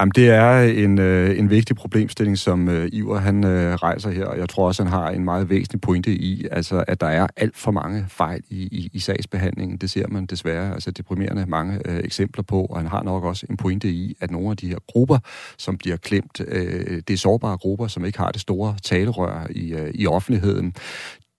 Jamen, 0.00 0.12
det 0.14 0.28
er 0.28 0.60
en, 0.60 0.98
øh, 0.98 1.38
en 1.38 1.50
vigtig 1.50 1.76
problemstilling, 1.76 2.38
som 2.38 2.68
øh, 2.68 2.88
Iver 2.92 3.18
han 3.18 3.44
øh, 3.44 3.74
rejser 3.74 4.10
her, 4.10 4.24
og 4.24 4.38
jeg 4.38 4.48
tror 4.48 4.66
også, 4.66 4.82
han 4.82 4.92
har 4.92 5.10
en 5.10 5.24
meget 5.24 5.50
væsentlig 5.50 5.80
pointe 5.80 6.10
i, 6.10 6.46
altså, 6.50 6.84
at 6.88 7.00
der 7.00 7.06
er 7.06 7.26
alt 7.36 7.56
for 7.56 7.70
mange 7.70 8.04
fejl 8.08 8.42
i, 8.50 8.62
i, 8.62 8.90
i 8.92 8.98
sagsbehandlingen. 8.98 9.78
Det 9.78 9.90
ser 9.90 10.08
man 10.08 10.26
desværre 10.26 10.74
altså 10.74 10.90
deprimerende 10.90 11.46
mange 11.48 11.80
øh, 11.84 11.98
eksempler 12.04 12.42
på, 12.42 12.64
og 12.64 12.76
han 12.76 12.86
har 12.86 13.02
nok 13.02 13.24
også 13.24 13.46
en 13.50 13.56
pointe 13.56 13.88
i, 13.88 14.16
at 14.20 14.30
nogle 14.30 14.50
af 14.50 14.56
de 14.56 14.68
her 14.68 14.78
grupper, 14.88 15.18
som 15.58 15.78
bliver 15.78 15.96
klemt, 15.96 16.40
øh, 16.48 17.02
det 17.08 17.10
er 17.10 17.18
sårbare 17.18 17.56
grupper, 17.56 17.86
som 17.86 18.04
ikke 18.04 18.18
har 18.18 18.30
det 18.30 18.40
store 18.40 18.76
talerør 18.82 19.46
i, 19.50 19.72
øh, 19.72 19.90
i 19.94 20.06
offentligheden, 20.06 20.74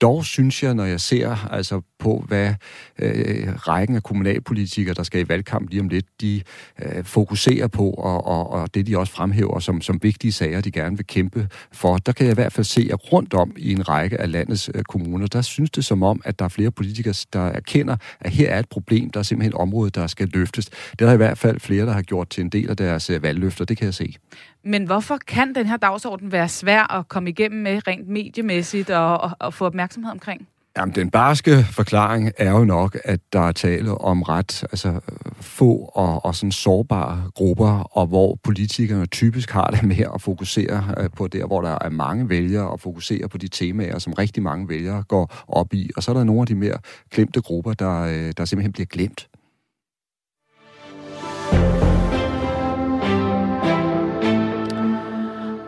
dog 0.02 0.26
synes 0.26 0.64
jeg, 0.64 0.74
når 0.74 0.86
jeg 0.86 1.02
ser 1.02 1.48
altså 1.52 1.82
på, 2.00 2.26
hvad 2.28 2.54
øh, 3.00 3.54
rækken 3.56 3.96
af 3.96 4.04
kommunalpolitikere, 4.04 4.94
der 4.94 5.04
skal 5.04 5.22
i 5.22 5.30
valgkamp 5.30 5.70
lige 5.70 5.82
om 5.82 5.88
lidt, 5.88 6.06
de 6.22 6.42
øh, 6.82 7.04
fokuserer 7.04 7.68
på, 7.68 7.90
og, 7.90 8.28
og, 8.28 8.50
og 8.50 8.74
det 8.74 8.88
de 8.88 8.98
også 8.98 9.14
fremhæver 9.14 9.60
som, 9.60 9.82
som 9.82 10.00
vigtige 10.02 10.32
sager, 10.32 10.62
de 10.62 10.72
gerne 10.72 10.98
vil 10.98 11.08
kæmpe 11.08 11.48
for, 11.72 11.98
der 11.98 12.12
kan 12.12 12.26
jeg 12.26 12.32
i 12.32 12.36
hvert 12.36 12.54
fald 12.54 12.66
se, 12.66 12.90
at 12.94 13.14
rundt 13.14 13.34
om 13.34 13.54
i 13.58 13.72
en 13.72 13.90
række 13.90 14.22
af 14.22 14.32
landets 14.32 14.70
øh, 14.74 14.84
kommuner, 14.84 15.28
der 15.28 15.42
synes 15.42 15.70
det 15.70 15.86
som 15.86 16.04
om, 16.04 16.22
at 16.26 16.40
der 16.40 16.46
er 16.46 16.50
flere 16.50 16.72
politikere, 16.72 17.14
der 17.34 17.42
erkender, 17.42 17.98
at 18.20 18.32
her 18.32 18.50
er 18.50 18.60
et 18.60 18.70
problem, 18.70 19.10
der 19.10 19.20
er 19.20 19.24
simpelthen 19.24 19.54
et 19.54 19.60
område, 19.60 19.90
der 19.90 20.08
skal 20.08 20.30
løftes. 20.34 20.66
Det 20.70 21.02
er 21.02 21.06
der 21.06 21.14
i 21.14 21.18
hvert 21.18 21.38
fald 21.38 21.60
flere, 21.60 21.86
der 21.86 21.92
har 21.92 22.02
gjort 22.02 22.30
til 22.30 22.42
en 22.42 22.50
del 22.50 22.70
af 22.70 22.78
deres 22.78 23.10
øh, 23.10 23.24
valgløfter, 23.24 23.66
det 23.66 23.78
kan 23.78 23.86
jeg 23.86 23.94
se. 23.94 24.16
Men 24.64 24.86
hvorfor 24.86 25.18
kan 25.28 25.56
den 25.56 25.68
her 25.68 25.78
dagsorden 25.78 26.32
være 26.32 26.50
svær 26.50 26.94
at 26.94 27.08
komme 27.08 27.30
igennem 27.30 27.62
med 27.62 27.88
rent 27.88 28.08
mediemæssigt 28.08 28.90
og, 28.90 29.22
og, 29.22 29.32
og 29.40 29.54
få 29.54 29.66
opmærksomhed 29.66 30.12
omkring? 30.12 30.48
Jamen, 30.78 30.96
den 30.96 31.10
barske 31.10 31.64
forklaring 31.72 32.32
er 32.38 32.52
jo 32.52 32.66
nok, 32.66 32.98
at 33.04 33.20
der 33.34 33.40
er 33.40 33.52
tale 33.52 33.92
om 33.92 34.22
ret 34.22 34.64
altså, 34.64 35.00
få 35.42 35.92
og, 35.94 36.26
og 36.26 36.36
sådan 36.36 36.52
sårbare 36.52 37.24
grupper, 37.36 37.98
og 37.98 38.08
hvor 38.08 38.40
politikerne 38.44 39.06
typisk 39.06 39.52
har 39.52 39.68
det 39.68 39.84
med 39.84 40.06
at 40.14 40.22
fokusere 40.22 40.96
øh, 40.98 41.10
på 41.10 41.28
der, 41.28 41.46
hvor 41.46 41.62
der 41.62 41.78
er 41.82 41.90
mange 41.90 42.30
vælgere, 42.30 42.70
og 42.70 42.80
fokusere 42.80 43.30
på 43.30 43.38
de 43.38 43.48
temaer, 43.48 44.00
som 44.00 44.14
rigtig 44.14 44.44
mange 44.44 44.70
vælgere 44.70 45.04
går 45.04 45.44
op 45.48 45.74
i. 45.74 45.90
Og 45.98 46.04
så 46.04 46.12
er 46.12 46.16
der 46.16 46.24
nogle 46.24 46.42
af 46.42 46.48
de 46.48 46.56
mere 46.56 46.78
glemte 47.12 47.42
grupper, 47.42 47.74
der, 47.74 48.02
øh, 48.02 48.34
der 48.38 48.46
simpelthen 48.46 48.72
bliver 48.72 48.88
glemt. 48.88 49.28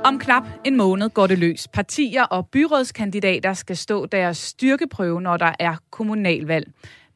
Om 0.06 0.20
knap 0.20 0.44
en 0.63 0.76
måned 0.76 1.10
går 1.10 1.28
det 1.28 1.38
løs. 1.38 1.68
Partier 1.68 2.24
og 2.24 2.48
byrådskandidater 2.48 3.54
skal 3.54 3.78
stå 3.78 4.06
deres 4.06 4.38
styrkeprøve, 4.38 5.22
når 5.22 5.38
der 5.38 5.52
er 5.60 5.76
kommunalvalg. 5.92 6.68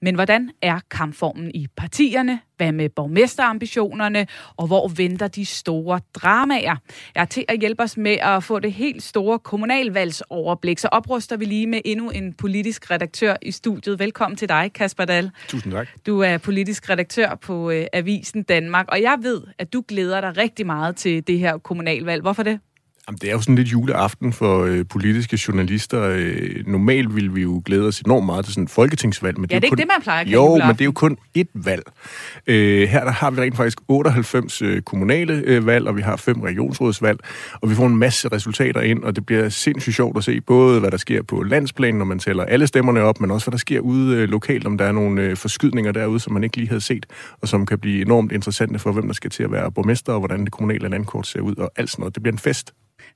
Men 0.02 0.15
hvordan 0.15 0.52
er 0.62 0.80
kampformen 0.91 1.52
i 1.54 1.67
partierne? 1.78 2.39
Hvad 2.58 2.71
med 2.71 2.89
borgmesterambitionerne? 2.89 4.28
Og 4.58 4.67
hvor 4.67 4.88
venter 4.88 5.28
de 5.28 5.45
store 5.45 6.00
dramaer? 6.13 6.76
Jeg 7.15 7.21
er 7.21 7.26
til 7.26 7.45
at 7.47 7.60
hjælpe 7.60 7.84
os 7.84 7.97
med 7.97 8.17
at 8.21 8.43
få 8.43 8.60
det 8.60 8.73
helt 8.73 9.04
store 9.04 9.39
kommunalvalgsoverblik. 9.39 10.80
Så 10.80 10.88
opruster 10.88 11.38
vi 11.38 11.45
lige 11.45 11.67
med 11.67 11.82
endnu 11.86 12.10
en 12.10 12.34
politisk 12.34 12.91
redaktør 12.91 13.36
i 13.41 13.52
studiet. 13.52 14.00
Velkommen 14.00 14.38
til 14.38 14.50
dig, 14.50 14.71
Kasper 14.76 15.06
Dahl. 15.06 15.32
Tusind 15.47 15.73
tak. 15.73 15.88
Du 16.06 16.19
er 16.19 16.38
politisk 16.38 16.89
redaktør 16.89 17.36
på 17.36 17.71
øh, 17.71 17.86
Avisen 17.93 18.43
Danmark, 18.43 18.86
og 18.89 19.02
jeg 19.02 19.17
ved, 19.21 19.41
at 19.58 19.73
du 19.73 19.84
glæder 19.88 20.21
dig 20.21 20.38
rigtig 20.38 20.65
meget 20.65 20.95
til 20.95 21.28
det 21.28 21.39
her 21.39 21.58
kommunalvalg. 21.58 22.21
Hvorfor 22.21 22.43
det? 22.43 22.60
Jamen, 23.07 23.17
det 23.21 23.29
er 23.29 23.33
jo 23.33 23.41
sådan 23.41 23.55
lidt 23.55 23.67
juleaften 23.67 24.33
for 24.33 24.63
øh, 24.63 24.85
politiske 24.89 25.39
journalister. 25.47 26.01
Øh, 26.01 26.67
normalt 26.67 27.15
ville 27.15 27.33
vi 27.33 27.41
jo 27.41 27.61
glæde 27.65 27.87
os 27.87 27.99
enormt 27.99 28.25
meget 28.25 28.45
til 28.45 28.53
sådan 28.53 28.63
et 28.63 28.69
folketingsvalg. 28.69 29.39
Men 29.39 29.49
ja, 29.51 29.55
det 29.55 29.55
er, 29.55 29.59
det 29.59 29.67
er 29.67 29.69
kun... 29.69 29.79
ikke 29.79 29.81
det, 29.81 29.93
man 29.97 30.01
plejer 30.01 30.21
at 30.21 30.27
Jo, 30.27 30.55
men 30.55 30.67
det 30.67 30.81
er 30.81 30.85
jo 30.85 30.91
kun 30.91 31.17
ét 31.37 31.51
valg. 31.53 31.83
Øh, 32.47 32.87
her 32.89 33.03
der 33.03 33.11
har 33.11 33.31
vi 33.31 33.41
rent 33.41 33.57
faktisk 33.57 33.79
98 33.87 34.61
øh, 34.61 34.81
kommunale 34.81 35.33
øh, 35.33 35.65
valg, 35.65 35.87
og 35.87 35.97
vi 35.97 36.01
har 36.01 36.15
fem 36.15 36.41
regionsrådsvalg, 36.41 37.19
og 37.61 37.69
vi 37.69 37.75
får 37.75 37.85
en 37.85 37.97
masse 37.97 38.27
resultater 38.27 38.81
ind, 38.81 39.03
og 39.03 39.15
det 39.15 39.25
bliver 39.25 39.49
sindssygt 39.49 39.95
sjovt 39.95 40.17
at 40.17 40.23
se 40.23 40.41
både, 40.41 40.79
hvad 40.79 40.91
der 40.91 40.97
sker 40.97 41.23
på 41.23 41.43
landsplan, 41.43 41.95
når 41.95 42.05
man 42.05 42.19
tæller 42.19 42.43
alle 42.43 42.67
stemmerne 42.67 43.01
op, 43.01 43.21
men 43.21 43.31
også, 43.31 43.45
hvad 43.45 43.51
der 43.51 43.57
sker 43.57 43.79
ude 43.79 44.15
øh, 44.15 44.29
lokalt, 44.29 44.67
om 44.67 44.77
der 44.77 44.85
er 44.85 44.91
nogle 44.91 45.21
øh, 45.21 45.37
forskydninger 45.37 45.91
derude, 45.91 46.19
som 46.19 46.33
man 46.33 46.43
ikke 46.43 46.57
lige 46.57 46.67
havde 46.67 46.81
set, 46.81 47.05
og 47.41 47.47
som 47.47 47.65
kan 47.65 47.79
blive 47.79 48.01
enormt 48.01 48.31
interessante 48.31 48.79
for, 48.79 48.91
hvem 48.91 49.07
der 49.07 49.13
skal 49.13 49.31
til 49.31 49.43
at 49.43 49.51
være 49.51 49.71
borgmester, 49.71 50.13
og 50.13 50.19
hvordan 50.19 50.43
det 50.43 50.51
kommunale 50.51 50.89
landkort 50.89 51.27
ser 51.27 51.39
ud, 51.39 51.55
og 51.55 51.71
alt 51.75 51.89
sådan 51.89 52.01
noget. 52.01 52.15
Det 52.15 52.23
bliver 52.23 52.33
en 52.33 52.39
fest. 52.39 52.73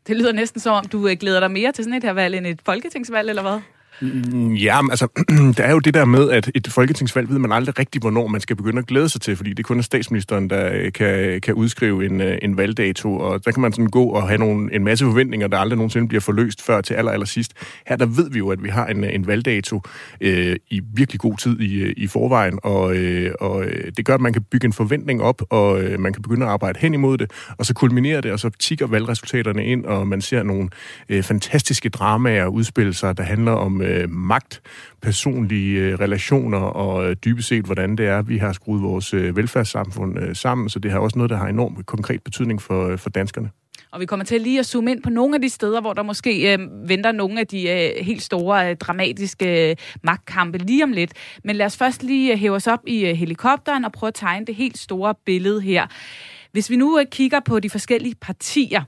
Det 0.07 0.17
lyder 0.17 0.31
næsten 0.31 0.61
som 0.61 0.73
om, 0.73 0.87
du 0.87 1.07
øh, 1.07 1.17
glæder 1.19 1.39
dig 1.39 1.51
mere 1.51 1.71
til 1.71 1.83
sådan 1.83 1.97
et 1.97 2.03
her 2.03 2.13
valg 2.13 2.35
end 2.37 2.47
et 2.47 2.61
folketingsvalg, 2.65 3.29
eller 3.29 3.41
hvad? 3.41 3.59
Mm, 4.01 4.53
ja, 4.53 4.81
men 4.81 4.91
altså, 4.91 5.07
der 5.57 5.63
er 5.63 5.71
jo 5.71 5.79
det 5.79 5.93
der 5.93 6.05
med, 6.05 6.29
at 6.29 6.51
et 6.55 6.67
folketingsvalg 6.71 7.29
ved 7.29 7.39
man 7.39 7.51
aldrig 7.51 7.79
rigtigt, 7.79 8.03
hvornår 8.03 8.27
man 8.27 8.41
skal 8.41 8.55
begynde 8.55 8.79
at 8.79 8.87
glæde 8.87 9.09
sig 9.09 9.21
til, 9.21 9.35
fordi 9.35 9.53
det 9.53 9.65
kun 9.65 9.77
er 9.77 9.81
statsministeren, 9.81 10.49
der 10.49 10.69
øh, 10.73 10.91
kan, 10.91 11.41
kan 11.41 11.53
udskrive 11.53 12.05
en, 12.05 12.21
øh, 12.21 12.37
en 12.41 12.57
valgdato, 12.57 13.17
og 13.17 13.45
der 13.45 13.51
kan 13.51 13.61
man 13.61 13.73
sådan 13.73 13.89
gå 13.89 14.03
og 14.03 14.27
have 14.27 14.37
nogle, 14.37 14.75
en 14.75 14.83
masse 14.83 15.05
forventninger, 15.05 15.47
der 15.47 15.57
aldrig 15.57 15.77
nogensinde 15.77 16.07
bliver 16.07 16.21
forløst 16.21 16.61
før 16.61 16.81
til 16.81 16.93
aller, 16.93 17.11
aller 17.11 17.25
sidst. 17.25 17.53
Her 17.87 17.95
der 17.95 18.05
ved 18.05 18.31
vi 18.31 18.37
jo, 18.37 18.49
at 18.49 18.63
vi 18.63 18.69
har 18.69 18.87
en, 18.87 19.03
øh, 19.03 19.15
en 19.15 19.27
valgdato 19.27 19.81
øh, 20.21 20.55
i 20.69 20.81
virkelig 20.93 21.19
god 21.19 21.37
tid 21.37 21.59
i, 21.59 21.93
i 21.97 22.07
forvejen, 22.07 22.59
og, 22.63 22.95
øh, 22.95 23.31
og 23.39 23.65
det 23.97 24.05
gør, 24.05 24.15
at 24.15 24.21
man 24.21 24.33
kan 24.33 24.43
bygge 24.51 24.65
en 24.65 24.73
forventning 24.73 25.21
op, 25.21 25.41
og 25.49 25.81
øh, 25.81 25.99
man 25.99 26.13
kan 26.13 26.21
begynde 26.21 26.45
at 26.45 26.51
arbejde 26.51 26.79
hen 26.79 26.93
imod 26.93 27.17
det, 27.17 27.31
og 27.57 27.65
så 27.65 27.73
kulminerer 27.73 28.21
det, 28.21 28.31
og 28.31 28.39
så 28.39 28.49
tigger 28.59 28.87
valgresultaterne 28.87 29.65
ind, 29.65 29.85
og 29.85 30.07
man 30.07 30.21
ser 30.21 30.43
nogle 30.43 30.69
øh, 31.09 31.23
fantastiske 31.23 31.89
dramaer 31.89 32.45
udspille 32.45 32.93
sig, 32.93 33.17
der 33.17 33.23
handler 33.23 33.51
om 33.51 33.80
øh, 33.81 34.09
magt, 34.09 34.61
personlige 35.01 35.79
øh, 35.79 35.99
relationer 35.99 36.57
og 36.57 37.09
øh, 37.09 37.15
dybest 37.25 37.47
set, 37.47 37.65
hvordan 37.65 37.95
det 37.95 38.05
er, 38.05 38.21
vi 38.21 38.37
har 38.37 38.53
skruet 38.53 38.81
vores 38.81 39.13
øh, 39.13 39.35
velfærdssamfund 39.35 40.19
øh, 40.19 40.35
sammen. 40.35 40.69
Så 40.69 40.79
det 40.79 40.91
har 40.91 40.99
også 40.99 41.17
noget, 41.17 41.29
der 41.29 41.37
har 41.37 41.47
enorm 41.47 41.83
konkret 41.83 42.23
betydning 42.23 42.61
for, 42.61 42.87
øh, 42.87 42.97
for 42.97 43.09
danskerne. 43.09 43.49
Og 43.91 43.99
vi 43.99 44.05
kommer 44.05 44.25
til 44.25 44.41
lige 44.41 44.59
at 44.59 44.65
zoome 44.65 44.91
ind 44.91 45.03
på 45.03 45.09
nogle 45.09 45.35
af 45.35 45.41
de 45.41 45.49
steder, 45.49 45.81
hvor 45.81 45.93
der 45.93 46.03
måske 46.03 46.53
øh, 46.53 46.59
venter 46.89 47.11
nogle 47.11 47.39
af 47.39 47.47
de 47.47 47.69
øh, 47.69 48.05
helt 48.05 48.21
store, 48.21 48.69
øh, 48.69 48.75
dramatiske 48.75 49.69
øh, 49.69 49.75
magtkampe 50.03 50.57
lige 50.57 50.83
om 50.83 50.91
lidt. 50.91 51.13
Men 51.43 51.55
lad 51.55 51.65
os 51.65 51.77
først 51.77 52.03
lige 52.03 52.33
øh, 52.33 52.39
hæve 52.39 52.55
os 52.55 52.67
op 52.67 52.79
i 52.87 53.05
øh, 53.05 53.15
helikopteren 53.15 53.85
og 53.85 53.91
prøve 53.91 54.07
at 54.07 54.13
tegne 54.13 54.45
det 54.45 54.55
helt 54.55 54.77
store 54.77 55.15
billede 55.25 55.61
her. 55.61 55.87
Hvis 56.51 56.69
vi 56.69 56.75
nu 56.75 56.99
øh, 56.99 57.05
kigger 57.11 57.39
på 57.39 57.59
de 57.59 57.69
forskellige 57.69 58.15
partier, 58.21 58.83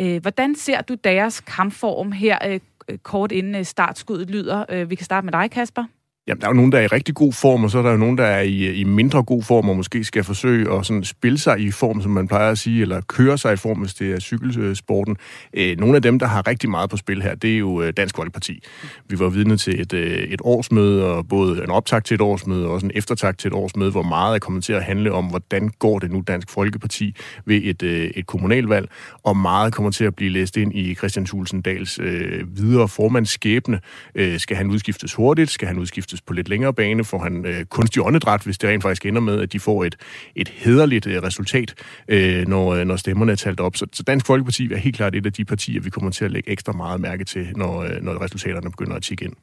øh, 0.00 0.20
hvordan 0.22 0.54
ser 0.54 0.80
du 0.80 0.94
deres 0.94 1.40
kampform 1.40 2.12
her 2.12 2.38
øh, 2.48 2.60
kort 3.02 3.32
inden 3.32 3.54
øh, 3.54 3.64
startskuddet 3.64 4.30
lyder? 4.30 4.64
Øh, 4.68 4.90
vi 4.90 4.94
kan 4.94 5.04
starte 5.04 5.24
med 5.24 5.32
dig, 5.32 5.50
Kasper. 5.50 5.84
Jamen, 6.28 6.40
der 6.40 6.46
er 6.46 6.50
jo 6.50 6.56
nogen, 6.56 6.72
der 6.72 6.78
er 6.78 6.82
i 6.82 6.86
rigtig 6.86 7.14
god 7.14 7.32
form, 7.32 7.64
og 7.64 7.70
så 7.70 7.78
er 7.78 7.82
der 7.82 7.90
jo 7.90 7.96
nogen, 7.96 8.18
der 8.18 8.24
er 8.24 8.40
i, 8.40 8.72
i 8.74 8.84
mindre 8.84 9.22
god 9.22 9.42
form, 9.42 9.68
og 9.68 9.76
måske 9.76 10.04
skal 10.04 10.24
forsøge 10.24 10.74
at 10.74 10.86
sådan 10.86 11.04
spille 11.04 11.38
sig 11.38 11.60
i 11.60 11.70
form, 11.70 12.02
som 12.02 12.10
man 12.10 12.28
plejer 12.28 12.50
at 12.50 12.58
sige, 12.58 12.82
eller 12.82 13.00
køre 13.00 13.38
sig 13.38 13.52
i 13.52 13.56
form, 13.56 13.78
hvis 13.78 13.94
det 13.94 14.12
er 14.12 14.20
cykelsporten. 14.20 15.16
Øh, 15.54 15.78
nogle 15.78 15.96
af 15.96 16.02
dem, 16.02 16.18
der 16.18 16.26
har 16.26 16.46
rigtig 16.46 16.70
meget 16.70 16.90
på 16.90 16.96
spil 16.96 17.22
her, 17.22 17.34
det 17.34 17.54
er 17.54 17.58
jo 17.58 17.82
øh, 17.82 17.92
Dansk 17.96 18.16
Folkeparti. 18.16 18.62
Vi 19.08 19.18
var 19.18 19.28
vidne 19.28 19.56
til 19.56 19.80
et, 19.80 19.92
øh, 19.92 20.18
et 20.18 20.40
årsmøde, 20.44 21.06
og 21.06 21.28
både 21.28 21.64
en 21.64 21.70
optakt 21.70 22.06
til 22.06 22.14
et 22.14 22.20
årsmøde, 22.20 22.66
og 22.66 22.72
også 22.72 22.86
en 22.86 22.92
eftertag 22.94 23.36
til 23.36 23.48
et 23.48 23.54
årsmøde, 23.54 23.90
hvor 23.90 24.02
meget 24.02 24.34
er 24.34 24.38
kommet 24.38 24.64
til 24.64 24.72
at 24.72 24.84
handle 24.84 25.12
om, 25.12 25.24
hvordan 25.24 25.70
går 25.78 25.98
det 25.98 26.10
nu 26.10 26.22
Dansk 26.26 26.50
Folkeparti 26.50 27.16
ved 27.44 27.60
et, 27.64 27.82
øh, 27.82 28.10
et 28.16 28.26
kommunalvalg, 28.26 28.88
og 29.22 29.36
meget 29.36 29.74
kommer 29.74 29.90
til 29.90 30.04
at 30.04 30.14
blive 30.14 30.30
læst 30.30 30.56
ind 30.56 30.74
i 30.74 30.94
Christian 30.94 31.26
Thulsen 31.26 31.64
øh, 32.00 32.56
videre 32.56 32.88
formandsskæbne. 32.88 33.80
Øh, 34.14 34.38
skal 34.38 34.56
han 34.56 34.70
udskiftes 34.70 35.14
hurtigt? 35.14 35.50
Skal 35.50 35.68
han 35.68 35.78
udskiftes 35.78 36.17
på 36.26 36.32
lidt 36.32 36.48
længere 36.48 36.74
bane? 36.74 37.04
Får 37.04 37.18
han 37.18 37.46
øh, 37.46 37.64
kunstig 37.64 38.02
åndedræt, 38.02 38.42
hvis 38.42 38.58
det 38.58 38.70
rent 38.70 38.82
faktisk 38.82 39.06
ender 39.06 39.20
med, 39.20 39.40
at 39.40 39.52
de 39.52 39.60
får 39.60 39.84
et, 39.84 39.96
et 40.36 40.48
hederligt 40.48 41.06
øh, 41.06 41.22
resultat, 41.22 41.74
øh, 42.08 42.48
når, 42.48 42.74
øh, 42.74 42.84
når 42.84 42.96
stemmerne 42.96 43.32
er 43.32 43.36
talt 43.36 43.60
op? 43.60 43.76
Så, 43.76 43.86
så 43.92 44.02
Dansk 44.02 44.26
Folkeparti 44.26 44.72
er 44.72 44.76
helt 44.76 44.96
klart 44.96 45.14
et 45.14 45.26
af 45.26 45.32
de 45.32 45.44
partier, 45.44 45.80
vi 45.80 45.90
kommer 45.90 46.10
til 46.10 46.24
at 46.24 46.30
lægge 46.30 46.50
ekstra 46.50 46.72
meget 46.72 47.00
mærke 47.00 47.24
til, 47.24 47.52
når, 47.56 47.82
øh, 47.82 48.02
når 48.02 48.22
resultaterne 48.24 48.70
begynder 48.70 48.96
at 48.96 49.02
tikke 49.02 49.24
ind. 49.24 49.34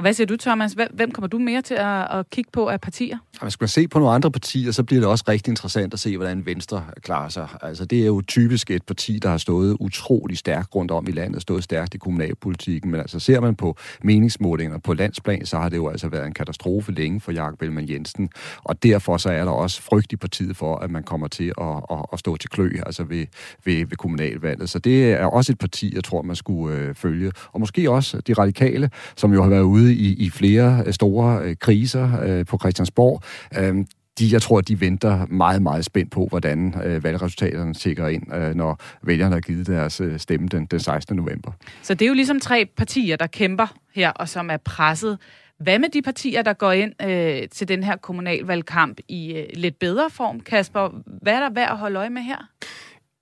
Og 0.00 0.02
hvad 0.02 0.12
siger 0.12 0.26
du, 0.26 0.36
Thomas? 0.36 0.76
Hvem 0.90 1.10
kommer 1.10 1.28
du 1.28 1.38
mere 1.38 1.62
til 1.62 1.74
at, 1.74 2.18
at 2.18 2.30
kigge 2.30 2.50
på 2.52 2.68
af 2.68 2.80
partier? 2.80 3.18
Hvis 3.42 3.60
man 3.60 3.68
se 3.68 3.88
på 3.88 3.98
nogle 3.98 4.14
andre 4.14 4.30
partier, 4.30 4.72
så 4.72 4.82
bliver 4.82 5.00
det 5.00 5.08
også 5.08 5.24
rigtig 5.28 5.50
interessant 5.50 5.92
at 5.92 6.00
se, 6.00 6.16
hvordan 6.16 6.46
Venstre 6.46 6.84
klarer 7.02 7.28
sig. 7.28 7.48
Altså, 7.62 7.84
det 7.84 8.02
er 8.02 8.06
jo 8.06 8.22
typisk 8.28 8.70
et 8.70 8.82
parti, 8.82 9.18
der 9.18 9.28
har 9.28 9.38
stået 9.38 9.76
utrolig 9.80 10.38
stærkt 10.38 10.74
rundt 10.74 10.90
om 10.90 11.08
i 11.08 11.10
landet, 11.10 11.42
stået 11.42 11.64
stærkt 11.64 11.94
i 11.94 11.98
kommunalpolitikken, 11.98 12.90
men 12.90 13.00
altså 13.00 13.18
ser 13.18 13.40
man 13.40 13.54
på 13.54 13.76
meningsmålinger 14.02 14.78
på 14.78 14.94
landsplan, 14.94 15.46
så 15.46 15.58
har 15.58 15.68
det 15.68 15.76
jo 15.76 15.88
altså 15.88 16.08
været 16.08 16.26
en 16.26 16.34
katastrofe 16.34 16.92
længe 16.92 17.20
for 17.20 17.32
Jakob 17.32 17.62
Ellemann 17.62 17.90
Jensen, 17.90 18.30
og 18.64 18.82
derfor 18.82 19.16
så 19.16 19.30
er 19.30 19.44
der 19.44 19.52
også 19.52 19.82
frygt 19.82 20.12
i 20.12 20.16
partiet 20.16 20.56
for, 20.56 20.76
at 20.76 20.90
man 20.90 21.02
kommer 21.02 21.28
til 21.28 21.52
at, 21.60 21.76
at, 21.90 21.98
at 22.12 22.18
stå 22.18 22.36
til 22.36 22.50
klø 22.50 22.70
altså 22.86 23.04
ved, 23.04 23.26
ved, 23.64 23.76
ved 23.76 23.96
kommunalvalget. 23.96 24.70
Så 24.70 24.78
det 24.78 25.12
er 25.12 25.26
også 25.26 25.52
et 25.52 25.58
parti, 25.58 25.94
jeg 25.94 26.04
tror, 26.04 26.22
man 26.22 26.36
skulle 26.36 26.76
øh, 26.76 26.94
følge. 26.94 27.32
Og 27.52 27.60
måske 27.60 27.90
også 27.90 28.20
de 28.20 28.32
radikale, 28.32 28.90
som 29.16 29.32
jo 29.32 29.42
har 29.42 29.50
været 29.50 29.62
ude 29.62 29.89
i, 29.92 30.12
i 30.12 30.30
flere 30.30 30.82
øh, 30.86 30.92
store 30.92 31.42
øh, 31.42 31.56
kriser 31.56 32.20
øh, 32.22 32.46
på 32.46 32.58
Christiansborg. 32.58 33.22
Øh, 33.58 33.84
de, 34.18 34.28
jeg 34.32 34.42
tror, 34.42 34.60
de 34.60 34.80
venter 34.80 35.26
meget, 35.26 35.62
meget 35.62 35.84
spændt 35.84 36.10
på, 36.12 36.26
hvordan 36.26 36.74
øh, 36.84 37.04
valgresultaterne 37.04 37.74
tjekker 37.74 38.08
ind, 38.08 38.34
øh, 38.34 38.54
når 38.54 38.80
vælgerne 39.02 39.34
har 39.34 39.40
givet 39.40 39.66
deres 39.66 40.00
øh, 40.00 40.18
stemme 40.18 40.48
den, 40.48 40.66
den 40.66 40.80
16. 40.80 41.16
november. 41.16 41.52
Så 41.82 41.94
det 41.94 42.04
er 42.04 42.08
jo 42.08 42.14
ligesom 42.14 42.40
tre 42.40 42.66
partier, 42.76 43.16
der 43.16 43.26
kæmper 43.26 43.66
her, 43.94 44.10
og 44.10 44.28
som 44.28 44.50
er 44.50 44.56
presset. 44.56 45.18
Hvad 45.58 45.78
med 45.78 45.88
de 45.88 46.02
partier, 46.02 46.42
der 46.42 46.52
går 46.52 46.72
ind 46.72 47.02
øh, 47.02 47.48
til 47.48 47.68
den 47.68 47.82
her 47.82 47.96
kommunalvalgkamp 47.96 48.98
i 49.08 49.32
øh, 49.32 49.46
lidt 49.54 49.78
bedre 49.78 50.10
form, 50.10 50.40
Kasper? 50.40 51.02
Hvad 51.22 51.32
er 51.32 51.40
der 51.40 51.50
værd 51.50 51.70
at 51.70 51.78
holde 51.78 51.98
øje 51.98 52.10
med 52.10 52.22
her? 52.22 52.48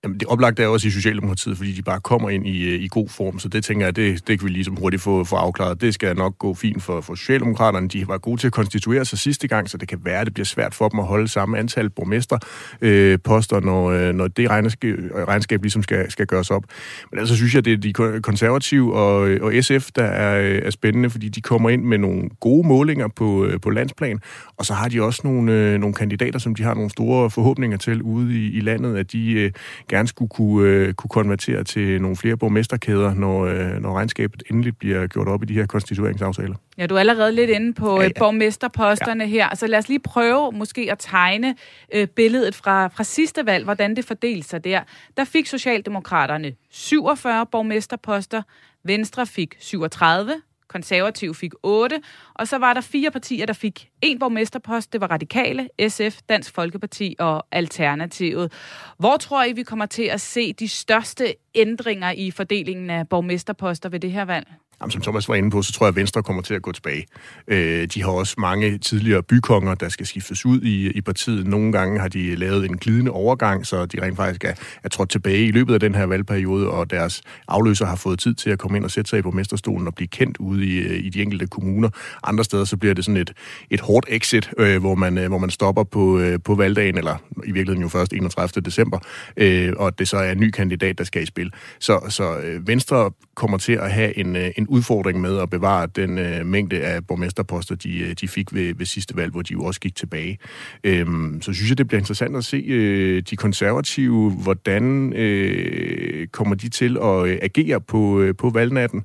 Jamen, 0.03 0.19
det 0.19 0.27
oplagte 0.27 0.63
er 0.63 0.67
også 0.67 0.87
i 0.87 0.91
Socialdemokratiet, 0.91 1.57
fordi 1.57 1.71
de 1.71 1.81
bare 1.81 1.99
kommer 1.99 2.29
ind 2.29 2.47
i, 2.47 2.67
øh, 2.67 2.81
i 2.81 2.87
god 2.87 3.09
form, 3.09 3.39
så 3.39 3.49
det 3.49 3.63
tænker 3.63 3.85
jeg, 3.85 3.95
det, 3.95 4.27
det 4.27 4.39
kan 4.39 4.47
vi 4.47 4.53
ligesom 4.53 4.75
hurtigt 4.75 5.01
få, 5.01 5.23
få 5.23 5.35
afklaret. 5.35 5.81
Det 5.81 5.93
skal 5.93 6.15
nok 6.15 6.37
gå 6.37 6.53
fint 6.53 6.83
for, 6.83 7.01
for 7.01 7.15
Socialdemokraterne. 7.15 7.87
De 7.87 8.07
var 8.07 8.17
gode 8.17 8.41
til 8.41 8.47
at 8.47 8.53
konstituere 8.53 9.05
sig 9.05 9.19
sidste 9.19 9.47
gang, 9.47 9.69
så 9.69 9.77
det 9.77 9.87
kan 9.87 9.99
være, 10.03 10.19
at 10.19 10.25
det 10.25 10.33
bliver 10.33 10.45
svært 10.45 10.75
for 10.75 10.89
dem 10.89 10.99
at 10.99 11.05
holde 11.05 11.27
samme 11.27 11.57
antal 11.57 11.89
borgmesterposter, 11.89 12.47
øh, 12.81 13.19
poster, 13.23 13.59
når, 13.59 13.91
øh, 13.91 14.13
når 14.13 14.27
det 14.27 14.49
regnskab, 14.49 14.99
øh, 14.99 15.27
regnskab 15.27 15.61
ligesom 15.61 15.83
skal, 15.83 16.11
skal 16.11 16.25
gøres 16.25 16.51
op. 16.51 16.63
Men 17.11 17.19
altså 17.19 17.35
synes 17.35 17.55
jeg, 17.55 17.65
det 17.65 17.73
er 17.73 17.77
de 17.77 18.21
konservative 18.21 18.95
og, 18.95 19.17
og 19.41 19.53
SF, 19.61 19.89
der 19.95 20.03
er, 20.03 20.59
er 20.65 20.69
spændende, 20.69 21.09
fordi 21.09 21.29
de 21.29 21.41
kommer 21.41 21.69
ind 21.69 21.83
med 21.83 21.97
nogle 21.97 22.29
gode 22.39 22.67
målinger 22.67 23.07
på, 23.07 23.47
på 23.61 23.69
landsplan, 23.69 24.19
og 24.57 24.65
så 24.65 24.73
har 24.73 24.89
de 24.89 25.01
også 25.03 25.21
nogle, 25.23 25.53
øh, 25.53 25.79
nogle 25.79 25.93
kandidater, 25.93 26.39
som 26.39 26.55
de 26.55 26.63
har 26.63 26.73
nogle 26.73 26.89
store 26.89 27.29
forhåbninger 27.29 27.77
til 27.77 28.01
ude 28.01 28.35
i, 28.35 28.51
i 28.57 28.59
landet, 28.59 28.97
at 28.97 29.11
de 29.11 29.31
øh, 29.31 29.51
gerne 29.89 30.07
skulle 30.07 30.29
kunne, 30.29 30.69
øh, 30.69 30.93
kunne 30.93 31.09
konvertere 31.09 31.63
til 31.63 32.01
nogle 32.01 32.17
flere 32.17 32.37
borgmesterkæder, 32.37 33.13
når, 33.13 33.45
øh, 33.45 33.81
når 33.81 33.93
regnskabet 33.93 34.43
endelig 34.51 34.77
bliver 34.77 35.07
gjort 35.07 35.27
op 35.27 35.43
i 35.43 35.45
de 35.45 35.53
her 35.53 35.65
konstitueringsaftaler. 35.65 36.55
Ja, 36.77 36.85
du 36.85 36.95
er 36.95 36.99
allerede 36.99 37.31
lidt 37.31 37.49
inde 37.49 37.73
på 37.73 38.01
ja, 38.01 38.03
ja. 38.03 38.09
borgmesterposterne 38.19 39.23
ja. 39.23 39.29
her. 39.29 39.55
Så 39.55 39.67
lad 39.67 39.79
os 39.79 39.87
lige 39.87 39.99
prøve 39.99 40.51
måske 40.51 40.91
at 40.91 40.99
tegne 40.99 41.55
øh, 41.93 42.07
billedet 42.07 42.55
fra, 42.55 42.87
fra 42.87 43.03
sidste 43.03 43.45
valg, 43.45 43.63
hvordan 43.63 43.95
det 43.95 44.05
fordelte 44.05 44.47
sig 44.47 44.63
der. 44.63 44.81
Der 45.17 45.23
fik 45.23 45.47
Socialdemokraterne 45.47 46.51
47 46.71 47.45
borgmesterposter, 47.45 48.41
Venstre 48.83 49.25
fik 49.25 49.55
37, 49.59 50.33
Konservativ 50.69 51.35
fik 51.35 51.51
8, 51.63 52.01
og 52.33 52.47
så 52.47 52.57
var 52.57 52.73
der 52.73 52.81
fire 52.81 53.11
partier, 53.11 53.45
der 53.45 53.53
fik 53.53 53.89
en 54.01 54.19
borgmesterpost. 54.19 54.93
Det 54.93 55.01
var 55.01 55.07
Radikale, 55.07 55.69
SF, 55.87 56.21
Dansk 56.29 56.53
Folkeparti 56.53 57.15
og 57.19 57.45
Alternativet. 57.51 58.51
Hvor 58.97 59.17
tror 59.17 59.43
I, 59.43 59.53
vi 59.53 59.63
kommer 59.63 59.85
til 59.85 60.03
at 60.03 60.21
se 60.21 60.53
de 60.53 60.67
største 60.67 61.35
ændringer 61.55 62.11
i 62.11 62.31
fordelingen 62.31 62.89
af 62.89 63.09
borgmesterposter 63.09 63.89
ved 63.89 63.99
det 63.99 64.11
her 64.11 64.25
valg? 64.25 64.47
Jamen, 64.81 64.91
som 64.91 65.01
Thomas 65.01 65.29
var 65.29 65.35
inde 65.35 65.51
på, 65.51 65.61
så 65.61 65.73
tror 65.73 65.85
jeg, 65.85 65.89
at 65.89 65.95
Venstre 65.95 66.23
kommer 66.23 66.41
til 66.41 66.53
at 66.53 66.61
gå 66.61 66.71
tilbage. 66.71 67.05
Øh, 67.47 67.87
de 67.93 68.03
har 68.03 68.11
også 68.11 68.35
mange 68.37 68.77
tidligere 68.77 69.23
bykonger, 69.23 69.75
der 69.75 69.89
skal 69.89 70.05
skiftes 70.05 70.45
ud 70.45 70.61
i, 70.61 70.91
i 70.91 71.01
partiet. 71.01 71.47
Nogle 71.47 71.71
gange 71.71 71.99
har 71.99 72.07
de 72.07 72.35
lavet 72.35 72.65
en 72.65 72.77
glidende 72.77 73.11
overgang, 73.11 73.65
så 73.65 73.85
de 73.85 74.01
rent 74.01 74.15
faktisk 74.15 74.43
er, 74.43 74.53
er 74.83 74.89
trådt 74.89 75.09
tilbage 75.09 75.45
i 75.45 75.51
løbet 75.51 75.73
af 75.73 75.79
den 75.79 75.95
her 75.95 76.05
valgperiode, 76.05 76.69
og 76.69 76.89
deres 76.89 77.21
afløser 77.47 77.85
har 77.85 77.95
fået 77.95 78.19
tid 78.19 78.33
til 78.33 78.49
at 78.49 78.59
komme 78.59 78.77
ind 78.77 78.85
og 78.85 78.91
sætte 78.91 79.09
sig 79.09 79.23
på 79.23 79.31
mesterstolen 79.31 79.87
og 79.87 79.95
blive 79.95 80.07
kendt 80.07 80.37
ude 80.37 80.65
i, 80.65 80.77
øh, 80.77 81.05
i 81.05 81.09
de 81.09 81.21
enkelte 81.21 81.47
kommuner. 81.47 81.89
Andre 82.23 82.43
steder 82.43 82.65
så 82.65 82.77
bliver 82.77 82.93
det 82.93 83.05
sådan 83.05 83.17
et, 83.17 83.33
et 83.69 83.79
hårdt 83.79 84.05
exit, 84.09 84.49
øh, 84.57 84.79
hvor, 84.79 84.95
man, 84.95 85.17
øh, 85.17 85.27
hvor 85.27 85.37
man 85.37 85.49
stopper 85.49 85.83
på, 85.83 86.19
øh, 86.19 86.39
på 86.45 86.55
valgdagen, 86.55 86.97
eller 86.97 87.15
i 87.43 87.51
virkeligheden 87.51 87.81
jo 87.81 87.89
først 87.89 88.13
31. 88.13 88.61
december, 88.61 88.99
øh, 89.37 89.73
og 89.77 89.99
det 89.99 90.07
så 90.07 90.17
er 90.17 90.31
en 90.31 90.39
ny 90.39 90.49
kandidat, 90.49 90.97
der 90.97 91.03
skal 91.03 91.23
i 91.23 91.25
spil. 91.25 91.53
Så, 91.79 91.99
så 92.09 92.37
øh, 92.37 92.67
Venstre 92.67 93.11
kommer 93.39 93.57
til 93.57 93.73
at 93.73 93.91
have 93.91 94.17
en, 94.17 94.35
øh, 94.35 94.51
en 94.57 94.67
udfordring 94.67 95.21
med 95.21 95.39
at 95.39 95.49
bevare 95.49 95.87
den 95.95 96.17
øh, 96.17 96.45
mængde 96.45 96.81
af 96.81 97.07
borgmesterposter, 97.07 97.75
de, 97.75 97.99
øh, 97.99 98.13
de 98.21 98.27
fik 98.27 98.53
ved, 98.53 98.73
ved 98.75 98.85
sidste 98.85 99.15
valg, 99.15 99.31
hvor 99.31 99.41
de 99.41 99.53
jo 99.53 99.63
også 99.63 99.79
gik 99.79 99.95
tilbage. 99.95 100.37
Øhm, 100.83 101.41
så 101.41 101.53
synes 101.53 101.69
jeg, 101.69 101.77
det 101.77 101.87
bliver 101.87 101.99
interessant 101.99 102.35
at 102.35 102.45
se 102.45 102.57
øh, 102.57 103.23
de 103.29 103.35
konservative, 103.35 104.31
hvordan 104.31 105.13
øh, 105.13 106.27
kommer 106.27 106.55
de 106.55 106.69
til 106.69 106.97
at 106.97 107.27
øh, 107.27 107.39
agere 107.41 107.81
på, 107.81 108.21
øh, 108.21 108.35
på 108.35 108.49
valgnatten. 108.49 109.03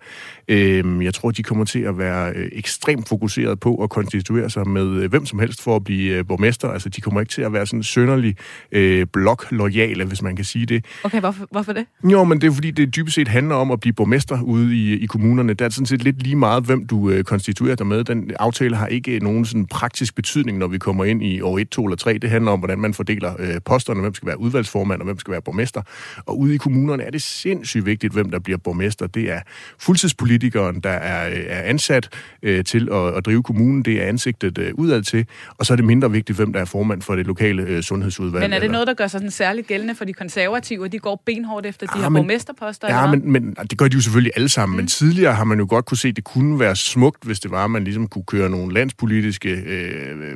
Øhm, 0.49 1.03
jeg 1.03 1.15
tror, 1.15 1.31
de 1.31 1.43
kommer 1.43 1.65
til 1.65 1.81
at 1.81 1.99
være 1.99 2.33
øh, 2.37 2.49
ekstremt 2.53 3.09
fokuseret 3.09 3.61
på 3.61 3.77
at 3.83 3.91
konstituere 3.91 4.51
sig 4.51 4.69
med 4.69 4.87
øh, 5.03 5.11
hvem 5.11 5.27
som 5.27 5.39
helst 5.39 5.63
for 5.63 5.77
at 5.77 5.85
blive 5.85 6.19
øh, 6.19 6.27
borgmester. 6.27 6.69
Altså, 6.69 6.89
de 6.89 7.01
kommer 7.01 7.21
ikke 7.21 7.31
til 7.31 7.43
at 7.43 7.53
være 7.53 7.67
sådan 7.67 7.83
sønderlig 7.83 8.37
øh, 8.73 9.07
blok-lojale, 9.13 10.05
hvis 10.05 10.23
man 10.23 10.37
kan 10.37 10.45
sige 10.45 10.67
det. 10.67 10.85
Okay, 11.05 11.21
hvorfor, 11.21 11.47
hvorfor 11.51 11.73
det? 11.73 11.87
Jo, 12.05 12.25
men 12.25 12.41
det 12.41 12.47
er 12.47 12.53
fordi, 12.53 12.71
det 12.71 12.97
dybest 12.97 13.15
set 13.15 13.29
handler 13.29 13.55
om 13.55 13.71
at 13.71 13.81
blive 13.81 13.93
borgmester 13.93 14.24
ude 14.33 14.77
i, 14.77 14.93
i 14.99 15.07
kommunerne. 15.07 15.55
der 15.55 15.65
er 15.65 15.69
sådan 15.69 15.87
set 15.87 16.03
lidt 16.05 16.23
lige 16.23 16.37
meget, 16.37 16.65
hvem 16.65 16.87
du 16.87 17.11
øh, 17.11 17.25
konstituerer 17.25 17.75
dig 17.77 17.87
med. 17.87 18.05
Den 18.05 18.31
aftale 18.41 18.77
har 18.77 18.87
ikke 18.87 19.19
nogen 19.19 19.45
sådan 19.45 19.67
praktisk 19.67 20.15
betydning, 20.15 20.59
når 20.59 20.67
vi 20.67 20.79
kommer 20.79 21.05
ind 21.05 21.23
i 21.23 21.41
år 21.41 21.59
1, 21.59 21.69
2 21.69 21.85
eller 21.85 21.97
3. 21.97 22.19
Det 22.19 22.31
handler 22.31 22.51
om, 22.53 22.59
hvordan 22.59 22.79
man 22.79 22.95
fordeler 22.95 23.35
øh, 23.39 23.55
posterne, 23.65 24.01
hvem 24.01 24.15
skal 24.15 24.27
være 24.27 24.41
udvalgsformand 24.41 25.01
og 25.01 25.05
hvem 25.05 25.19
skal 25.19 25.33
være 25.33 25.43
borgmester. 25.43 25.83
Og 26.27 26.39
ude 26.39 26.55
i 26.55 26.57
kommunerne 26.57 27.03
er 27.03 27.11
det 27.11 27.23
sindssygt 27.23 27.87
vigtigt, 27.87 28.13
hvem 28.13 28.31
der 28.31 28.39
bliver 28.39 28.59
borgmester. 28.59 29.07
Det 29.07 29.31
er 29.33 29.41
fuldtidspolitikeren, 29.79 30.81
der 30.81 30.91
er, 30.91 31.29
øh, 31.29 31.45
er 31.47 31.63
ansat 31.63 32.09
øh, 32.43 32.65
til 32.65 32.89
at, 32.93 33.15
at 33.17 33.27
drive 33.27 33.43
kommunen. 33.43 33.83
Det 33.83 34.03
er 34.03 34.07
ansigtet 34.07 34.59
øh, 34.59 34.71
udad 34.75 35.03
til. 35.03 35.27
Og 35.59 35.67
så 35.67 35.73
er 35.75 35.77
det 35.77 35.85
mindre 35.85 36.11
vigtigt, 36.11 36.39
hvem 36.39 36.53
der 36.53 36.61
er 36.61 36.65
formand 36.65 37.03
for 37.03 37.17
det 37.17 37.27
lokale 37.27 37.63
øh, 37.63 37.83
sundhedsudvalg. 37.83 38.43
Men 38.45 38.53
er 38.53 38.57
det 38.59 38.65
eller- 38.65 38.73
noget, 38.73 38.87
der 38.87 38.95
gør 38.95 39.07
sig 39.07 39.11
sådan 39.21 39.31
særligt 39.31 39.67
gældende 39.67 39.95
for 39.95 40.05
de 40.05 40.13
konservative? 40.13 40.89
De 40.89 40.99
går 40.99 41.23
benhårdt 41.27 41.67
efter 41.67 41.87
de 41.87 41.93
Ja, 41.97 42.03
her 42.03 42.09
men- 42.09 42.21
borgmesterposter? 42.21 42.89
Ja, 43.01 43.11
men, 43.11 43.33
men 43.33 43.57
det 43.71 43.79
gør 43.79 43.89
de 43.89 43.95
jo 43.95 44.01
selvfølgelig 44.01 44.14
alle 44.37 44.49
sammen. 44.49 44.77
Mm. 44.77 44.77
Men 44.77 44.87
tidligere 44.87 45.35
har 45.35 45.45
man 45.45 45.59
jo 45.59 45.67
godt 45.69 45.85
kunne 45.85 45.99
se, 45.99 46.09
at 46.09 46.17
det 46.17 46.25
kunne 46.25 46.61
være 46.61 46.77
smukt, 46.77 47.25
hvis 47.25 47.41
det 47.41 47.51
var, 47.51 47.65
at 47.65 47.71
man 47.71 47.85
ligesom 47.85 48.09
kunne 48.09 48.25
køre 48.25 48.51
nogle 48.51 48.75
landspolitiske 48.75 49.51
øh, 49.51 50.19
øh, 50.21 50.35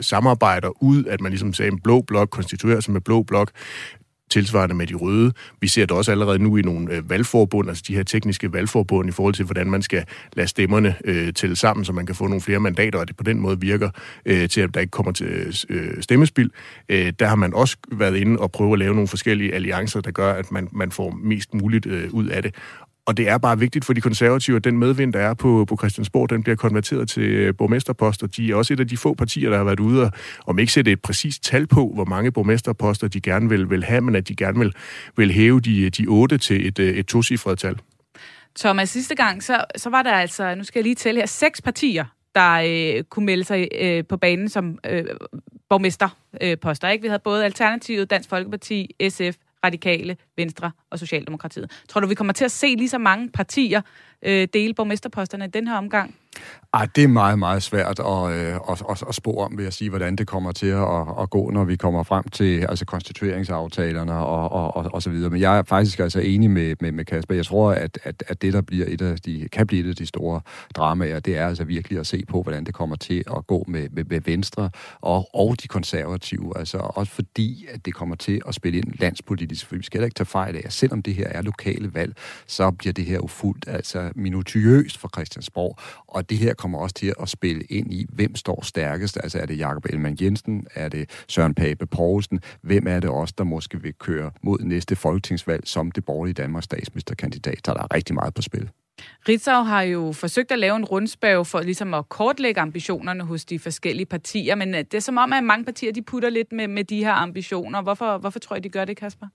samarbejder 0.00 0.82
ud, 0.82 1.04
at 1.04 1.20
man 1.20 1.32
ligesom 1.32 1.52
sagde, 1.52 1.72
en 1.72 1.80
blå 1.80 2.00
blok 2.00 2.28
konstituerer 2.30 2.80
sig 2.80 2.92
med 2.92 3.00
blå 3.00 3.22
blok, 3.22 3.50
tilsvarende 4.30 4.74
med 4.74 4.86
de 4.86 4.94
røde. 4.94 5.32
Vi 5.60 5.68
ser 5.68 5.86
det 5.86 5.96
også 5.96 6.10
allerede 6.10 6.38
nu 6.38 6.56
i 6.56 6.62
nogle 6.62 6.94
øh, 6.94 7.10
valgforbund, 7.10 7.68
altså 7.68 7.84
de 7.88 7.94
her 7.94 8.02
tekniske 8.02 8.52
valgforbund, 8.52 9.08
i 9.08 9.12
forhold 9.12 9.34
til, 9.34 9.44
hvordan 9.44 9.70
man 9.70 9.82
skal 9.82 10.04
lade 10.32 10.48
stemmerne 10.48 10.94
øh, 11.04 11.32
tælle 11.32 11.56
sammen, 11.56 11.84
så 11.84 11.92
man 11.92 12.06
kan 12.06 12.14
få 12.14 12.26
nogle 12.26 12.40
flere 12.40 12.60
mandater, 12.60 12.98
og 12.98 13.08
det 13.08 13.16
på 13.16 13.24
den 13.24 13.40
måde 13.40 13.60
virker 13.60 13.90
øh, 14.26 14.48
til, 14.48 14.60
at 14.60 14.74
der 14.74 14.80
ikke 14.80 14.90
kommer 14.90 15.12
til 15.12 15.56
øh, 15.68 16.02
stemmespil. 16.02 16.50
Øh, 16.88 17.12
der 17.18 17.26
har 17.26 17.36
man 17.36 17.54
også 17.54 17.76
været 17.92 18.16
inde 18.16 18.38
og 18.38 18.52
prøve 18.52 18.72
at 18.72 18.78
lave 18.78 18.94
nogle 18.94 19.08
forskellige 19.08 19.54
alliancer, 19.54 20.00
der 20.00 20.10
gør, 20.10 20.32
at 20.32 20.52
man, 20.52 20.68
man 20.72 20.90
får 20.90 21.10
mest 21.10 21.54
muligt 21.54 21.86
øh, 21.86 22.10
ud 22.10 22.26
af 22.26 22.42
det. 22.42 22.54
Og 23.06 23.16
det 23.16 23.28
er 23.28 23.38
bare 23.38 23.58
vigtigt 23.58 23.84
for 23.84 23.92
de 23.92 24.00
konservative, 24.00 24.56
at 24.56 24.64
den 24.64 24.78
medvind, 24.78 25.12
der 25.12 25.20
er 25.20 25.34
på, 25.34 25.64
på 25.68 25.76
Christiansborg, 25.76 26.30
den 26.30 26.42
bliver 26.42 26.56
konverteret 26.56 27.08
til 27.08 27.22
øh, 27.22 27.54
borgmesterposter. 27.58 28.26
De 28.26 28.50
er 28.50 28.54
også 28.54 28.74
et 28.74 28.80
af 28.80 28.88
de 28.88 28.96
få 28.96 29.14
partier, 29.14 29.50
der 29.50 29.56
har 29.56 29.64
været 29.64 29.80
ude 29.80 30.02
og, 30.02 30.10
om 30.46 30.58
ikke 30.58 30.72
sætte 30.72 30.92
et 30.92 31.02
præcist 31.02 31.44
tal 31.44 31.66
på, 31.66 31.90
hvor 31.94 32.04
mange 32.04 32.32
borgmesterposter 32.32 33.08
de 33.08 33.20
gerne 33.20 33.48
vil, 33.48 33.70
vil 33.70 33.84
have, 33.84 34.00
men 34.00 34.16
at 34.16 34.28
de 34.28 34.36
gerne 34.36 34.58
vil, 34.58 34.74
vil 35.16 35.32
hæve 35.32 35.60
de, 35.60 35.90
de 35.90 36.06
otte 36.06 36.38
til 36.38 36.66
et, 36.66 36.78
øh, 36.78 36.94
et 36.94 37.06
tocifret 37.06 37.58
tal. 37.58 37.76
Thomas, 38.58 38.90
sidste 38.90 39.14
gang, 39.14 39.42
så, 39.42 39.64
så 39.76 39.90
var 39.90 40.02
der 40.02 40.12
altså, 40.12 40.54
nu 40.54 40.64
skal 40.64 40.78
jeg 40.78 40.84
lige 40.84 40.94
tælle 40.94 41.20
her, 41.20 41.26
seks 41.26 41.62
partier, 41.62 42.04
der 42.34 42.52
øh, 42.66 43.04
kunne 43.04 43.26
melde 43.26 43.44
sig 43.44 43.68
øh, 43.80 44.04
på 44.08 44.16
banen 44.16 44.48
som 44.48 44.78
øh, 44.86 45.04
borgmesterposter. 45.68 46.88
Ikke? 46.88 47.02
Vi 47.02 47.08
havde 47.08 47.22
både 47.24 47.44
Alternativet, 47.44 48.10
Dansk 48.10 48.28
Folkeparti, 48.28 48.90
SF, 49.08 49.36
Radikale, 49.64 50.16
Venstre 50.36 50.70
og 50.90 50.98
Socialdemokratiet. 50.98 51.70
Tror 51.88 52.00
du, 52.00 52.06
vi 52.06 52.14
kommer 52.14 52.32
til 52.32 52.44
at 52.44 52.50
se 52.50 52.66
lige 52.66 52.88
så 52.88 52.98
mange 52.98 53.30
partier 53.30 53.82
øh, 54.22 54.48
dele 54.52 54.74
borgmesterposterne 54.74 55.44
i 55.44 55.48
den 55.48 55.68
her 55.68 55.76
omgang? 55.76 56.14
Ej, 56.74 56.88
det 56.96 57.04
er 57.04 57.08
meget, 57.08 57.38
meget 57.38 57.62
svært 57.62 58.00
at, 58.00 58.32
øh, 58.32 58.54
at, 58.70 58.82
at, 58.90 59.04
at 59.08 59.14
spå 59.14 59.32
om, 59.34 59.56
vil 59.56 59.62
jeg 59.62 59.72
sige, 59.72 59.90
hvordan 59.90 60.16
det 60.16 60.26
kommer 60.26 60.52
til 60.52 60.66
at, 60.66 61.06
at 61.20 61.30
gå, 61.30 61.50
når 61.50 61.64
vi 61.64 61.76
kommer 61.76 62.02
frem 62.02 62.28
til 62.28 62.66
altså 62.68 62.84
konstitueringsaftalerne 62.84 64.12
og, 64.12 64.52
og, 64.52 64.76
og, 64.76 64.90
og 64.92 65.02
så 65.02 65.10
videre. 65.10 65.30
Men 65.30 65.40
jeg 65.40 65.58
er 65.58 65.62
faktisk 65.62 65.98
altså 65.98 66.20
enig 66.20 66.50
med, 66.50 66.76
med, 66.80 66.92
med 66.92 67.04
Kasper. 67.04 67.34
Jeg 67.34 67.46
tror, 67.46 67.72
at, 67.72 67.98
at, 68.02 68.24
at 68.28 68.42
det, 68.42 68.52
der 68.52 68.60
bliver 68.60 68.86
et 68.88 69.02
af 69.02 69.18
de, 69.18 69.48
kan 69.52 69.66
blive 69.66 69.84
et 69.84 69.88
af 69.88 69.96
de 69.96 70.06
store 70.06 70.40
dramaer, 70.76 71.20
det 71.20 71.38
er 71.38 71.48
altså 71.48 71.64
virkelig 71.64 71.98
at 71.98 72.06
se 72.06 72.24
på, 72.28 72.42
hvordan 72.42 72.64
det 72.64 72.74
kommer 72.74 72.96
til 72.96 73.24
at 73.36 73.46
gå 73.46 73.64
med, 73.68 73.88
med, 73.92 74.04
med 74.04 74.20
Venstre 74.20 74.70
og, 75.00 75.28
og 75.34 75.62
de 75.62 75.68
konservative. 75.68 76.58
Altså 76.58 76.78
også 76.78 77.12
fordi, 77.12 77.66
at 77.70 77.86
det 77.86 77.94
kommer 77.94 78.16
til 78.16 78.40
at 78.48 78.54
spille 78.54 78.78
ind 78.78 78.92
landspolitisk. 79.00 79.66
For 79.66 79.76
vi 79.76 79.82
skal 79.82 79.98
heller 79.98 80.06
ikke 80.06 80.18
tage 80.18 80.26
fejl 80.26 80.56
af, 80.56 80.62
at 80.64 80.72
selvom 80.72 81.02
det 81.02 81.14
her 81.14 81.28
er 81.28 81.42
lokale 81.42 81.94
valg, 81.94 82.16
så 82.46 82.70
bliver 82.70 82.92
det 82.92 83.04
her 83.04 83.14
jo 83.14 83.26
fuldt 83.26 83.64
altså 83.68 84.10
minutiøst 84.14 84.98
for 84.98 85.08
Christiansborg. 85.08 85.78
Og 86.08 86.23
det 86.30 86.38
her 86.38 86.54
kommer 86.54 86.78
også 86.78 86.94
til 86.94 87.14
at 87.20 87.28
spille 87.28 87.62
ind 87.62 87.92
i, 87.92 88.06
hvem 88.08 88.36
står 88.36 88.64
stærkest. 88.64 89.18
Altså 89.22 89.38
er 89.38 89.46
det 89.46 89.58
Jakob 89.58 89.84
Elman 89.84 90.16
Jensen? 90.20 90.66
Er 90.74 90.88
det 90.88 91.24
Søren 91.28 91.54
Pape 91.54 91.86
Poulsen? 91.86 92.40
Hvem 92.60 92.86
er 92.86 93.00
det 93.00 93.10
også, 93.10 93.34
der 93.38 93.44
måske 93.44 93.82
vil 93.82 93.94
køre 93.94 94.30
mod 94.42 94.58
næste 94.58 94.96
folketingsvalg 94.96 95.62
som 95.68 95.90
det 95.90 96.04
borgerlige 96.04 96.34
Danmarks 96.34 96.64
statsministerkandidat? 96.64 97.66
Der 97.66 97.72
er 97.72 97.94
rigtig 97.94 98.14
meget 98.14 98.34
på 98.34 98.42
spil. 98.42 98.70
Ritzau 99.28 99.62
har 99.62 99.82
jo 99.82 100.12
forsøgt 100.12 100.52
at 100.52 100.58
lave 100.58 100.76
en 100.76 100.84
rundspørg 100.84 101.46
for 101.46 101.60
ligesom 101.60 101.94
at 101.94 102.08
kortlægge 102.08 102.60
ambitionerne 102.60 103.24
hos 103.24 103.44
de 103.44 103.58
forskellige 103.58 104.06
partier, 104.06 104.54
men 104.54 104.74
øh, 104.74 104.78
det 104.78 104.94
er 104.94 105.00
som 105.00 105.18
om, 105.18 105.32
at 105.32 105.44
mange 105.44 105.64
partier 105.64 105.92
de 105.92 106.02
putter 106.02 106.30
lidt 106.30 106.52
med, 106.52 106.68
med 106.68 106.84
de 106.84 107.04
her 107.04 107.12
ambitioner. 107.12 107.82
Hvorfor, 107.82 108.18
hvorfor 108.18 108.38
tror 108.38 108.56
I, 108.56 108.60
de 108.60 108.68
gør 108.68 108.84
det, 108.84 108.96
Kasper? 108.96 109.26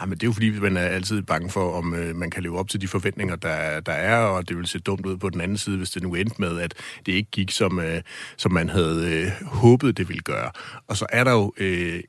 Ja, 0.00 0.06
men 0.06 0.18
det 0.18 0.22
er 0.22 0.26
jo 0.26 0.32
fordi, 0.32 0.50
man 0.50 0.76
er 0.76 0.80
altid 0.80 1.22
bange 1.22 1.50
for, 1.50 1.72
om 1.72 1.94
øh, 1.94 2.16
man 2.16 2.30
kan 2.30 2.42
leve 2.42 2.58
op 2.58 2.68
til 2.68 2.80
de 2.80 2.88
forventninger, 2.88 3.36
der, 3.36 3.80
der 3.80 3.92
er, 3.92 4.18
og 4.18 4.48
det 4.48 4.56
vil 4.56 4.66
se 4.66 4.78
dumt 4.78 5.06
ud 5.06 5.16
på 5.16 5.30
den 5.30 5.40
anden 5.40 5.58
side, 5.58 5.76
hvis 5.76 5.90
det 5.90 6.02
nu 6.02 6.14
endte 6.14 6.36
med, 6.38 6.60
at 6.60 6.74
det 7.06 7.12
ikke 7.12 7.30
gik, 7.30 7.50
som, 7.50 7.80
øh, 7.80 8.02
som 8.36 8.52
man 8.52 8.68
havde 8.68 9.12
øh, 9.12 9.46
håbet, 9.46 9.96
det 9.96 10.08
ville 10.08 10.22
gøre. 10.22 10.50
Og 10.86 10.96
så 10.96 11.06
er 11.08 11.24
der 11.24 11.32
jo... 11.32 11.52
Øh, 11.58 12.02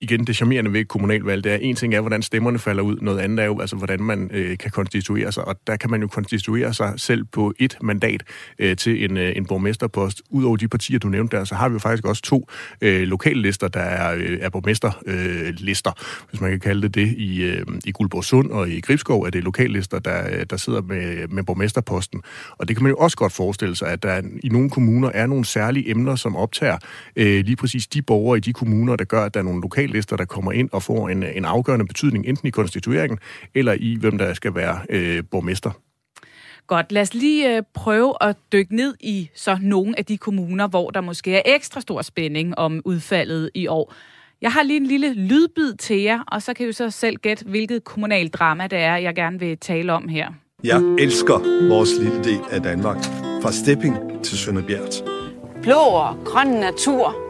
igen, 0.00 0.24
det 0.24 0.36
charmerende 0.36 0.72
ved 0.72 0.84
kommunalvalg, 0.84 1.44
det 1.44 1.52
er, 1.52 1.56
en 1.56 1.76
ting 1.76 1.94
er, 1.94 2.00
hvordan 2.00 2.22
stemmerne 2.22 2.58
falder 2.58 2.82
ud, 2.82 2.96
noget 3.00 3.18
andet 3.18 3.40
er 3.40 3.44
jo, 3.44 3.60
altså, 3.60 3.76
hvordan 3.76 4.02
man 4.02 4.30
øh, 4.32 4.58
kan 4.58 4.70
konstituere 4.70 5.32
sig, 5.32 5.48
og 5.48 5.56
der 5.66 5.76
kan 5.76 5.90
man 5.90 6.00
jo 6.00 6.06
konstituere 6.06 6.74
sig 6.74 6.92
selv 6.96 7.24
på 7.24 7.52
et 7.58 7.76
mandat 7.82 8.22
øh, 8.58 8.76
til 8.76 9.04
en, 9.04 9.16
øh, 9.16 9.36
en 9.36 9.46
borgmesterpost. 9.46 10.22
Udover 10.30 10.56
de 10.56 10.68
partier, 10.68 10.98
du 10.98 11.08
nævnte 11.08 11.36
der, 11.36 11.44
så 11.44 11.54
har 11.54 11.68
vi 11.68 11.72
jo 11.72 11.78
faktisk 11.78 12.04
også 12.04 12.22
to 12.22 12.48
øh, 12.80 13.02
lokale 13.02 13.42
lister, 13.42 13.68
der 13.68 13.80
er, 13.80 14.14
øh, 14.14 14.38
er 14.40 14.50
borgmesterlister, 14.50 15.02
øh, 15.06 15.54
lister, 15.58 15.92
hvis 16.30 16.40
man 16.40 16.50
kan 16.50 16.60
kalde 16.60 16.82
det 16.82 16.94
det, 16.94 17.14
i, 17.18 17.42
øh, 17.42 17.66
i 17.84 17.92
Guldborgsund 17.92 18.50
og 18.50 18.68
i 18.68 18.80
Gribskov 18.80 19.22
er 19.22 19.30
det 19.30 19.44
lokallister, 19.44 19.98
der, 19.98 20.30
øh, 20.30 20.46
der 20.50 20.56
sidder 20.56 20.82
med, 20.82 21.28
med 21.28 21.42
borgmesterposten. 21.42 22.22
Og 22.58 22.68
det 22.68 22.76
kan 22.76 22.82
man 22.82 22.90
jo 22.90 22.96
også 22.96 23.16
godt 23.16 23.32
forestille 23.32 23.76
sig, 23.76 23.88
at 23.88 24.02
der 24.02 24.22
i 24.42 24.48
nogle 24.48 24.70
kommuner 24.70 25.10
er 25.14 25.26
nogle 25.26 25.44
særlige 25.44 25.90
emner, 25.90 26.16
som 26.16 26.36
optager 26.36 26.78
øh, 27.16 27.44
lige 27.44 27.56
præcis 27.56 27.86
de 27.86 28.02
borgere 28.02 28.36
i 28.36 28.40
de 28.40 28.52
kommuner, 28.52 28.96
der 28.96 29.04
gør, 29.04 29.24
at 29.24 29.34
der 29.34 29.40
er 29.40 29.44
nogle 29.44 29.60
lokale 29.60 29.87
lokallister, 29.88 30.16
der 30.16 30.24
kommer 30.24 30.52
ind 30.52 30.68
og 30.72 30.82
får 30.82 31.08
en, 31.08 31.22
en 31.22 31.44
afgørende 31.44 31.86
betydning, 31.86 32.26
enten 32.26 32.48
i 32.48 32.50
konstitueringen 32.50 33.18
eller 33.54 33.72
i, 33.72 33.96
hvem 34.00 34.18
der 34.18 34.34
skal 34.34 34.54
være 34.54 34.80
øh, 34.90 35.22
borgmester. 35.30 35.70
Godt, 36.66 36.92
lad 36.92 37.02
os 37.02 37.14
lige 37.14 37.56
øh, 37.56 37.62
prøve 37.74 38.14
at 38.20 38.36
dykke 38.52 38.76
ned 38.76 38.94
i 39.00 39.30
så 39.34 39.58
nogle 39.62 39.98
af 39.98 40.04
de 40.04 40.18
kommuner, 40.18 40.68
hvor 40.68 40.90
der 40.90 41.00
måske 41.00 41.34
er 41.34 41.42
ekstra 41.44 41.80
stor 41.80 42.02
spænding 42.02 42.58
om 42.58 42.82
udfaldet 42.84 43.50
i 43.54 43.66
år. 43.66 43.94
Jeg 44.42 44.52
har 44.52 44.62
lige 44.62 44.76
en 44.76 44.86
lille 44.86 45.14
lydbid 45.14 45.74
til 45.74 46.00
jer, 46.00 46.20
og 46.28 46.42
så 46.42 46.54
kan 46.54 46.68
I 46.68 46.72
så 46.72 46.90
selv 46.90 47.16
gætte, 47.16 47.44
hvilket 47.44 47.84
kommunalt 47.84 48.34
drama 48.34 48.66
det 48.66 48.78
er, 48.78 48.96
jeg 48.96 49.14
gerne 49.14 49.38
vil 49.38 49.58
tale 49.58 49.92
om 49.92 50.08
her. 50.08 50.28
Jeg 50.64 50.80
elsker 50.98 51.68
vores 51.68 51.90
lille 51.98 52.24
del 52.24 52.40
af 52.50 52.62
Danmark. 52.62 52.96
Fra 53.42 53.52
Stepping 53.52 54.24
til 54.24 54.38
Sønderbjerg. 54.38 55.04
Blå 55.62 55.74
og 55.74 56.16
grøn 56.24 56.46
natur. 56.46 57.27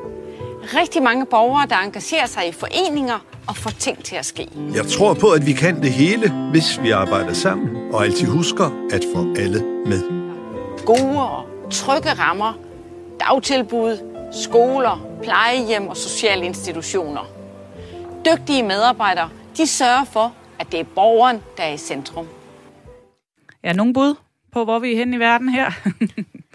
Rigtig 0.75 1.03
mange 1.03 1.27
borgere, 1.27 1.67
der 1.67 1.77
engagerer 1.77 2.27
sig 2.27 2.49
i 2.49 2.53
foreninger 2.53 3.19
og 3.47 3.57
får 3.57 3.71
ting 3.71 4.05
til 4.05 4.17
at 4.17 4.27
ske. 4.27 4.49
Jeg 4.75 4.87
tror 4.87 5.15
på, 5.15 5.31
at 5.31 5.47
vi 5.47 5.53
kan 5.53 5.83
det 5.83 5.93
hele, 5.93 6.33
hvis 6.51 6.83
vi 6.83 6.91
arbejder 6.91 7.33
sammen 7.33 7.95
og 7.95 8.05
altid 8.05 8.27
husker 8.27 8.89
at 8.93 9.05
få 9.15 9.35
alle 9.39 9.63
med. 9.87 10.03
Gode 10.87 11.23
og 11.31 11.47
trygge 11.71 12.13
rammer, 12.13 12.59
dagtilbud, 13.21 13.99
skoler, 14.33 15.07
plejehjem 15.23 15.89
og 15.89 15.97
sociale 15.97 16.45
institutioner. 16.45 17.25
Dygtige 18.27 18.63
medarbejdere, 18.63 19.31
de 19.57 19.67
sørger 19.67 20.05
for, 20.05 20.35
at 20.59 20.73
det 20.73 20.81
er 20.81 20.85
borgeren, 20.95 21.39
der 21.57 21.63
er 21.63 21.73
i 21.73 21.79
centrum. 21.79 22.27
Ja, 23.65 23.73
nogen 23.73 23.93
bud 23.93 24.15
på, 24.53 24.65
hvor 24.65 24.79
vi 24.79 24.93
er 24.93 24.97
henne 24.97 25.17
i 25.17 25.19
verden 25.19 25.49
her? 25.49 25.71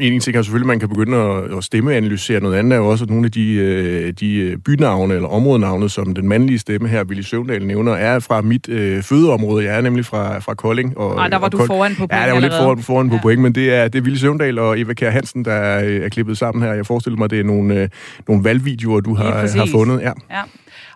En 0.00 0.20
ting 0.20 0.36
er 0.36 0.42
selvfølgelig, 0.42 0.64
at 0.64 0.66
man 0.66 0.80
kan 0.80 0.88
begynde 0.88 1.16
at, 1.16 1.58
at 1.58 1.64
stemmeanalysere. 1.64 2.40
Noget 2.40 2.56
andet 2.56 2.72
er 2.72 2.76
jo 2.76 2.88
også, 2.88 3.04
at 3.04 3.10
nogle 3.10 3.24
af 3.24 3.32
de, 3.32 3.54
øh, 3.54 4.12
de 4.12 4.56
bynavne 4.64 5.14
eller 5.14 5.28
områdenavne, 5.28 5.88
som 5.88 6.14
den 6.14 6.28
mandlige 6.28 6.58
stemme 6.58 6.88
her, 6.88 7.04
Willy 7.04 7.22
Søvndal 7.22 7.66
nævner, 7.66 7.92
er 7.92 8.18
fra 8.18 8.40
mit 8.40 8.68
øh, 8.68 9.02
fødeområde. 9.02 9.64
Jeg 9.64 9.76
er 9.76 9.80
nemlig 9.80 10.04
fra, 10.04 10.38
fra 10.38 10.54
Kolding. 10.54 10.98
Og, 10.98 11.16
Ej, 11.18 11.28
der 11.28 11.36
var 11.36 11.44
og 11.44 11.52
du 11.52 11.56
Kold... 11.56 11.66
foran 11.66 11.94
på 11.94 11.98
point 11.98 12.12
Ja, 12.12 12.26
der 12.26 12.32
var 12.32 12.40
lidt 12.40 12.52
foran, 12.52 12.78
foran 12.78 13.10
på 13.10 13.18
point, 13.22 13.40
men 13.40 13.54
det 13.54 13.74
er, 13.74 13.88
det 13.88 13.98
er 13.98 14.02
Willy 14.02 14.16
Søvndal 14.16 14.58
og 14.58 14.80
Eva 14.80 14.94
Kjær 14.94 15.10
Hansen, 15.10 15.44
der 15.44 15.52
er, 15.52 16.04
er 16.04 16.08
klippet 16.08 16.38
sammen 16.38 16.62
her. 16.62 16.72
Jeg 16.72 16.86
forestiller 16.86 17.18
mig, 17.18 17.30
det 17.30 17.40
er 17.40 17.44
nogle, 17.44 17.74
øh, 17.74 17.88
nogle 18.28 18.44
valgvideoer, 18.44 19.00
du 19.00 19.14
har, 19.14 19.58
har 19.58 19.68
fundet. 19.72 20.00
Ja. 20.00 20.12
ja. 20.30 20.42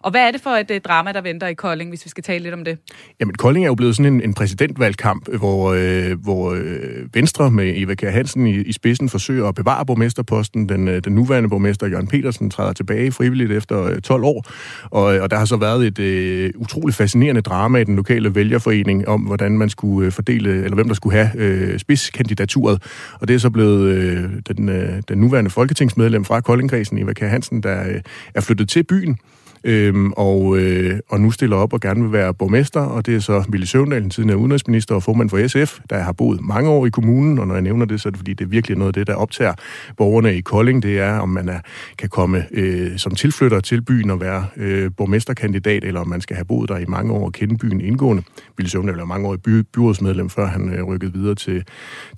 Og 0.00 0.10
hvad 0.10 0.20
er 0.26 0.30
det 0.30 0.40
for 0.40 0.50
et 0.50 0.70
uh, 0.70 0.76
drama, 0.76 1.12
der 1.12 1.20
venter 1.20 1.46
i 1.46 1.54
Kolding, 1.54 1.90
hvis 1.90 2.04
vi 2.04 2.10
skal 2.10 2.24
tale 2.24 2.42
lidt 2.42 2.54
om 2.54 2.64
det? 2.64 2.78
Jamen, 3.20 3.34
Kolding 3.34 3.64
er 3.64 3.68
jo 3.68 3.74
blevet 3.74 3.96
sådan 3.96 4.14
en, 4.14 4.22
en 4.22 4.34
præsidentvalgkamp, 4.34 5.28
øh, 5.28 5.38
hvor, 5.38 5.72
øh, 5.72 6.22
hvor 6.22 6.52
øh, 6.52 7.14
Venstre 7.14 7.50
med 7.50 7.72
Eva 7.76 7.94
Kjær 7.94 8.10
Hansen 8.10 8.46
i, 8.46 8.56
i 8.56 8.72
spidsen 8.72 9.08
forsøger 9.08 9.48
at 9.48 9.54
bevare 9.54 9.86
borgmesterposten. 9.86 10.68
Den, 10.68 10.88
øh, 10.88 11.04
den 11.04 11.14
nuværende 11.14 11.48
borgmester, 11.48 11.86
Jørgen 11.86 12.06
Petersen, 12.06 12.50
træder 12.50 12.72
tilbage 12.72 13.12
frivilligt 13.12 13.52
efter 13.52 13.82
øh, 13.82 14.00
12 14.00 14.24
år. 14.24 14.44
Og, 14.90 15.16
øh, 15.16 15.22
og 15.22 15.30
der 15.30 15.36
har 15.36 15.44
så 15.44 15.56
været 15.56 15.86
et 15.86 15.98
øh, 15.98 16.52
utroligt 16.56 16.96
fascinerende 16.96 17.40
drama 17.40 17.78
i 17.78 17.84
den 17.84 17.96
lokale 17.96 18.34
vælgerforening 18.34 19.08
om, 19.08 19.20
hvordan 19.20 19.58
man 19.58 19.70
skulle 19.70 20.06
øh, 20.06 20.12
fordele, 20.12 20.50
eller 20.50 20.74
hvem 20.74 20.88
der 20.88 20.94
skulle 20.94 21.16
have 21.16 21.30
øh, 21.34 21.78
spidskandidaturet. 21.78 22.82
Og 23.20 23.28
det 23.28 23.34
er 23.34 23.38
så 23.38 23.50
blevet 23.50 23.94
øh, 23.94 24.30
den, 24.48 24.68
øh, 24.68 25.02
den 25.08 25.18
nuværende 25.18 25.50
folketingsmedlem 25.50 26.24
fra 26.24 26.40
Koldingkredsen, 26.40 26.98
Eva 26.98 27.12
Kjær 27.12 27.28
Hansen, 27.28 27.62
der 27.62 27.88
øh, 27.88 28.00
er 28.34 28.40
flyttet 28.40 28.68
til 28.68 28.82
byen 28.82 29.18
øhm, 29.66 30.12
og, 30.12 30.58
øh, 30.58 30.98
og 31.08 31.20
nu 31.20 31.30
stiller 31.30 31.56
op 31.56 31.72
og 31.72 31.80
gerne 31.80 32.02
vil 32.02 32.12
være 32.12 32.34
borgmester, 32.34 32.80
og 32.80 33.06
det 33.06 33.14
er 33.14 33.20
så 33.20 33.44
Ville 33.48 33.66
Søvndal, 33.66 34.02
den 34.02 34.10
tidligere 34.10 34.38
udenrigsminister 34.38 34.94
og 34.94 35.02
formand 35.02 35.30
for 35.30 35.48
SF, 35.48 35.78
der 35.90 35.98
har 35.98 36.12
boet 36.12 36.40
mange 36.40 36.70
år 36.70 36.86
i 36.86 36.90
kommunen, 36.90 37.38
og 37.38 37.46
når 37.46 37.54
jeg 37.54 37.62
nævner 37.62 37.86
det, 37.86 38.00
så 38.00 38.08
er 38.08 38.10
det 38.10 38.18
fordi, 38.18 38.34
det 38.34 38.44
er 38.44 38.48
virkelig 38.48 38.78
noget 38.78 38.88
af 38.88 38.94
det, 38.94 39.06
der 39.06 39.14
optager 39.14 39.54
borgerne 39.96 40.36
i 40.36 40.40
Kolding, 40.40 40.82
det 40.82 40.98
er, 40.98 41.18
om 41.18 41.28
man 41.28 41.48
er, 41.48 41.60
kan 41.98 42.08
komme 42.08 42.44
øh, 42.50 42.98
som 42.98 43.14
tilflytter 43.14 43.60
til 43.60 43.82
byen 43.82 44.10
og 44.10 44.20
være 44.20 44.46
øh, 44.56 44.90
borgmesterkandidat, 44.96 45.84
eller 45.84 46.00
om 46.00 46.08
man 46.08 46.20
skal 46.20 46.36
have 46.36 46.44
boet 46.44 46.68
der 46.68 46.78
i 46.78 46.84
mange 46.88 47.12
år 47.12 47.24
og 47.24 47.32
kende 47.32 47.58
byen 47.58 47.80
indgående. 47.80 48.22
Ville 48.56 48.70
Søvndal 48.70 48.96
var 48.96 49.04
mange 49.04 49.28
år 49.28 49.34
i 49.34 49.36
by, 49.36 49.50
byrådsmedlem, 49.50 50.30
før 50.30 50.46
han 50.46 50.74
øh, 50.74 50.84
rykkede 50.84 51.12
videre 51.12 51.34
til, 51.34 51.64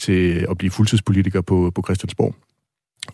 til 0.01 0.47
at 0.51 0.59
blive 0.59 0.71
fuldtidspolitiker 0.71 1.41
på, 1.41 1.73
på 1.75 1.83
Christiansborg. 1.87 2.48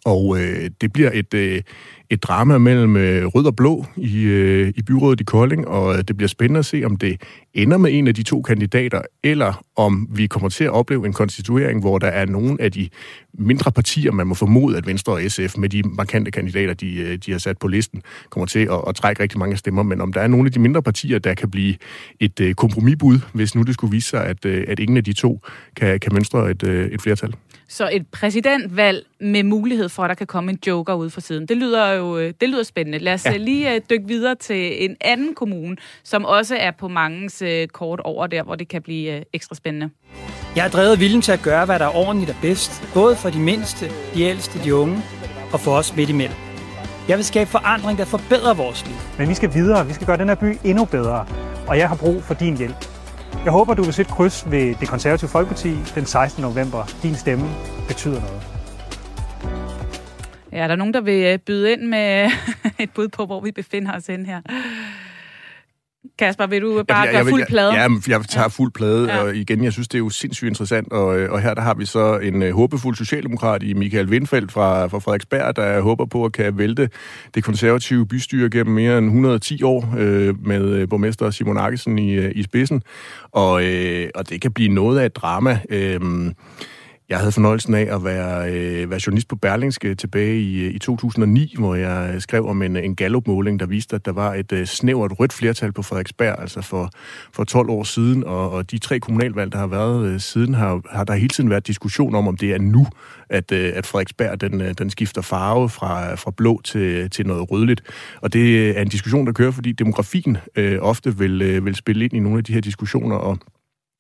Og 0.05 0.41
øh, 0.41 0.71
det 0.81 0.93
bliver 0.93 1.11
et, 1.15 1.35
øh, 1.35 1.63
et 2.11 2.23
drama 2.23 2.59
mellem 2.59 2.97
øh, 2.97 3.27
rød 3.27 3.47
og 3.47 3.57
blå 3.57 3.85
i, 3.97 4.23
øh, 4.23 4.73
i 4.77 4.83
byrådet 4.83 5.21
i 5.21 5.25
Kolding, 5.25 5.69
og 5.69 5.95
øh, 5.95 6.05
det 6.09 6.17
bliver 6.17 6.29
spændende 6.29 6.59
at 6.59 6.67
se, 6.67 6.83
om 6.85 6.97
det 6.97 7.21
ender 7.55 7.77
med 7.77 7.91
en 7.93 8.07
af 8.09 8.15
de 8.15 8.23
to 8.23 8.43
kandidater, 8.43 9.03
eller 9.23 9.65
om 9.77 10.09
vi 10.11 10.27
kommer 10.27 10.49
til 10.49 10.65
at 10.65 10.71
opleve 10.71 11.07
en 11.07 11.13
konstituering, 11.13 11.81
hvor 11.81 11.99
der 11.99 12.07
er 12.07 12.27
nogle 12.27 12.63
af 12.63 12.73
de 12.73 12.89
mindre 13.39 13.73
partier, 13.73 14.13
man 14.13 14.27
må 14.27 14.35
formode, 14.35 14.77
at 14.77 14.87
Venstre 14.87 15.13
og 15.13 15.21
SF 15.29 15.57
med 15.57 15.69
de 15.69 15.83
markante 15.83 16.31
kandidater, 16.31 16.75
de, 16.75 16.97
øh, 16.97 17.19
de 17.27 17.33
har 17.33 17.39
sat 17.39 17.59
på 17.59 17.69
listen, 17.69 18.03
kommer 18.31 18.47
til 18.47 18.59
at, 18.59 18.81
at 18.89 18.95
trække 18.95 19.23
rigtig 19.23 19.39
mange 19.39 19.57
stemmer, 19.57 19.83
men 19.83 20.01
om 20.01 20.13
der 20.13 20.21
er 20.21 20.27
nogle 20.27 20.47
af 20.47 20.53
de 20.53 20.61
mindre 20.61 20.83
partier, 20.83 21.19
der 21.19 21.35
kan 21.35 21.51
blive 21.51 21.75
et 22.21 22.41
øh, 22.41 22.55
kompromisbud, 22.55 23.19
hvis 23.33 23.55
nu 23.55 23.63
det 23.63 23.75
skulle 23.75 23.91
vise 23.91 24.09
sig, 24.09 24.27
at, 24.27 24.45
øh, 24.45 24.65
at 24.69 24.79
ingen 24.79 24.97
af 24.97 25.05
de 25.05 25.13
to 25.13 25.41
kan, 25.77 26.01
kan 26.01 26.15
mønstre 26.15 26.51
et, 26.51 26.69
øh, 26.69 26.87
et 26.87 27.03
flertal. 27.03 27.35
Så 27.69 27.89
et 27.93 28.07
præsidentvalg 28.07 29.07
med 29.21 29.43
mulighed 29.43 29.89
for, 29.89 30.03
at 30.03 30.09
der 30.09 30.15
kan 30.15 30.27
komme 30.27 30.51
en 30.51 30.59
joker 30.67 30.95
ud 30.95 31.11
fra 31.11 31.21
siden. 31.21 31.47
Det 31.47 31.57
lyder 31.57 31.89
jo 31.93 32.19
øh, 32.19 32.33
det 32.41 32.49
lyder 32.49 32.63
spændende. 32.63 32.99
Lad 32.99 33.15
os 33.15 33.25
ja. 33.25 33.35
Øh, 33.35 33.41
lige 33.41 33.81
dykke 33.91 34.09
videre 34.09 34.35
til 34.35 34.85
en 34.85 34.97
anden 35.01 35.35
kommune, 35.35 35.77
som 36.05 36.25
også 36.25 36.57
er 36.57 36.71
på 36.71 36.89
mangens 36.89 37.43
kort 37.73 38.01
over 38.01 38.27
der, 38.27 38.43
hvor 38.43 38.55
det 38.55 38.69
kan 38.69 38.83
blive 38.83 39.25
ekstra 39.33 39.55
spændende. 39.55 39.91
Jeg 40.57 40.63
har 40.63 40.71
drevet 40.71 41.01
viljen 41.01 41.23
til 41.23 41.33
at 41.33 41.43
gøre, 41.43 41.65
hvad 41.65 41.79
der 41.79 41.85
er 41.85 41.97
ordentligt 41.97 42.31
og 42.31 42.37
bedst, 42.43 42.83
både 42.95 43.17
for 43.17 43.31
de 43.31 43.39
mindste, 43.39 43.87
de 44.15 44.23
ældste, 44.23 44.65
de 44.65 44.75
unge 44.75 45.03
og 45.53 45.61
for 45.61 45.71
os 45.71 45.97
midt 45.97 46.11
imellem. 46.11 46.37
Jeg 47.09 47.17
vil 47.17 47.25
skabe 47.25 47.51
forandring, 47.51 47.99
der 47.99 48.05
forbedrer 48.05 48.55
vores 48.55 48.87
liv. 48.87 48.97
Men 49.19 49.29
vi 49.29 49.35
skal 49.35 49.55
videre. 49.55 49.87
Vi 49.87 49.93
skal 49.93 50.07
gøre 50.07 50.17
den 50.17 50.29
her 50.29 50.35
by 50.35 50.59
endnu 50.65 50.85
bedre. 50.85 51.27
Og 51.67 51.79
jeg 51.79 51.89
har 51.89 51.97
brug 51.97 52.23
for 52.23 52.35
din 52.35 52.57
hjælp. 52.57 52.94
Jeg 53.45 53.53
håber, 53.53 53.75
du 53.75 53.83
vil 53.83 53.93
sætte 53.93 54.13
kryds 54.13 54.51
ved 54.51 54.75
det 54.81 54.89
konservative 54.89 55.31
Folkeparti 55.31 55.75
den 55.95 56.07
16. 56.07 56.43
november. 56.43 56.85
Din 57.03 57.15
stemme 57.15 57.45
betyder 57.89 58.21
noget. 58.21 58.43
Ja, 60.53 60.59
er 60.59 60.69
der 60.69 60.77
nogen, 60.77 60.95
der 60.95 61.01
vil 61.01 61.25
øh, 61.25 61.39
byde 61.39 61.73
ind 61.73 61.83
med 61.83 62.25
øh, 62.25 62.31
et 62.85 62.91
bud 62.95 63.09
på, 63.09 63.27
hvor 63.27 63.41
vi 63.41 63.51
befinder 63.53 63.97
os 63.97 64.07
hen 64.07 64.27
her? 64.27 64.41
Kasper, 66.19 66.47
vil 66.47 66.63
du 66.63 66.83
bare 66.89 66.99
jeg, 66.99 67.13
gøre 67.13 67.25
fuld 67.25 67.47
plade? 67.47 67.73
Ja, 67.75 67.89
jeg 68.09 68.21
tager 68.29 68.49
fuld 68.49 68.73
plade, 68.73 69.15
ja. 69.15 69.23
og 69.23 69.37
igen, 69.37 69.65
jeg 69.65 69.73
synes, 69.73 69.89
det 69.89 69.95
er 69.95 69.99
jo 69.99 70.09
sindssygt 70.09 70.49
interessant, 70.49 70.93
og, 70.93 71.07
og 71.07 71.41
her 71.41 71.55
der 71.55 71.63
har 71.63 71.75
vi 71.75 71.87
så 71.87 72.19
en 72.19 72.43
uh, 72.43 72.49
håbefuld 72.49 72.97
socialdemokrat 72.97 73.63
i 73.63 73.73
Michael 73.73 74.09
Windfeldt 74.09 74.53
fra, 74.53 74.87
fra 74.87 74.99
Frederiksberg, 74.99 75.57
der 75.57 75.81
håber 75.81 76.05
på 76.05 76.25
at 76.25 76.33
kan 76.33 76.59
vælte 76.59 76.89
det 77.35 77.45
konservative 77.45 78.07
bystyre 78.07 78.51
gennem 78.51 78.75
mere 78.75 78.99
end 78.99 79.07
110 79.07 79.63
år 79.63 79.89
uh, 79.93 80.01
med 80.47 80.83
uh, 80.83 80.89
borgmester 80.89 81.31
Simon 81.31 81.59
Akkesen 81.59 81.99
i, 81.99 82.29
i 82.31 82.43
spidsen, 82.43 82.83
og, 83.33 83.53
uh, 83.53 84.09
og 84.15 84.29
det 84.29 84.41
kan 84.41 84.53
blive 84.53 84.69
noget 84.69 84.99
af 84.99 85.07
et 85.07 85.17
drama. 85.17 85.59
Uh, 85.71 86.31
jeg 87.09 87.19
havde 87.19 87.33
fornøjelsen 87.33 87.75
af 87.75 87.95
at 87.95 88.05
være, 88.05 88.53
øh, 88.53 88.91
være 88.91 89.01
journalist 89.07 89.29
på 89.29 89.37
Berlingske 89.37 89.95
tilbage 89.95 90.41
i, 90.41 90.65
øh, 90.65 90.75
i 90.75 90.79
2009, 90.79 91.55
hvor 91.59 91.75
jeg 91.75 92.11
øh, 92.15 92.21
skrev 92.21 92.47
om 92.47 92.63
en, 92.63 92.77
en 92.77 92.97
Gallup-måling, 92.97 93.61
der 93.61 93.67
viste, 93.67 93.97
at 93.97 94.05
der 94.05 94.13
var 94.13 94.35
et 94.35 94.53
øh, 94.53 94.67
snævert 94.67 95.21
rødt 95.21 95.33
flertal 95.33 95.73
på 95.73 95.83
Frederiksberg, 95.83 96.41
altså 96.41 96.63
for, 96.63 96.91
for 97.33 97.45
12 97.45 97.71
år 97.71 97.83
siden, 97.83 98.25
og, 98.25 98.51
og 98.51 98.71
de 98.71 98.79
tre 98.79 99.01
kommunalvalg, 99.01 99.53
der 99.53 99.59
har 99.59 99.67
været 99.67 100.07
øh, 100.07 100.21
siden, 100.21 100.55
har, 100.55 100.81
har 100.91 101.05
der 101.05 101.15
hele 101.15 101.29
tiden 101.29 101.51
været 101.51 101.67
diskussion 101.67 102.15
om, 102.15 102.29
om 102.29 102.37
det 102.37 102.53
er 102.53 102.59
nu, 102.59 102.87
at, 103.29 103.53
øh, 103.53 103.73
at 103.75 103.87
Frederiksberg 103.87 104.41
den, 104.41 104.61
øh, 104.61 104.75
den 104.79 104.91
skifter 104.91 105.23
farve 105.23 105.69
fra, 105.69 106.15
fra 106.15 106.31
blå 106.31 106.61
til, 106.65 107.11
til 107.11 107.27
noget 107.27 107.51
rødligt. 107.51 107.83
Og 108.21 108.33
det 108.33 108.59
øh, 108.59 108.75
er 108.77 108.83
en 108.83 108.89
diskussion, 108.89 109.27
der 109.27 109.33
kører, 109.33 109.51
fordi 109.51 109.73
demografien 109.73 110.37
øh, 110.57 110.79
ofte 110.81 111.19
vil, 111.19 111.43
øh, 111.43 111.65
vil 111.65 111.75
spille 111.75 112.05
ind 112.05 112.13
i 112.13 112.19
nogle 112.19 112.39
af 112.39 112.45
de 112.45 112.53
her 112.53 112.61
diskussioner, 112.61 113.17
og 113.17 113.39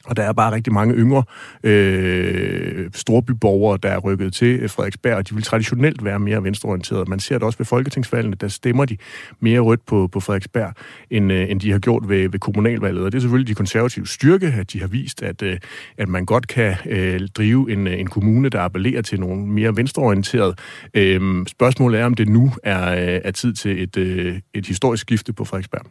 og 0.06 0.16
der 0.16 0.22
er 0.22 0.32
bare 0.32 0.54
rigtig 0.54 0.72
mange 0.72 0.94
yngre 0.94 1.24
øh, 1.64 2.90
storbyborgere, 2.94 3.78
der 3.82 3.88
er 3.88 3.98
rykket 3.98 4.34
til 4.34 4.68
Frederiksberg, 4.68 5.14
og 5.14 5.28
de 5.28 5.34
vil 5.34 5.44
traditionelt 5.44 6.04
være 6.04 6.18
mere 6.18 6.42
venstreorienterede. 6.42 7.04
Man 7.10 7.20
ser 7.20 7.34
det 7.34 7.42
også 7.42 7.58
ved 7.58 7.66
folketingsvalgene, 7.66 8.36
der 8.36 8.48
stemmer 8.48 8.84
de 8.84 8.96
mere 9.40 9.60
rødt 9.60 9.86
på, 9.86 10.08
på 10.12 10.20
Frederiksberg, 10.20 10.72
end, 11.10 11.32
øh, 11.32 11.50
end 11.50 11.60
de 11.60 11.72
har 11.72 11.78
gjort 11.78 12.08
ved, 12.08 12.28
ved 12.28 12.38
kommunalvalget. 12.38 13.04
Og 13.04 13.12
det 13.12 13.18
er 13.18 13.20
selvfølgelig 13.20 13.48
de 13.48 13.54
konservative 13.54 14.06
styrke, 14.06 14.46
at 14.46 14.72
de 14.72 14.80
har 14.80 14.88
vist, 14.88 15.22
at, 15.22 15.42
øh, 15.42 15.58
at 15.98 16.08
man 16.08 16.26
godt 16.26 16.48
kan 16.48 16.76
øh, 16.86 17.20
drive 17.28 17.72
en, 17.72 17.86
øh, 17.86 18.00
en 18.00 18.06
kommune, 18.06 18.48
der 18.48 18.60
appellerer 18.60 19.02
til 19.02 19.20
nogle 19.20 19.46
mere 19.46 19.76
venstreorienterede. 19.76 20.54
Øh, 20.94 21.46
spørgsmålet 21.46 22.00
er, 22.00 22.04
om 22.04 22.14
det 22.14 22.28
nu 22.28 22.52
er, 22.62 22.92
øh, 22.92 23.20
er 23.24 23.30
tid 23.30 23.52
til 23.52 23.82
et, 23.82 23.96
øh, 23.96 24.40
et 24.54 24.66
historisk 24.66 25.00
skifte 25.00 25.32
på 25.32 25.44
Frederiksberg. 25.44 25.86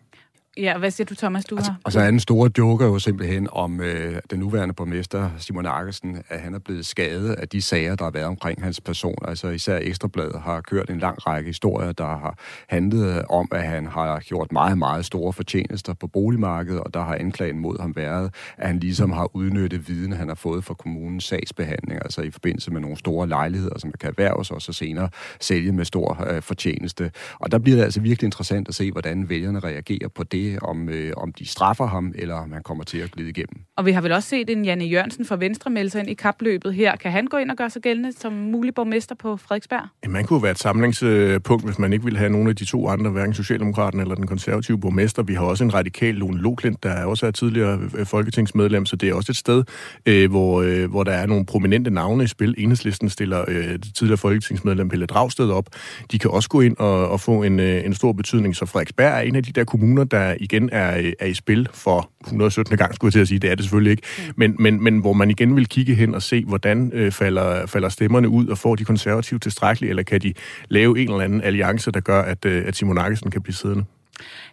Ja, 0.58 0.78
hvad 0.78 0.91
siger 0.91 1.06
du, 1.06 1.16
Thomas, 1.16 1.45
du 1.45 1.56
altså, 1.56 1.72
har? 1.72 1.80
Altså, 1.86 1.99
er 1.99 2.12
den 2.12 2.20
store 2.20 2.51
joker 2.58 2.86
jo 2.86 2.99
simpelthen 2.99 3.47
om 3.51 3.82
øh, 3.82 4.22
den 4.30 4.39
nuværende 4.39 4.74
borgmester, 4.74 5.30
Simon 5.38 5.66
Akkersen, 5.66 6.24
at 6.30 6.39
han 6.39 6.54
er 6.54 6.60
blevet 6.60 6.86
skadet 6.86 7.34
af 7.34 7.49
de 7.49 7.62
sager, 7.62 7.95
der 7.95 8.04
har 8.04 8.12
været 8.12 8.26
omkring 8.26 8.64
hans 8.64 8.82
person. 8.82 9.16
Altså, 9.28 9.47
især 9.47 9.80
Ekstrabladet 9.82 10.41
har 10.41 10.62
kørt 10.62 10.89
en 10.89 10.99
lang 10.99 11.28
række 11.28 11.47
historier, 11.47 11.91
der 11.91 12.06
har 12.06 12.38
handlet 12.70 13.26
om, 13.30 13.47
at 13.51 13.64
han 13.64 13.86
har 13.86 14.20
gjort 14.20 14.51
meget, 14.51 14.78
meget 14.78 15.06
store 15.06 15.34
fortjenester 15.34 15.93
på 15.93 16.08
boligmarkedet, 16.08 16.80
og 16.80 16.93
der 16.93 17.04
har 17.04 17.16
anklagen 17.16 17.60
mod 17.60 17.82
ham 17.82 17.95
været, 17.95 18.34
at 18.58 18.68
han 18.68 18.80
ligesom 18.80 19.12
har 19.12 19.36
udnyttet 19.36 19.88
viden, 19.88 20.14
han 20.14 20.28
har 20.28 20.36
fået 20.36 20.64
fra 20.64 20.74
kommunens 20.74 21.24
sagsbehandling, 21.24 21.99
altså 22.01 22.22
i 22.22 22.32
forbindelse 22.32 22.72
med 22.72 22.82
nogle 22.82 22.97
store 22.97 23.28
lejligheder, 23.28 23.80
som 23.80 23.91
kan 23.99 24.10
erhverves, 24.10 24.51
og 24.51 24.62
så 24.62 24.74
senere 24.74 25.10
sælge 25.39 25.72
med 25.72 25.86
stor 25.86 26.28
øh, 26.30 26.41
fortjeneste. 26.41 27.12
Og 27.39 27.51
der 27.51 27.58
bliver 27.58 27.78
det 27.78 27.84
altså 27.84 28.01
virkelig 28.01 28.28
interessant 28.28 28.68
at 28.68 28.76
se, 28.76 28.91
hvordan 28.91 29.30
vælgerne 29.30 29.60
reagerer 29.60 30.08
på 30.08 30.24
det, 30.24 30.43
om, 30.62 30.89
øh, 30.89 31.14
om 31.18 31.34
de 31.34 31.46
straffer 31.46 31.86
ham, 31.86 32.14
eller 32.16 32.36
om 32.36 32.52
han 32.52 32.64
kommer 32.64 32.84
til 32.84 32.98
at 32.98 33.12
glide 33.12 33.30
igennem. 33.30 33.62
Og 33.78 33.86
vi 33.86 33.91
har 33.91 34.02
vel 34.02 34.12
også 34.12 34.30
set 34.30 34.50
en 34.50 34.66
Janne 34.66 34.86
Jørgensen 34.86 35.26
fra 35.26 35.36
Venstre 35.36 35.72
melde 35.72 35.89
sig 35.89 36.00
ind 36.00 36.10
i 36.10 36.14
kapløbet 36.14 36.74
her. 36.74 36.96
Kan 36.96 37.12
han 37.12 37.26
gå 37.26 37.38
ind 37.38 37.52
og 37.52 37.58
gøre 37.58 37.70
sig 37.70 37.82
gældende 37.82 38.14
som 38.14 38.34
mulig 38.34 38.74
borgmester 38.74 39.16
på 39.16 39.38
Frederiksberg? 39.38 39.88
Ja, 40.04 40.10
man 40.10 40.26
kunne 40.26 40.44
være 40.44 40.52
et 40.52 40.60
samlingspunkt, 40.60 41.66
hvis 41.66 41.80
man 41.80 41.94
ikke 41.94 42.06
ville 42.06 42.20
have 42.20 42.30
nogen 42.30 42.48
af 42.48 42.56
de 42.56 42.66
to 42.66 42.88
andre, 42.88 43.12
hverken 43.12 43.34
Socialdemokraten 43.34 44.00
eller 44.00 44.16
den 44.16 44.28
konservative 44.28 44.80
borgmester. 44.80 45.24
Vi 45.24 45.34
har 45.34 45.41
også 45.41 45.64
en 45.64 45.74
radikal 45.74 46.16
Lone 46.16 46.38
Loklint, 46.38 46.84
der 46.84 47.06
også 47.06 47.26
er 47.26 47.32
tidligere 47.32 47.80
øh, 47.98 48.06
folketingsmedlem, 48.06 48.86
så 48.86 48.96
det 48.96 49.10
er 49.10 49.14
også 49.14 49.32
et 49.32 49.38
sted, 49.38 49.64
øh, 50.06 50.30
hvor, 50.30 50.62
øh, 50.62 50.89
hvor 50.89 51.04
der 51.04 51.12
er 51.12 51.26
nogle 51.26 51.46
prominente 51.46 51.89
navne 51.89 52.24
i 52.24 52.28
spil. 52.28 52.56
Enhedslisten 52.58 53.10
stiller 53.10 53.46
øh, 53.48 53.80
tidligere 53.96 54.18
folketingsmedlem 54.18 54.89
Pelle 54.89 55.06
Dragsted 55.06 55.50
op. 55.50 55.66
De 56.12 56.20
kan 56.20 56.32
også 56.32 56.50
gå 56.50 56.62
ind 56.62 56.78
og, 56.78 57.10
og 57.10 57.20
få 57.20 57.44
en, 57.44 57.60
øh, 57.60 57.86
en 57.86 57.94
stor 57.94 58.14
betydning, 58.14 58.56
så 58.56 58.66
Frederiksberg 58.66 59.18
er 59.18 59.22
en 59.22 59.36
af 59.36 59.44
de 59.44 59.52
der 59.52 59.64
kommuner, 59.64 60.04
der 60.04 60.33
igen 60.40 60.70
er, 60.72 61.12
er 61.20 61.26
i 61.26 61.34
spil 61.34 61.68
for 61.74 62.10
117. 62.24 62.78
gang, 62.78 62.96
skulle 62.96 63.10
jeg 63.10 63.14
til 63.14 63.20
at 63.20 63.28
sige. 63.28 63.40
Det 63.40 63.52
er 63.52 63.56
det 63.56 63.64
selvfølgelig 63.64 63.92
ikke. 63.92 64.04
Mm. 64.18 64.34
Men, 64.36 64.56
men, 64.60 64.84
men 64.84 65.00
hvor 65.00 65.14
man 65.14 65.30
igen 65.30 65.56
vil 65.56 65.68
kigge 65.68 65.96
hen 65.96 66.16
og 66.16 66.22
se, 66.22 66.46
hvordan 66.46 66.92
øh, 66.94 67.12
falder, 67.12 67.66
falder 67.66 67.90
stemmerne 67.90 68.30
ud, 68.30 68.48
og 68.48 68.58
får 68.58 68.76
de 68.76 68.86
konservative 68.86 69.40
tilstrækkeligt, 69.40 69.90
eller 69.90 70.04
kan 70.04 70.22
de 70.22 70.34
lave 70.70 71.00
en 71.00 71.10
eller 71.10 71.24
anden 71.24 71.42
alliance, 71.42 71.92
der 71.92 72.00
gør, 72.00 72.22
at, 72.22 72.46
øh, 72.46 72.68
at 72.68 72.76
Simon 72.76 72.98
Akkesen 72.98 73.32
kan 73.32 73.42
blive 73.42 73.56
siddende? 73.56 73.86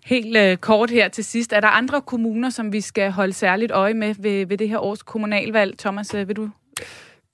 Helt 0.04 0.36
øh, 0.36 0.56
kort 0.56 0.90
her 0.90 1.08
til 1.08 1.24
sidst. 1.24 1.52
Er 1.52 1.60
der 1.60 1.68
andre 1.68 2.00
kommuner, 2.00 2.50
som 2.50 2.72
vi 2.72 2.80
skal 2.80 3.10
holde 3.10 3.32
særligt 3.32 3.72
øje 3.72 3.94
med 3.94 4.14
ved, 4.18 4.46
ved 4.46 4.58
det 4.58 4.68
her 4.68 4.78
års 4.78 5.02
kommunalvalg? 5.02 5.78
Thomas, 5.78 6.14
øh, 6.14 6.28
vil 6.28 6.36
du 6.36 6.50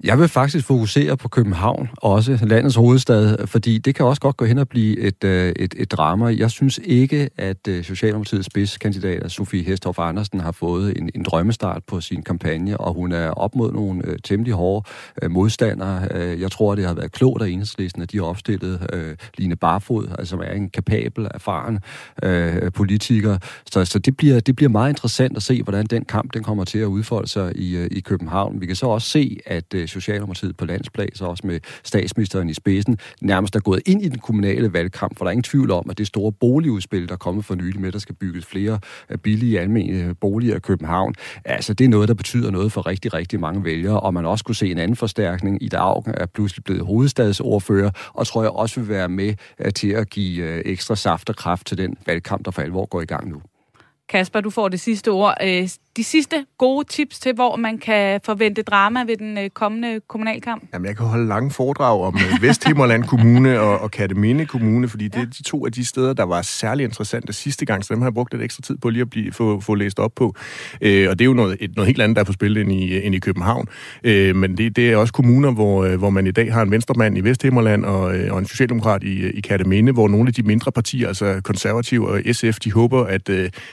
jeg 0.04 0.18
vil 0.18 0.28
faktisk 0.28 0.66
fokusere 0.66 1.16
på 1.16 1.28
København, 1.28 1.88
også 1.96 2.38
landets 2.42 2.76
hovedstad, 2.76 3.46
fordi 3.46 3.78
det 3.78 3.94
kan 3.94 4.06
også 4.06 4.20
godt 4.20 4.36
gå 4.36 4.44
hen 4.44 4.58
og 4.58 4.68
blive 4.68 4.98
et, 4.98 5.24
øh, 5.24 5.52
et, 5.56 5.74
et 5.78 5.92
drama. 5.92 6.36
Jeg 6.38 6.50
synes 6.50 6.80
ikke, 6.84 7.30
at 7.36 7.68
øh, 7.68 7.84
Socialdemokratiets 7.84 8.46
spidskandidat, 8.46 9.30
Sofie 9.32 9.64
Hestorff 9.64 9.98
Andersen, 9.98 10.40
har 10.40 10.52
fået 10.52 10.98
en, 10.98 11.10
en 11.14 11.22
drømmestart 11.22 11.82
på 11.86 12.00
sin 12.00 12.22
kampagne, 12.22 12.76
og 12.76 12.94
hun 12.94 13.12
er 13.12 13.30
op 13.30 13.54
mod 13.54 13.72
nogle 13.72 14.06
øh, 14.06 14.18
temmelig 14.24 14.54
hårde 14.54 14.88
øh, 15.22 15.30
modstandere. 15.30 16.08
Øh, 16.10 16.40
jeg 16.40 16.50
tror, 16.50 16.74
det 16.74 16.86
har 16.86 16.94
været 16.94 17.12
klogt 17.12 17.42
af 17.42 17.48
enhedslisten, 17.48 18.02
at 18.02 18.12
de 18.12 18.16
har 18.16 18.24
opstillet 18.24 18.86
øh, 18.92 19.16
Line 19.38 19.56
Barfod, 19.56 20.08
altså, 20.18 20.30
som 20.30 20.40
er 20.40 20.52
en 20.52 20.70
kapabel, 20.70 21.28
erfaren 21.34 21.78
øh, 22.22 22.72
politiker. 22.72 23.38
Så, 23.72 23.84
så 23.84 23.98
det, 23.98 24.16
bliver, 24.16 24.40
det 24.40 24.56
bliver 24.56 24.70
meget 24.70 24.90
interessant 24.90 25.36
at 25.36 25.42
se, 25.42 25.62
hvordan 25.62 25.86
den 25.86 26.04
kamp 26.04 26.34
den 26.34 26.42
kommer 26.42 26.64
til 26.64 26.78
at 26.78 26.86
udfolde 26.86 27.28
sig 27.28 27.56
i, 27.56 27.76
øh, 27.76 27.88
i 27.90 28.00
København. 28.00 28.60
Vi 28.60 28.66
kan 28.66 28.76
så 28.76 28.86
også 28.86 29.08
se, 29.08 29.38
at 29.46 29.74
øh, 29.74 29.85
med 29.86 29.88
Socialdemokratiet 29.88 30.56
på 30.56 30.64
landsplan, 30.64 31.14
så 31.14 31.24
også 31.24 31.46
med 31.46 31.60
statsministeren 31.84 32.48
i 32.48 32.54
spidsen, 32.54 32.98
nærmest 33.20 33.56
er 33.56 33.60
gået 33.60 33.82
ind 33.86 34.02
i 34.02 34.08
den 34.08 34.18
kommunale 34.18 34.72
valgkamp, 34.72 35.18
for 35.18 35.24
der 35.24 35.28
er 35.28 35.32
ingen 35.32 35.42
tvivl 35.42 35.70
om, 35.70 35.90
at 35.90 35.98
det 35.98 36.06
store 36.06 36.32
boligudspil, 36.32 37.08
der 37.08 37.12
er 37.12 37.18
kommet 37.18 37.44
for 37.44 37.54
nylig 37.54 37.80
med, 37.80 37.92
der 37.92 37.98
skal 37.98 38.14
bygges 38.14 38.46
flere 38.46 38.78
øh, 39.10 39.18
billige 39.18 39.60
almindelige 39.60 40.04
øh, 40.04 40.14
boliger 40.20 40.56
i 40.56 40.58
København, 40.58 41.14
altså 41.44 41.74
det 41.74 41.84
er 41.84 41.88
noget, 41.88 42.08
der 42.08 42.14
betyder 42.14 42.50
noget 42.50 42.72
for 42.72 42.86
rigtig, 42.86 43.14
rigtig 43.14 43.40
mange 43.40 43.64
vælgere, 43.64 44.00
og 44.00 44.14
man 44.14 44.26
også 44.26 44.44
kunne 44.44 44.54
se 44.54 44.70
en 44.70 44.78
anden 44.78 44.96
forstærkning. 44.96 45.62
i 45.62 45.68
Augen 45.72 46.14
er 46.16 46.26
pludselig 46.26 46.64
blevet 46.64 46.86
hovedstadsordfører, 46.86 47.90
og 48.14 48.26
tror 48.26 48.42
jeg 48.42 48.50
også 48.50 48.80
vil 48.80 48.88
være 48.88 49.08
med 49.08 49.34
øh, 49.58 49.72
til 49.72 49.88
at 49.88 50.10
give 50.10 50.64
ekstra 50.66 50.96
saft 50.96 51.28
og 51.28 51.36
kraft 51.36 51.66
til 51.66 51.78
den 51.78 51.96
valgkamp, 52.06 52.44
der 52.44 52.50
for 52.50 52.62
alvor 52.62 52.86
går 52.86 53.00
i 53.00 53.04
gang 53.04 53.28
nu. 53.28 53.42
Kasper, 54.08 54.40
du 54.40 54.50
får 54.50 54.68
det 54.68 54.80
sidste 54.80 55.10
ord. 55.10 55.34
Øh, 55.96 56.02
de 56.02 56.04
sidste 56.04 56.44
gode 56.58 56.86
tips 56.88 57.18
til, 57.18 57.34
hvor 57.34 57.56
man 57.56 57.78
kan 57.78 58.20
forvente 58.24 58.62
drama 58.62 59.00
ved 59.00 59.16
den 59.16 59.38
øh, 59.38 59.50
kommende 59.50 60.00
kommunalkamp? 60.08 60.62
Jamen, 60.74 60.86
jeg 60.86 60.96
kan 60.96 61.06
holde 61.06 61.26
lange 61.26 61.50
foredrag 61.50 62.00
om 62.00 62.14
øh, 62.16 62.42
Vesthimmerland 62.42 63.04
Kommune 63.04 63.60
og, 63.60 63.78
og 63.78 63.90
Kataminde 63.90 64.46
Kommune, 64.46 64.88
fordi 64.88 65.08
det 65.08 65.22
er 65.22 65.26
de 65.26 65.42
to 65.42 65.66
af 65.66 65.72
de 65.72 65.84
steder, 65.84 66.12
der 66.12 66.22
var 66.22 66.42
særlig 66.42 66.84
interessante 66.84 67.32
sidste 67.32 67.64
gang, 67.64 67.84
så 67.84 67.94
dem 67.94 68.02
har 68.02 68.08
jeg 68.08 68.14
brugt 68.14 68.32
lidt 68.32 68.42
ekstra 68.42 68.62
tid 68.62 68.78
på 68.78 68.90
lige 68.90 69.02
at 69.02 69.10
blive, 69.10 69.32
få, 69.32 69.60
få 69.60 69.74
læst 69.74 69.98
op 69.98 70.12
på. 70.16 70.34
Øh, 70.80 71.10
og 71.10 71.18
det 71.18 71.24
er 71.24 71.26
jo 71.26 71.34
noget, 71.34 71.56
et, 71.60 71.76
noget 71.76 71.86
helt 71.86 72.02
andet, 72.02 72.16
der 72.16 72.20
er 72.20 72.24
på 72.24 72.32
spil 72.32 72.56
end 72.56 72.72
i, 72.72 73.06
end 73.06 73.14
i 73.14 73.18
København. 73.18 73.68
Øh, 74.04 74.36
men 74.36 74.56
det, 74.56 74.76
det 74.76 74.92
er 74.92 74.96
også 74.96 75.12
kommuner, 75.12 75.52
hvor, 75.52 75.96
hvor 75.96 76.10
man 76.10 76.26
i 76.26 76.30
dag 76.30 76.52
har 76.52 76.62
en 76.62 76.70
venstremand 76.70 77.18
i 77.18 77.20
Vesthimmerland 77.20 77.84
og, 77.84 78.02
og 78.30 78.38
en 78.38 78.46
socialdemokrat 78.46 79.02
i, 79.02 79.30
i 79.30 79.40
Kataminde, 79.40 79.92
hvor 79.92 80.08
nogle 80.08 80.28
af 80.28 80.34
de 80.34 80.42
mindre 80.42 80.72
partier, 80.72 81.08
altså 81.08 81.40
konservative 81.44 82.08
og 82.08 82.20
SF, 82.32 82.58
de 82.64 82.72
håber, 82.72 83.04
at, 83.04 83.28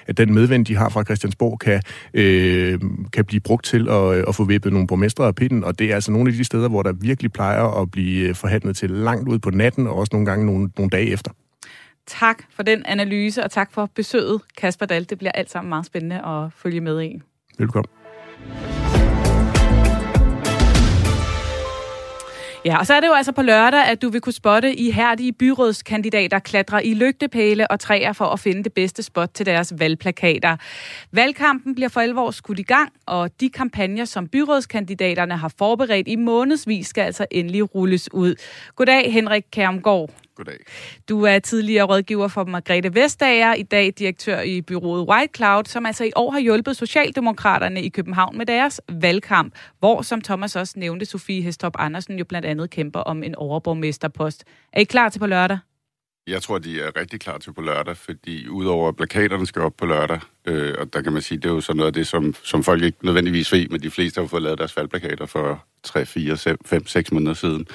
at 0.07 0.17
den 0.17 0.33
medvind, 0.33 0.65
de 0.65 0.75
har 0.75 0.89
fra 0.89 1.03
Christiansborg, 1.03 1.59
kan 1.59 1.81
øh, 2.13 2.79
kan 3.13 3.25
blive 3.25 3.39
brugt 3.39 3.65
til 3.65 3.89
at, 3.89 4.17
øh, 4.17 4.23
at 4.27 4.35
få 4.35 4.43
vippet 4.43 4.73
nogle 4.73 4.87
borgmestre 4.87 5.27
af 5.27 5.35
pitten, 5.35 5.63
og 5.63 5.79
det 5.79 5.91
er 5.91 5.95
altså 5.95 6.11
nogle 6.11 6.29
af 6.29 6.33
de 6.33 6.43
steder, 6.43 6.69
hvor 6.69 6.83
der 6.83 6.93
virkelig 6.93 7.33
plejer 7.33 7.81
at 7.81 7.91
blive 7.91 8.27
øh, 8.29 8.35
forhandlet 8.35 8.75
til 8.75 8.89
langt 8.89 9.29
ud 9.29 9.39
på 9.39 9.49
natten, 9.49 9.87
og 9.87 9.95
også 9.95 10.09
nogle 10.13 10.25
gange 10.25 10.45
nogle, 10.45 10.69
nogle 10.77 10.89
dage 10.89 11.07
efter. 11.09 11.31
Tak 12.07 12.43
for 12.55 12.63
den 12.63 12.83
analyse, 12.85 13.43
og 13.43 13.51
tak 13.51 13.73
for 13.73 13.89
besøget, 13.95 14.41
Kasper 14.57 14.85
Dahl. 14.85 15.09
Det 15.09 15.17
bliver 15.17 15.31
alt 15.31 15.51
sammen 15.51 15.69
meget 15.69 15.85
spændende 15.85 16.25
at 16.25 16.51
følge 16.55 16.81
med 16.81 17.03
i. 17.03 17.21
Velkommen. 17.57 17.89
Ja, 22.65 22.77
og 22.77 22.87
så 22.87 22.93
er 22.93 22.99
det 22.99 23.07
jo 23.07 23.13
altså 23.13 23.31
på 23.31 23.41
lørdag, 23.41 23.85
at 23.85 24.01
du 24.01 24.09
vil 24.09 24.21
kunne 24.21 24.33
spotte 24.33 24.75
i 24.75 24.91
hærdige 24.91 25.33
byrådskandidater 25.33 26.39
klatre 26.39 26.85
i 26.85 26.93
lygtepæle 26.93 27.71
og 27.71 27.79
træer 27.79 28.13
for 28.13 28.25
at 28.25 28.39
finde 28.39 28.63
det 28.63 28.73
bedste 28.73 29.03
spot 29.03 29.29
til 29.33 29.45
deres 29.45 29.73
valgplakater. 29.77 30.57
Valgkampen 31.11 31.75
bliver 31.75 31.89
for 31.89 32.01
alvor 32.01 32.31
skudt 32.31 32.59
i 32.59 32.63
gang, 32.63 32.89
og 33.05 33.39
de 33.39 33.49
kampagner, 33.49 34.05
som 34.05 34.27
byrådskandidaterne 34.27 35.37
har 35.37 35.53
forberedt 35.57 36.07
i 36.07 36.15
månedsvis, 36.15 36.87
skal 36.87 37.01
altså 37.01 37.25
endelig 37.31 37.75
rulles 37.75 38.13
ud. 38.13 38.35
Goddag, 38.75 39.13
Henrik 39.13 39.43
Kærmgaard. 39.51 40.09
Goddag. 40.35 40.57
Du 41.09 41.23
er 41.23 41.39
tidligere 41.39 41.85
rådgiver 41.85 42.27
for 42.27 42.43
Margrethe 42.43 42.95
Vestager, 42.95 43.53
i 43.53 43.63
dag 43.63 43.93
direktør 43.99 44.41
i 44.41 44.61
byrådet 44.61 45.07
White 45.09 45.33
Cloud, 45.35 45.63
som 45.65 45.85
altså 45.85 46.03
i 46.03 46.11
år 46.15 46.31
har 46.31 46.39
hjulpet 46.39 46.77
Socialdemokraterne 46.77 47.83
i 47.83 47.89
København 47.89 48.37
med 48.37 48.45
deres 48.45 48.81
valgkamp, 48.89 49.55
hvor, 49.79 50.01
som 50.01 50.21
Thomas 50.21 50.55
også 50.55 50.73
nævnte, 50.79 51.05
Sofie 51.05 51.41
Hestrop 51.41 51.75
Andersen 51.79 52.19
jo 52.19 52.25
blandt 52.25 52.47
andet 52.47 52.69
kæmper 52.69 52.99
om 52.99 53.23
en 53.23 53.35
overborgmesterpost. 53.35 54.43
Er 54.73 54.81
I 54.81 54.83
klar 54.83 55.09
til 55.09 55.19
på 55.19 55.27
lørdag? 55.27 55.57
Jeg 56.27 56.41
tror, 56.41 56.57
de 56.57 56.81
er 56.81 56.99
rigtig 56.99 57.19
klar 57.19 57.37
til 57.37 57.53
på 57.53 57.61
lørdag, 57.61 57.97
fordi 57.97 58.47
udover 58.47 58.89
at 58.89 58.95
plakaterne 58.95 59.45
skal 59.45 59.61
op 59.61 59.73
på 59.77 59.85
lørdag, 59.85 60.19
øh, 60.45 60.75
og 60.79 60.93
der 60.93 61.01
kan 61.01 61.13
man 61.13 61.21
sige, 61.21 61.37
det 61.37 61.45
er 61.45 61.53
jo 61.53 61.61
sådan 61.61 61.77
noget 61.77 61.87
af 61.87 61.93
det, 61.93 62.07
som, 62.07 62.35
som 62.43 62.63
folk 62.63 62.83
ikke 62.83 63.05
nødvendigvis 63.05 63.51
ved, 63.51 63.67
men 63.67 63.81
de 63.81 63.89
fleste 63.89 64.21
har 64.21 64.27
fået 64.27 64.41
lavet 64.41 64.57
deres 64.57 64.77
valgplakater 64.77 65.25
for 65.25 65.65
3, 65.83 66.05
4, 66.05 66.57
5, 66.65 66.87
6 66.87 67.11
måneder 67.11 67.33
siden. 67.33 67.67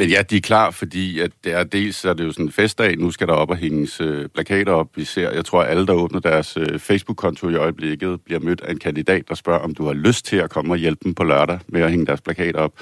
Men 0.00 0.08
ja, 0.08 0.22
de 0.22 0.36
er 0.36 0.40
klar, 0.40 0.70
fordi 0.70 1.20
at 1.20 1.30
det 1.44 1.52
er 1.52 1.64
dels 1.64 2.04
er 2.04 2.12
det 2.12 2.24
jo 2.24 2.32
sådan 2.32 2.46
en 2.46 2.52
festdag, 2.52 2.98
nu 2.98 3.10
skal 3.10 3.26
der 3.26 3.32
op 3.32 3.50
og 3.50 3.56
hænges 3.56 4.00
øh, 4.00 4.28
plakater 4.28 4.72
op. 4.72 4.88
Vi 4.96 5.04
ser, 5.04 5.30
jeg 5.30 5.44
tror, 5.44 5.62
at 5.62 5.70
alle, 5.70 5.86
der 5.86 5.92
åbner 5.92 6.20
deres 6.20 6.56
øh, 6.56 6.78
Facebook-konto 6.78 7.48
i 7.48 7.54
øjeblikket, 7.54 8.20
bliver 8.20 8.40
mødt 8.40 8.60
af 8.60 8.70
en 8.70 8.78
kandidat, 8.78 9.28
der 9.28 9.34
spørger, 9.34 9.60
om 9.60 9.74
du 9.74 9.86
har 9.86 9.92
lyst 9.92 10.26
til 10.26 10.36
at 10.36 10.50
komme 10.50 10.72
og 10.72 10.76
hjælpe 10.76 11.00
dem 11.04 11.14
på 11.14 11.24
lørdag 11.24 11.58
med 11.68 11.80
at 11.80 11.90
hænge 11.90 12.06
deres 12.06 12.20
plakater 12.20 12.60
op. 12.60 12.72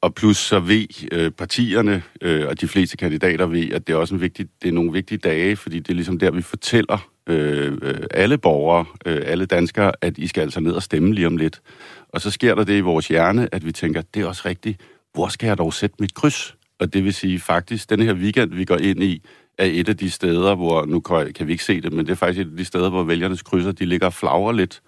Og 0.00 0.14
plus 0.14 0.36
så 0.36 0.60
ved 0.60 1.08
øh, 1.12 1.30
partierne 1.30 2.02
øh, 2.20 2.48
og 2.48 2.60
de 2.60 2.68
fleste 2.68 2.96
kandidater 2.96 3.46
ved, 3.46 3.72
at 3.72 3.86
det 3.86 3.92
er 3.92 3.96
også 3.96 4.14
en 4.14 4.20
vigtig, 4.20 4.46
det 4.62 4.68
er 4.68 4.72
nogle 4.72 4.92
vigtige 4.92 5.18
dage, 5.18 5.56
fordi 5.56 5.78
det 5.78 5.88
er 5.90 5.94
ligesom 5.94 6.18
der, 6.18 6.30
vi 6.30 6.42
fortæller 6.42 7.10
øh, 7.26 7.72
øh 7.82 7.94
alle 8.10 8.38
borgere, 8.38 8.84
øh, 9.06 9.22
alle 9.24 9.46
danskere, 9.46 9.92
at 10.00 10.18
I 10.18 10.26
skal 10.26 10.40
altså 10.40 10.60
ned 10.60 10.72
og 10.72 10.82
stemme 10.82 11.14
lige 11.14 11.26
om 11.26 11.36
lidt. 11.36 11.60
Og 12.08 12.20
så 12.20 12.30
sker 12.30 12.54
der 12.54 12.64
det 12.64 12.76
i 12.76 12.80
vores 12.80 13.08
hjerne, 13.08 13.48
at 13.52 13.66
vi 13.66 13.72
tænker, 13.72 14.02
det 14.14 14.22
er 14.22 14.26
også 14.26 14.42
rigtigt, 14.44 14.80
hvor 15.14 15.28
skal 15.28 15.46
jeg 15.46 15.58
dog 15.58 15.74
sætte 15.74 15.96
mit 16.00 16.14
kryds? 16.14 16.56
Og 16.78 16.94
det 16.94 17.04
vil 17.04 17.14
sige 17.14 17.40
faktisk, 17.40 17.90
den 17.90 18.00
her 18.00 18.14
weekend, 18.14 18.54
vi 18.54 18.64
går 18.64 18.76
ind 18.76 19.02
i, 19.02 19.22
er 19.58 19.66
et 19.66 19.88
af 19.88 19.96
de 19.96 20.10
steder, 20.10 20.54
hvor, 20.54 20.84
nu 20.84 21.00
kan 21.00 21.46
vi 21.46 21.52
ikke 21.52 21.64
se 21.64 21.80
det, 21.80 21.92
men 21.92 22.06
det 22.06 22.12
er 22.12 22.16
faktisk 22.16 22.46
et 22.46 22.50
af 22.50 22.56
de 22.56 22.64
steder, 22.64 22.90
hvor 22.90 23.02
vælgernes 23.02 23.42
krydser, 23.42 23.72
de 23.72 23.84
ligger 23.84 24.06
og 24.06 24.14
flagrer 24.14 24.52
lidt, 24.52 24.82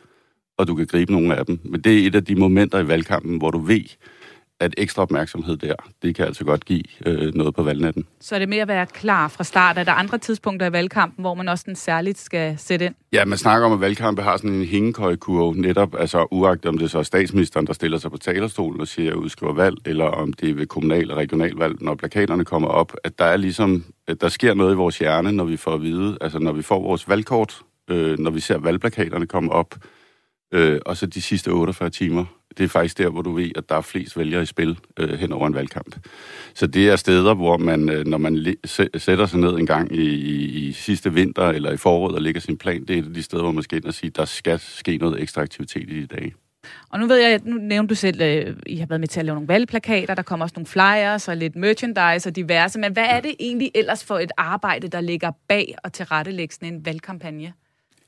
og 0.58 0.66
du 0.66 0.74
kan 0.74 0.86
gribe 0.86 1.12
nogle 1.12 1.36
af 1.36 1.46
dem. 1.46 1.60
Men 1.64 1.80
det 1.80 2.02
er 2.02 2.06
et 2.06 2.14
af 2.14 2.24
de 2.24 2.34
momenter 2.34 2.78
i 2.78 2.88
valgkampen, 2.88 3.38
hvor 3.38 3.50
du 3.50 3.58
ved, 3.58 3.84
at 4.60 4.74
ekstra 4.78 5.02
opmærksomhed 5.02 5.56
der, 5.56 5.74
det 6.02 6.14
kan 6.14 6.26
altså 6.26 6.44
godt 6.44 6.64
give 6.64 6.82
øh, 7.06 7.34
noget 7.34 7.54
på 7.54 7.62
valgnatten. 7.62 8.06
Så 8.20 8.34
er 8.34 8.38
det 8.38 8.48
med 8.48 8.58
at 8.58 8.68
være 8.68 8.86
klar 8.86 9.28
fra 9.28 9.44
start? 9.44 9.78
Er 9.78 9.84
der 9.84 9.92
andre 9.92 10.18
tidspunkter 10.18 10.66
i 10.66 10.72
valgkampen, 10.72 11.22
hvor 11.22 11.34
man 11.34 11.48
også 11.48 11.64
den 11.66 11.76
særligt 11.76 12.18
skal 12.18 12.58
sætte 12.58 12.84
ind? 12.84 12.94
Ja, 13.12 13.24
man 13.24 13.38
snakker 13.38 13.66
om, 13.66 13.72
at 13.72 13.80
valgkampe 13.80 14.22
har 14.22 14.36
sådan 14.36 14.50
en 14.50 14.64
hængekøjkurve 14.64 15.54
netop, 15.54 15.94
altså 15.98 16.26
uagtet 16.30 16.66
om 16.66 16.78
det 16.78 16.90
så 16.90 16.98
er 16.98 17.02
statsministeren, 17.02 17.66
der 17.66 17.72
stiller 17.72 17.98
sig 17.98 18.10
på 18.10 18.18
talerstolen 18.18 18.80
og 18.80 18.88
siger, 18.88 19.10
at 19.10 19.16
udskriver 19.16 19.54
valg, 19.54 19.76
eller 19.84 20.04
om 20.04 20.32
det 20.32 20.50
er 20.50 20.54
ved 20.54 20.66
kommunal- 20.66 21.10
og 21.10 21.16
regionalvalg, 21.16 21.82
når 21.82 21.94
plakaterne 21.94 22.44
kommer 22.44 22.68
op, 22.68 22.92
at 23.04 23.18
der 23.18 23.24
er 23.24 23.36
ligesom, 23.36 23.84
at 24.08 24.20
der 24.20 24.28
sker 24.28 24.54
noget 24.54 24.72
i 24.72 24.76
vores 24.76 24.98
hjerne, 24.98 25.32
når 25.32 25.44
vi 25.44 25.56
får 25.56 25.74
at 25.74 25.82
vide, 25.82 26.18
altså 26.20 26.38
når 26.38 26.52
vi 26.52 26.62
får 26.62 26.82
vores 26.82 27.08
valgkort, 27.08 27.60
øh, 27.90 28.18
når 28.18 28.30
vi 28.30 28.40
ser 28.40 28.58
valgplakaterne 28.58 29.26
komme 29.26 29.52
op, 29.52 29.74
øh, 30.52 30.80
og 30.86 30.96
så 30.96 31.06
de 31.06 31.22
sidste 31.22 31.48
48 31.48 31.90
timer, 31.90 32.24
det 32.58 32.64
er 32.64 32.68
faktisk 32.68 32.98
der, 32.98 33.08
hvor 33.08 33.22
du 33.22 33.32
ved, 33.32 33.50
at 33.56 33.68
der 33.68 33.76
er 33.76 33.80
flest 33.80 34.18
vælgere 34.18 34.42
i 34.42 34.46
spil 34.46 34.78
øh, 34.98 35.18
hen 35.18 35.32
over 35.32 35.46
en 35.46 35.54
valgkamp. 35.54 35.96
Så 36.54 36.66
det 36.66 36.88
er 36.88 36.96
steder, 36.96 37.34
hvor 37.34 37.56
man, 37.56 37.88
øh, 37.88 38.06
når 38.06 38.18
man 38.18 38.56
sætter 38.96 39.26
sig 39.26 39.40
ned 39.40 39.50
en 39.58 39.66
gang 39.66 39.96
i, 39.96 40.04
i, 40.04 40.68
i 40.68 40.72
sidste 40.72 41.12
vinter 41.12 41.48
eller 41.48 41.72
i 41.72 41.76
foråret 41.76 42.14
og 42.14 42.22
lægger 42.22 42.40
sin 42.40 42.58
plan, 42.58 42.80
det 42.80 42.90
er 42.90 42.98
et 42.98 43.06
af 43.06 43.14
de 43.14 43.22
steder, 43.22 43.42
hvor 43.42 43.52
man 43.52 43.62
skal 43.62 43.76
ind 43.76 43.84
og 43.84 43.94
sige, 43.94 44.08
at 44.08 44.16
der 44.16 44.24
skal 44.24 44.58
ske 44.58 44.96
noget 44.96 45.22
ekstra 45.22 45.42
aktivitet 45.42 45.90
i 45.90 46.00
de 46.00 46.06
dage. 46.06 46.34
Og 46.90 47.00
nu 47.00 47.06
ved 47.06 47.16
jeg, 47.16 47.40
nu 47.44 47.56
nævnte 47.56 47.90
du 47.90 47.94
selv, 47.94 48.22
at 48.22 48.48
øh, 48.48 48.56
I 48.66 48.76
har 48.76 48.86
været 48.86 49.00
med 49.00 49.08
til 49.08 49.20
at 49.20 49.26
lave 49.26 49.34
nogle 49.34 49.48
valgplakater, 49.48 50.14
der 50.14 50.22
kommer 50.22 50.44
også 50.44 50.54
nogle 50.56 50.66
flyers 50.66 51.28
og 51.28 51.36
lidt 51.36 51.56
merchandise 51.56 52.28
og 52.28 52.36
diverse, 52.36 52.78
men 52.78 52.92
hvad 52.92 53.06
er 53.08 53.20
det 53.20 53.34
egentlig 53.40 53.70
ellers 53.74 54.04
for 54.04 54.18
et 54.18 54.32
arbejde, 54.36 54.88
der 54.88 55.00
ligger 55.00 55.30
bag 55.48 55.74
og 55.84 55.92
tilrettelægge 55.92 56.54
sådan 56.54 56.74
en 56.74 56.86
valgkampagne? 56.86 57.52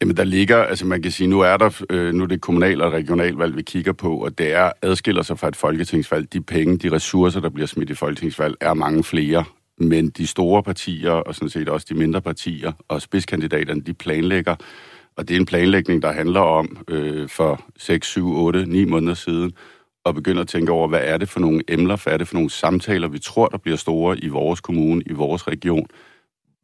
Jamen, 0.01 0.17
der 0.17 0.25
ligger, 0.25 0.57
altså 0.57 0.87
man 0.87 1.03
kan 1.03 1.13
sige, 1.13 1.27
nu 1.27 1.41
er 1.41 1.57
der, 1.57 1.83
øh, 1.91 2.15
nu 2.15 2.23
er 2.23 2.27
det 2.29 2.41
kommunal- 2.41 2.83
og 2.83 2.93
regionalvalg, 2.93 3.57
vi 3.57 3.63
kigger 3.63 3.93
på, 3.93 4.17
og 4.25 4.39
det 4.39 4.53
er, 4.53 4.73
adskiller 4.83 5.23
sig 5.23 5.39
fra 5.39 5.49
et 5.49 5.57
folketingsvalg. 5.57 6.33
De 6.33 6.41
penge, 6.41 6.79
de 6.79 6.93
ressourcer, 6.93 7.41
der 7.41 7.49
bliver 7.49 7.67
smidt 7.67 7.91
i 7.91 7.95
folketingsvalg, 7.95 8.55
er 8.61 8.75
mange 8.75 9.05
flere. 9.05 9.45
Men 9.79 10.11
de 10.11 10.27
store 10.27 10.63
partier, 10.63 11.11
og 11.11 11.35
sådan 11.35 11.49
set 11.49 11.69
også 11.69 11.87
de 11.91 11.95
mindre 11.95 12.21
partier, 12.21 12.73
og 12.89 13.03
spidskandidaterne, 13.03 13.81
de 13.81 13.95
planlægger, 13.95 14.57
og 15.17 15.29
det 15.29 15.37
er 15.37 15.41
en 15.41 15.47
planlægning, 15.47 16.03
der 16.03 16.13
handler 16.13 16.41
om 16.41 16.79
øh, 16.89 17.29
for 17.29 17.65
6, 17.79 18.07
7, 18.09 18.37
8, 18.37 18.67
9 18.67 18.85
måneder 18.85 19.15
siden, 19.15 19.53
og 20.05 20.15
begynder 20.15 20.43
at 20.43 20.49
tænke 20.49 20.73
over, 20.73 20.89
hvad 20.89 21.01
er 21.03 21.17
det 21.19 21.29
for 21.29 21.41
nogle 21.41 21.63
emner, 21.69 21.97
hvad 22.03 22.13
er 22.13 22.17
det 22.17 22.29
for 22.29 22.35
nogle 22.35 22.51
samtaler, 22.51 23.09
vi 23.09 23.19
tror, 23.19 23.47
der 23.49 23.59
bliver 23.59 23.77
store 23.77 24.19
i 24.19 24.29
vores 24.29 24.61
kommune, 24.61 25.03
i 25.07 25.13
vores 25.13 25.49
region, 25.49 25.87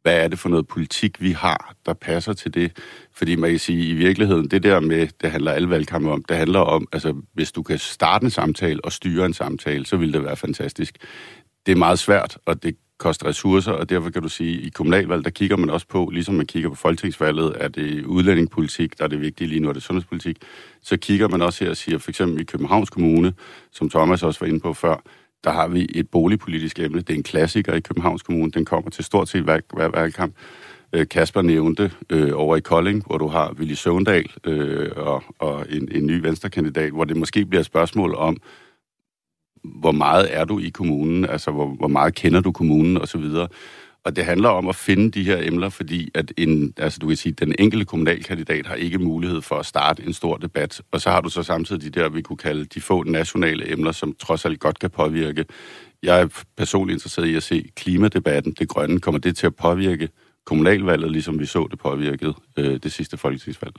hvad 0.05 0.23
er 0.23 0.27
det 0.27 0.39
for 0.39 0.49
noget 0.49 0.67
politik, 0.67 1.21
vi 1.21 1.31
har, 1.31 1.73
der 1.85 1.93
passer 1.93 2.33
til 2.33 2.53
det? 2.53 2.71
Fordi 3.13 3.35
man 3.35 3.49
kan 3.49 3.59
sige, 3.59 3.89
i 3.89 3.93
virkeligheden, 3.93 4.47
det 4.47 4.63
der 4.63 4.79
med, 4.79 5.07
det 5.21 5.31
handler 5.31 5.51
alle 5.51 5.69
valgkampe 5.69 6.11
om, 6.11 6.23
det 6.23 6.37
handler 6.37 6.59
om, 6.59 6.87
altså 6.93 7.15
hvis 7.33 7.51
du 7.51 7.63
kan 7.63 7.77
starte 7.77 8.23
en 8.23 8.29
samtale 8.29 8.85
og 8.85 8.91
styre 8.91 9.25
en 9.25 9.33
samtale, 9.33 9.85
så 9.85 9.97
vil 9.97 10.13
det 10.13 10.23
være 10.23 10.35
fantastisk. 10.35 10.97
Det 11.65 11.71
er 11.71 11.75
meget 11.75 11.99
svært, 11.99 12.37
og 12.45 12.63
det 12.63 12.75
koster 12.97 13.27
ressourcer, 13.27 13.71
og 13.71 13.89
derfor 13.89 14.09
kan 14.09 14.21
du 14.21 14.29
sige, 14.29 14.57
at 14.57 14.63
i 14.63 14.69
kommunalvalg, 14.69 15.23
der 15.23 15.29
kigger 15.29 15.57
man 15.57 15.69
også 15.69 15.87
på, 15.87 16.09
ligesom 16.13 16.35
man 16.35 16.45
kigger 16.45 16.69
på 16.69 16.75
folketingsvalget, 16.75 17.53
er 17.55 17.67
det 17.67 18.05
udlændingepolitik, 18.05 18.97
der 18.97 19.03
er 19.03 19.07
det 19.07 19.21
vigtige 19.21 19.47
lige 19.47 19.59
nu, 19.59 19.69
er 19.69 19.73
det 19.73 19.83
sundhedspolitik, 19.83 20.37
så 20.81 20.97
kigger 20.97 21.27
man 21.27 21.41
også 21.41 21.63
her 21.63 21.71
og 21.71 21.77
siger, 21.77 21.97
for 21.97 22.11
eksempel 22.11 22.41
i 22.41 22.43
Københavns 22.43 22.89
Kommune, 22.89 23.33
som 23.71 23.89
Thomas 23.89 24.23
også 24.23 24.39
var 24.39 24.47
inde 24.47 24.59
på 24.59 24.73
før, 24.73 25.01
der 25.45 25.51
har 25.51 25.67
vi 25.67 25.87
et 25.95 26.09
boligpolitisk 26.09 26.79
emne. 26.79 27.01
Det 27.01 27.09
er 27.09 27.17
en 27.17 27.23
klassiker 27.23 27.73
i 27.73 27.79
Københavns 27.79 28.23
Kommune. 28.23 28.51
Den 28.51 28.65
kommer 28.65 28.89
til 28.89 29.03
stort 29.03 29.29
set 29.29 29.43
hver, 29.43 29.59
hver 29.73 29.87
valgkamp. 29.87 30.35
Øh, 30.93 31.07
Kasper 31.07 31.41
nævnte 31.41 31.91
øh, 32.09 32.31
over 32.35 32.55
i 32.55 32.59
Kolding, 32.59 33.03
hvor 33.05 33.17
du 33.17 33.27
har 33.27 33.53
Willy 33.59 33.73
Søvndal 33.73 34.31
øh, 34.45 34.91
og, 34.95 35.23
og 35.39 35.65
en, 35.69 35.89
en 35.91 36.05
ny 36.05 36.21
venstrekandidat, 36.21 36.91
hvor 36.91 37.03
det 37.03 37.17
måske 37.17 37.45
bliver 37.45 37.59
et 37.59 37.65
spørgsmål 37.65 38.15
om, 38.15 38.37
hvor 39.63 39.91
meget 39.91 40.37
er 40.37 40.45
du 40.45 40.59
i 40.59 40.69
kommunen, 40.69 41.25
altså 41.25 41.51
hvor, 41.51 41.67
hvor 41.67 41.87
meget 41.87 42.15
kender 42.15 42.41
du 42.41 42.51
kommunen 42.51 42.97
osv., 42.97 43.23
og 44.05 44.15
det 44.15 44.25
handler 44.25 44.49
om 44.49 44.67
at 44.67 44.75
finde 44.75 45.11
de 45.11 45.23
her 45.23 45.37
emner, 45.41 45.69
fordi 45.69 46.09
at 46.13 46.33
en, 46.37 46.73
altså 46.77 46.99
du 46.99 47.07
kan 47.07 47.17
sige, 47.17 47.33
den 47.33 47.55
enkelte 47.59 47.85
kommunalkandidat 47.85 48.65
har 48.65 48.75
ikke 48.75 48.99
mulighed 48.99 49.41
for 49.41 49.55
at 49.55 49.65
starte 49.65 50.03
en 50.03 50.13
stor 50.13 50.37
debat. 50.37 50.81
Og 50.91 51.01
så 51.01 51.09
har 51.09 51.21
du 51.21 51.29
så 51.29 51.43
samtidig 51.43 51.93
de 51.93 51.99
der, 51.99 52.09
vi 52.09 52.21
kunne 52.21 52.37
kalde 52.37 52.65
de 52.65 52.81
få 52.81 53.03
nationale 53.03 53.71
emner, 53.71 53.91
som 53.91 54.15
trods 54.19 54.45
alt 54.45 54.59
godt 54.59 54.79
kan 54.79 54.89
påvirke. 54.89 55.45
Jeg 56.03 56.21
er 56.21 56.43
personligt 56.57 56.95
interesseret 56.95 57.27
i 57.27 57.35
at 57.35 57.43
se 57.43 57.69
klimadebatten, 57.75 58.55
det 58.59 58.67
grønne, 58.67 58.99
kommer 58.99 59.19
det 59.19 59.37
til 59.37 59.47
at 59.47 59.55
påvirke 59.55 60.09
kommunalvalget, 60.45 61.11
ligesom 61.11 61.39
vi 61.39 61.45
så 61.45 61.67
det 61.71 61.79
påvirket 61.79 62.35
øh, 62.57 62.79
det 62.83 62.91
sidste 62.91 63.17
folketingsvalg. 63.17 63.73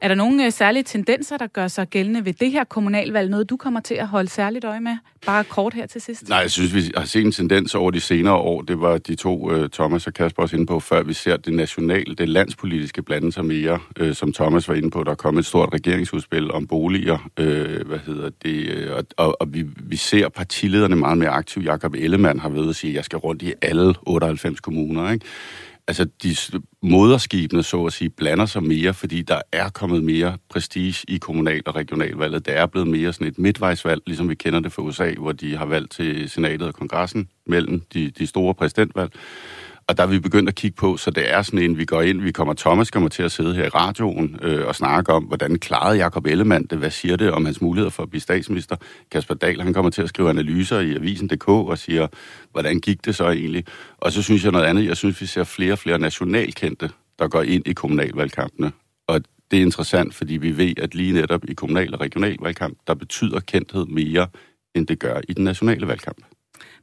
Er 0.00 0.08
der 0.08 0.14
nogle 0.14 0.44
øh, 0.44 0.52
særlige 0.52 0.82
tendenser, 0.82 1.36
der 1.36 1.46
gør 1.46 1.68
sig 1.68 1.88
gældende 1.88 2.24
ved 2.24 2.32
det 2.32 2.50
her 2.50 2.64
kommunalvalg? 2.64 3.30
Noget, 3.30 3.50
du 3.50 3.56
kommer 3.56 3.80
til 3.80 3.94
at 3.94 4.08
holde 4.08 4.28
særligt 4.28 4.64
øje 4.64 4.80
med? 4.80 4.96
Bare 5.26 5.44
kort 5.44 5.74
her 5.74 5.86
til 5.86 6.00
sidst. 6.00 6.28
Nej, 6.28 6.38
jeg 6.38 6.50
synes, 6.50 6.74
vi 6.74 6.92
har 6.96 7.04
set 7.04 7.24
en 7.24 7.32
tendens 7.32 7.74
over 7.74 7.90
de 7.90 8.00
senere 8.00 8.34
år. 8.34 8.62
Det 8.62 8.80
var 8.80 8.98
de 8.98 9.14
to, 9.14 9.52
øh, 9.52 9.70
Thomas 9.70 10.06
og 10.06 10.14
Kasper, 10.14 10.42
også 10.42 10.56
inde 10.56 10.66
på, 10.66 10.80
før 10.80 11.02
vi 11.02 11.12
ser 11.12 11.36
det 11.36 11.54
nationale, 11.54 12.14
det 12.14 12.28
landspolitiske 12.28 13.02
blande 13.02 13.32
sig 13.32 13.44
mere, 13.44 13.78
øh, 13.98 14.14
som 14.14 14.32
Thomas 14.32 14.68
var 14.68 14.74
inde 14.74 14.90
på. 14.90 15.04
Der 15.04 15.14
kom 15.14 15.38
et 15.38 15.46
stort 15.46 15.74
regeringsudspil 15.74 16.52
om 16.52 16.66
boliger, 16.66 17.30
øh, 17.38 17.86
hvad 17.86 17.98
hedder 18.06 18.30
det, 18.42 18.68
øh, 18.68 18.96
og, 18.96 19.04
og, 19.16 19.36
og 19.40 19.54
vi, 19.54 19.64
vi 19.76 19.96
ser 19.96 20.28
partilederne 20.28 20.96
meget 20.96 21.18
mere 21.18 21.30
aktive. 21.30 21.64
Jakob 21.64 21.94
Ellemann 21.94 22.40
har 22.40 22.48
ved 22.48 22.68
at 22.68 22.76
sige, 22.76 22.90
at 22.90 22.96
jeg 22.96 23.04
skal 23.04 23.18
rundt 23.18 23.42
i 23.42 23.52
alle 23.62 23.94
98 24.06 24.60
kommuner, 24.60 25.12
ikke? 25.12 25.26
Altså 25.88 26.04
de 26.22 26.36
moderskibene, 26.82 27.62
så 27.62 27.84
at 27.84 27.92
sige, 27.92 28.10
blander 28.10 28.46
sig 28.46 28.62
mere, 28.62 28.94
fordi 28.94 29.22
der 29.22 29.40
er 29.52 29.68
kommet 29.68 30.04
mere 30.04 30.38
prestige 30.48 31.04
i 31.08 31.18
kommunal- 31.18 31.62
og 31.66 31.76
regionalvalget. 31.76 32.46
Det 32.46 32.56
er 32.56 32.66
blevet 32.66 32.88
mere 32.88 33.12
sådan 33.12 33.26
et 33.26 33.38
midtvejsvalg, 33.38 34.02
ligesom 34.06 34.28
vi 34.28 34.34
kender 34.34 34.60
det 34.60 34.72
fra 34.72 34.82
USA, 34.82 35.14
hvor 35.18 35.32
de 35.32 35.56
har 35.56 35.66
valgt 35.66 35.90
til 35.92 36.30
senatet 36.30 36.68
og 36.68 36.74
kongressen 36.74 37.28
mellem 37.46 37.80
de, 37.94 38.10
de 38.10 38.26
store 38.26 38.54
præsidentvalg. 38.54 39.12
Og 39.88 39.96
der 39.96 40.02
er 40.02 40.06
vi 40.06 40.18
begyndt 40.18 40.48
at 40.48 40.54
kigge 40.54 40.76
på, 40.76 40.96
så 40.96 41.10
det 41.10 41.32
er 41.32 41.42
sådan 41.42 41.58
en, 41.58 41.78
vi 41.78 41.84
går 41.84 42.02
ind, 42.02 42.22
vi 42.22 42.32
kommer, 42.32 42.54
Thomas 42.54 42.90
kommer 42.90 43.08
til 43.08 43.22
at 43.22 43.32
sidde 43.32 43.54
her 43.54 43.64
i 43.64 43.68
radioen 43.68 44.38
øh, 44.42 44.66
og 44.66 44.74
snakke 44.74 45.12
om, 45.12 45.24
hvordan 45.24 45.58
klarede 45.58 45.98
Jacob 45.98 46.26
Ellemann 46.26 46.66
det, 46.66 46.78
hvad 46.78 46.90
siger 46.90 47.16
det 47.16 47.30
om 47.30 47.44
hans 47.44 47.60
muligheder 47.60 47.90
for 47.90 48.02
at 48.02 48.10
blive 48.10 48.20
statsminister. 48.20 48.76
Kasper 49.10 49.34
Dahl, 49.34 49.62
han 49.62 49.74
kommer 49.74 49.90
til 49.90 50.02
at 50.02 50.08
skrive 50.08 50.30
analyser 50.30 50.80
i 50.80 50.94
avisen.dk 50.94 51.48
og 51.48 51.78
siger, 51.78 52.06
hvordan 52.52 52.80
gik 52.80 53.04
det 53.04 53.14
så 53.14 53.30
egentlig? 53.30 53.64
Og 53.98 54.12
så 54.12 54.22
synes 54.22 54.44
jeg 54.44 54.52
noget 54.52 54.64
andet, 54.64 54.84
jeg 54.84 54.96
synes, 54.96 55.20
vi 55.20 55.26
ser 55.26 55.44
flere 55.44 55.72
og 55.72 55.78
flere 55.78 55.98
nationalkendte, 55.98 56.90
der 57.18 57.28
går 57.28 57.42
ind 57.42 57.68
i 57.68 57.72
kommunalvalgkampene. 57.72 58.72
Og 59.06 59.20
det 59.50 59.58
er 59.58 59.62
interessant, 59.62 60.14
fordi 60.14 60.36
vi 60.36 60.56
ved, 60.56 60.78
at 60.78 60.94
lige 60.94 61.12
netop 61.12 61.44
i 61.44 61.54
kommunal- 61.54 61.94
og 61.94 62.00
regionalvalgkamp, 62.00 62.78
der 62.86 62.94
betyder 62.94 63.40
kendthed 63.40 63.86
mere, 63.86 64.26
end 64.74 64.86
det 64.86 64.98
gør 64.98 65.20
i 65.28 65.32
den 65.32 65.44
nationale 65.44 65.88
valgkamp. 65.88 66.18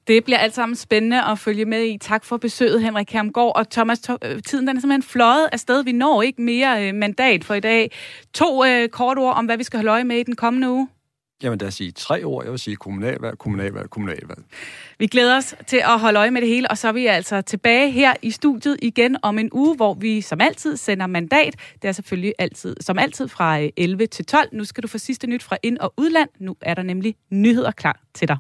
Det 0.08 0.24
bliver 0.24 0.38
alt 0.38 0.56
sammen 0.56 0.76
spændende 0.76 1.24
at 1.24 1.40
følge 1.40 1.66
med 1.66 1.84
i. 1.84 1.98
Tak 1.98 2.26
for 2.26 2.38
besøget, 2.38 2.82
Henrik 2.82 3.12
Hermgaard. 3.12 3.52
Og 3.56 3.70
Thomas, 3.70 4.02
øh, 4.10 4.42
tiden 4.42 4.68
den 4.68 4.78
er 4.78 4.82
simpelthen 4.82 5.04
fløjet 5.04 5.50
afsted. 5.52 5.84
Vi 5.84 5.92
når 5.92 6.22
ikke 6.22 6.42
mere 6.42 6.88
øh, 6.88 6.96
mandat 6.96 7.44
for 7.44 7.54
i 7.54 7.60
dag. 7.60 7.92
To 8.34 8.66
øh, 8.66 8.90
kort 8.90 9.18
ord 9.18 9.36
om, 9.36 9.46
hvad 9.46 9.58
vi 9.58 9.64
skal 9.64 9.78
holde 9.78 9.92
øje 9.92 10.04
med 10.04 10.18
i 10.18 10.24
den 10.24 10.36
kommende 10.36 10.70
uge. 10.70 10.88
Jamen, 11.44 11.60
der 11.60 11.66
er 11.66 11.70
sige 11.70 11.92
tre 11.92 12.24
ord. 12.24 12.44
Jeg 12.44 12.52
vil 12.52 12.60
sige 12.60 12.76
kommunalvalg, 12.76 13.38
kommunalvalg, 13.38 13.90
kommunalvalg. 13.90 14.40
Vi 15.00 15.08
glæder 15.08 15.38
os 15.38 15.56
til 15.68 15.78
at 15.78 16.00
holde 16.00 16.20
øje 16.20 16.32
med 16.32 16.42
det 16.42 16.50
hele, 16.50 16.72
og 16.72 16.78
så 16.78 16.88
er 16.88 16.92
vi 16.92 17.06
altså 17.06 17.42
tilbage 17.42 17.92
her 17.92 18.14
i 18.22 18.32
studiet 18.32 18.78
igen 18.82 19.18
om 19.22 19.40
en 19.40 19.50
uge, 19.52 19.76
hvor 19.76 19.94
vi 19.94 20.22
som 20.22 20.42
altid 20.42 20.78
sender 20.78 21.08
mandat. 21.08 21.56
Det 21.82 21.88
er 21.88 21.92
selvfølgelig 21.92 22.34
altid, 22.40 22.76
som 22.82 23.00
altid 23.00 23.28
fra 23.28 23.60
11 23.78 24.04
øh, 24.04 24.10
til 24.10 24.26
12. 24.26 24.50
Nu 24.52 24.64
skal 24.64 24.84
du 24.84 24.88
få 24.88 24.98
sidste 24.98 25.28
nyt 25.28 25.44
fra 25.44 25.58
ind- 25.64 25.78
og 25.78 25.94
udland. 25.98 26.30
Nu 26.40 26.56
er 26.62 26.74
der 26.74 26.84
nemlig 26.84 27.16
nyheder 27.32 27.72
klar 27.72 28.00
til 28.14 28.28
dig. 28.28 28.38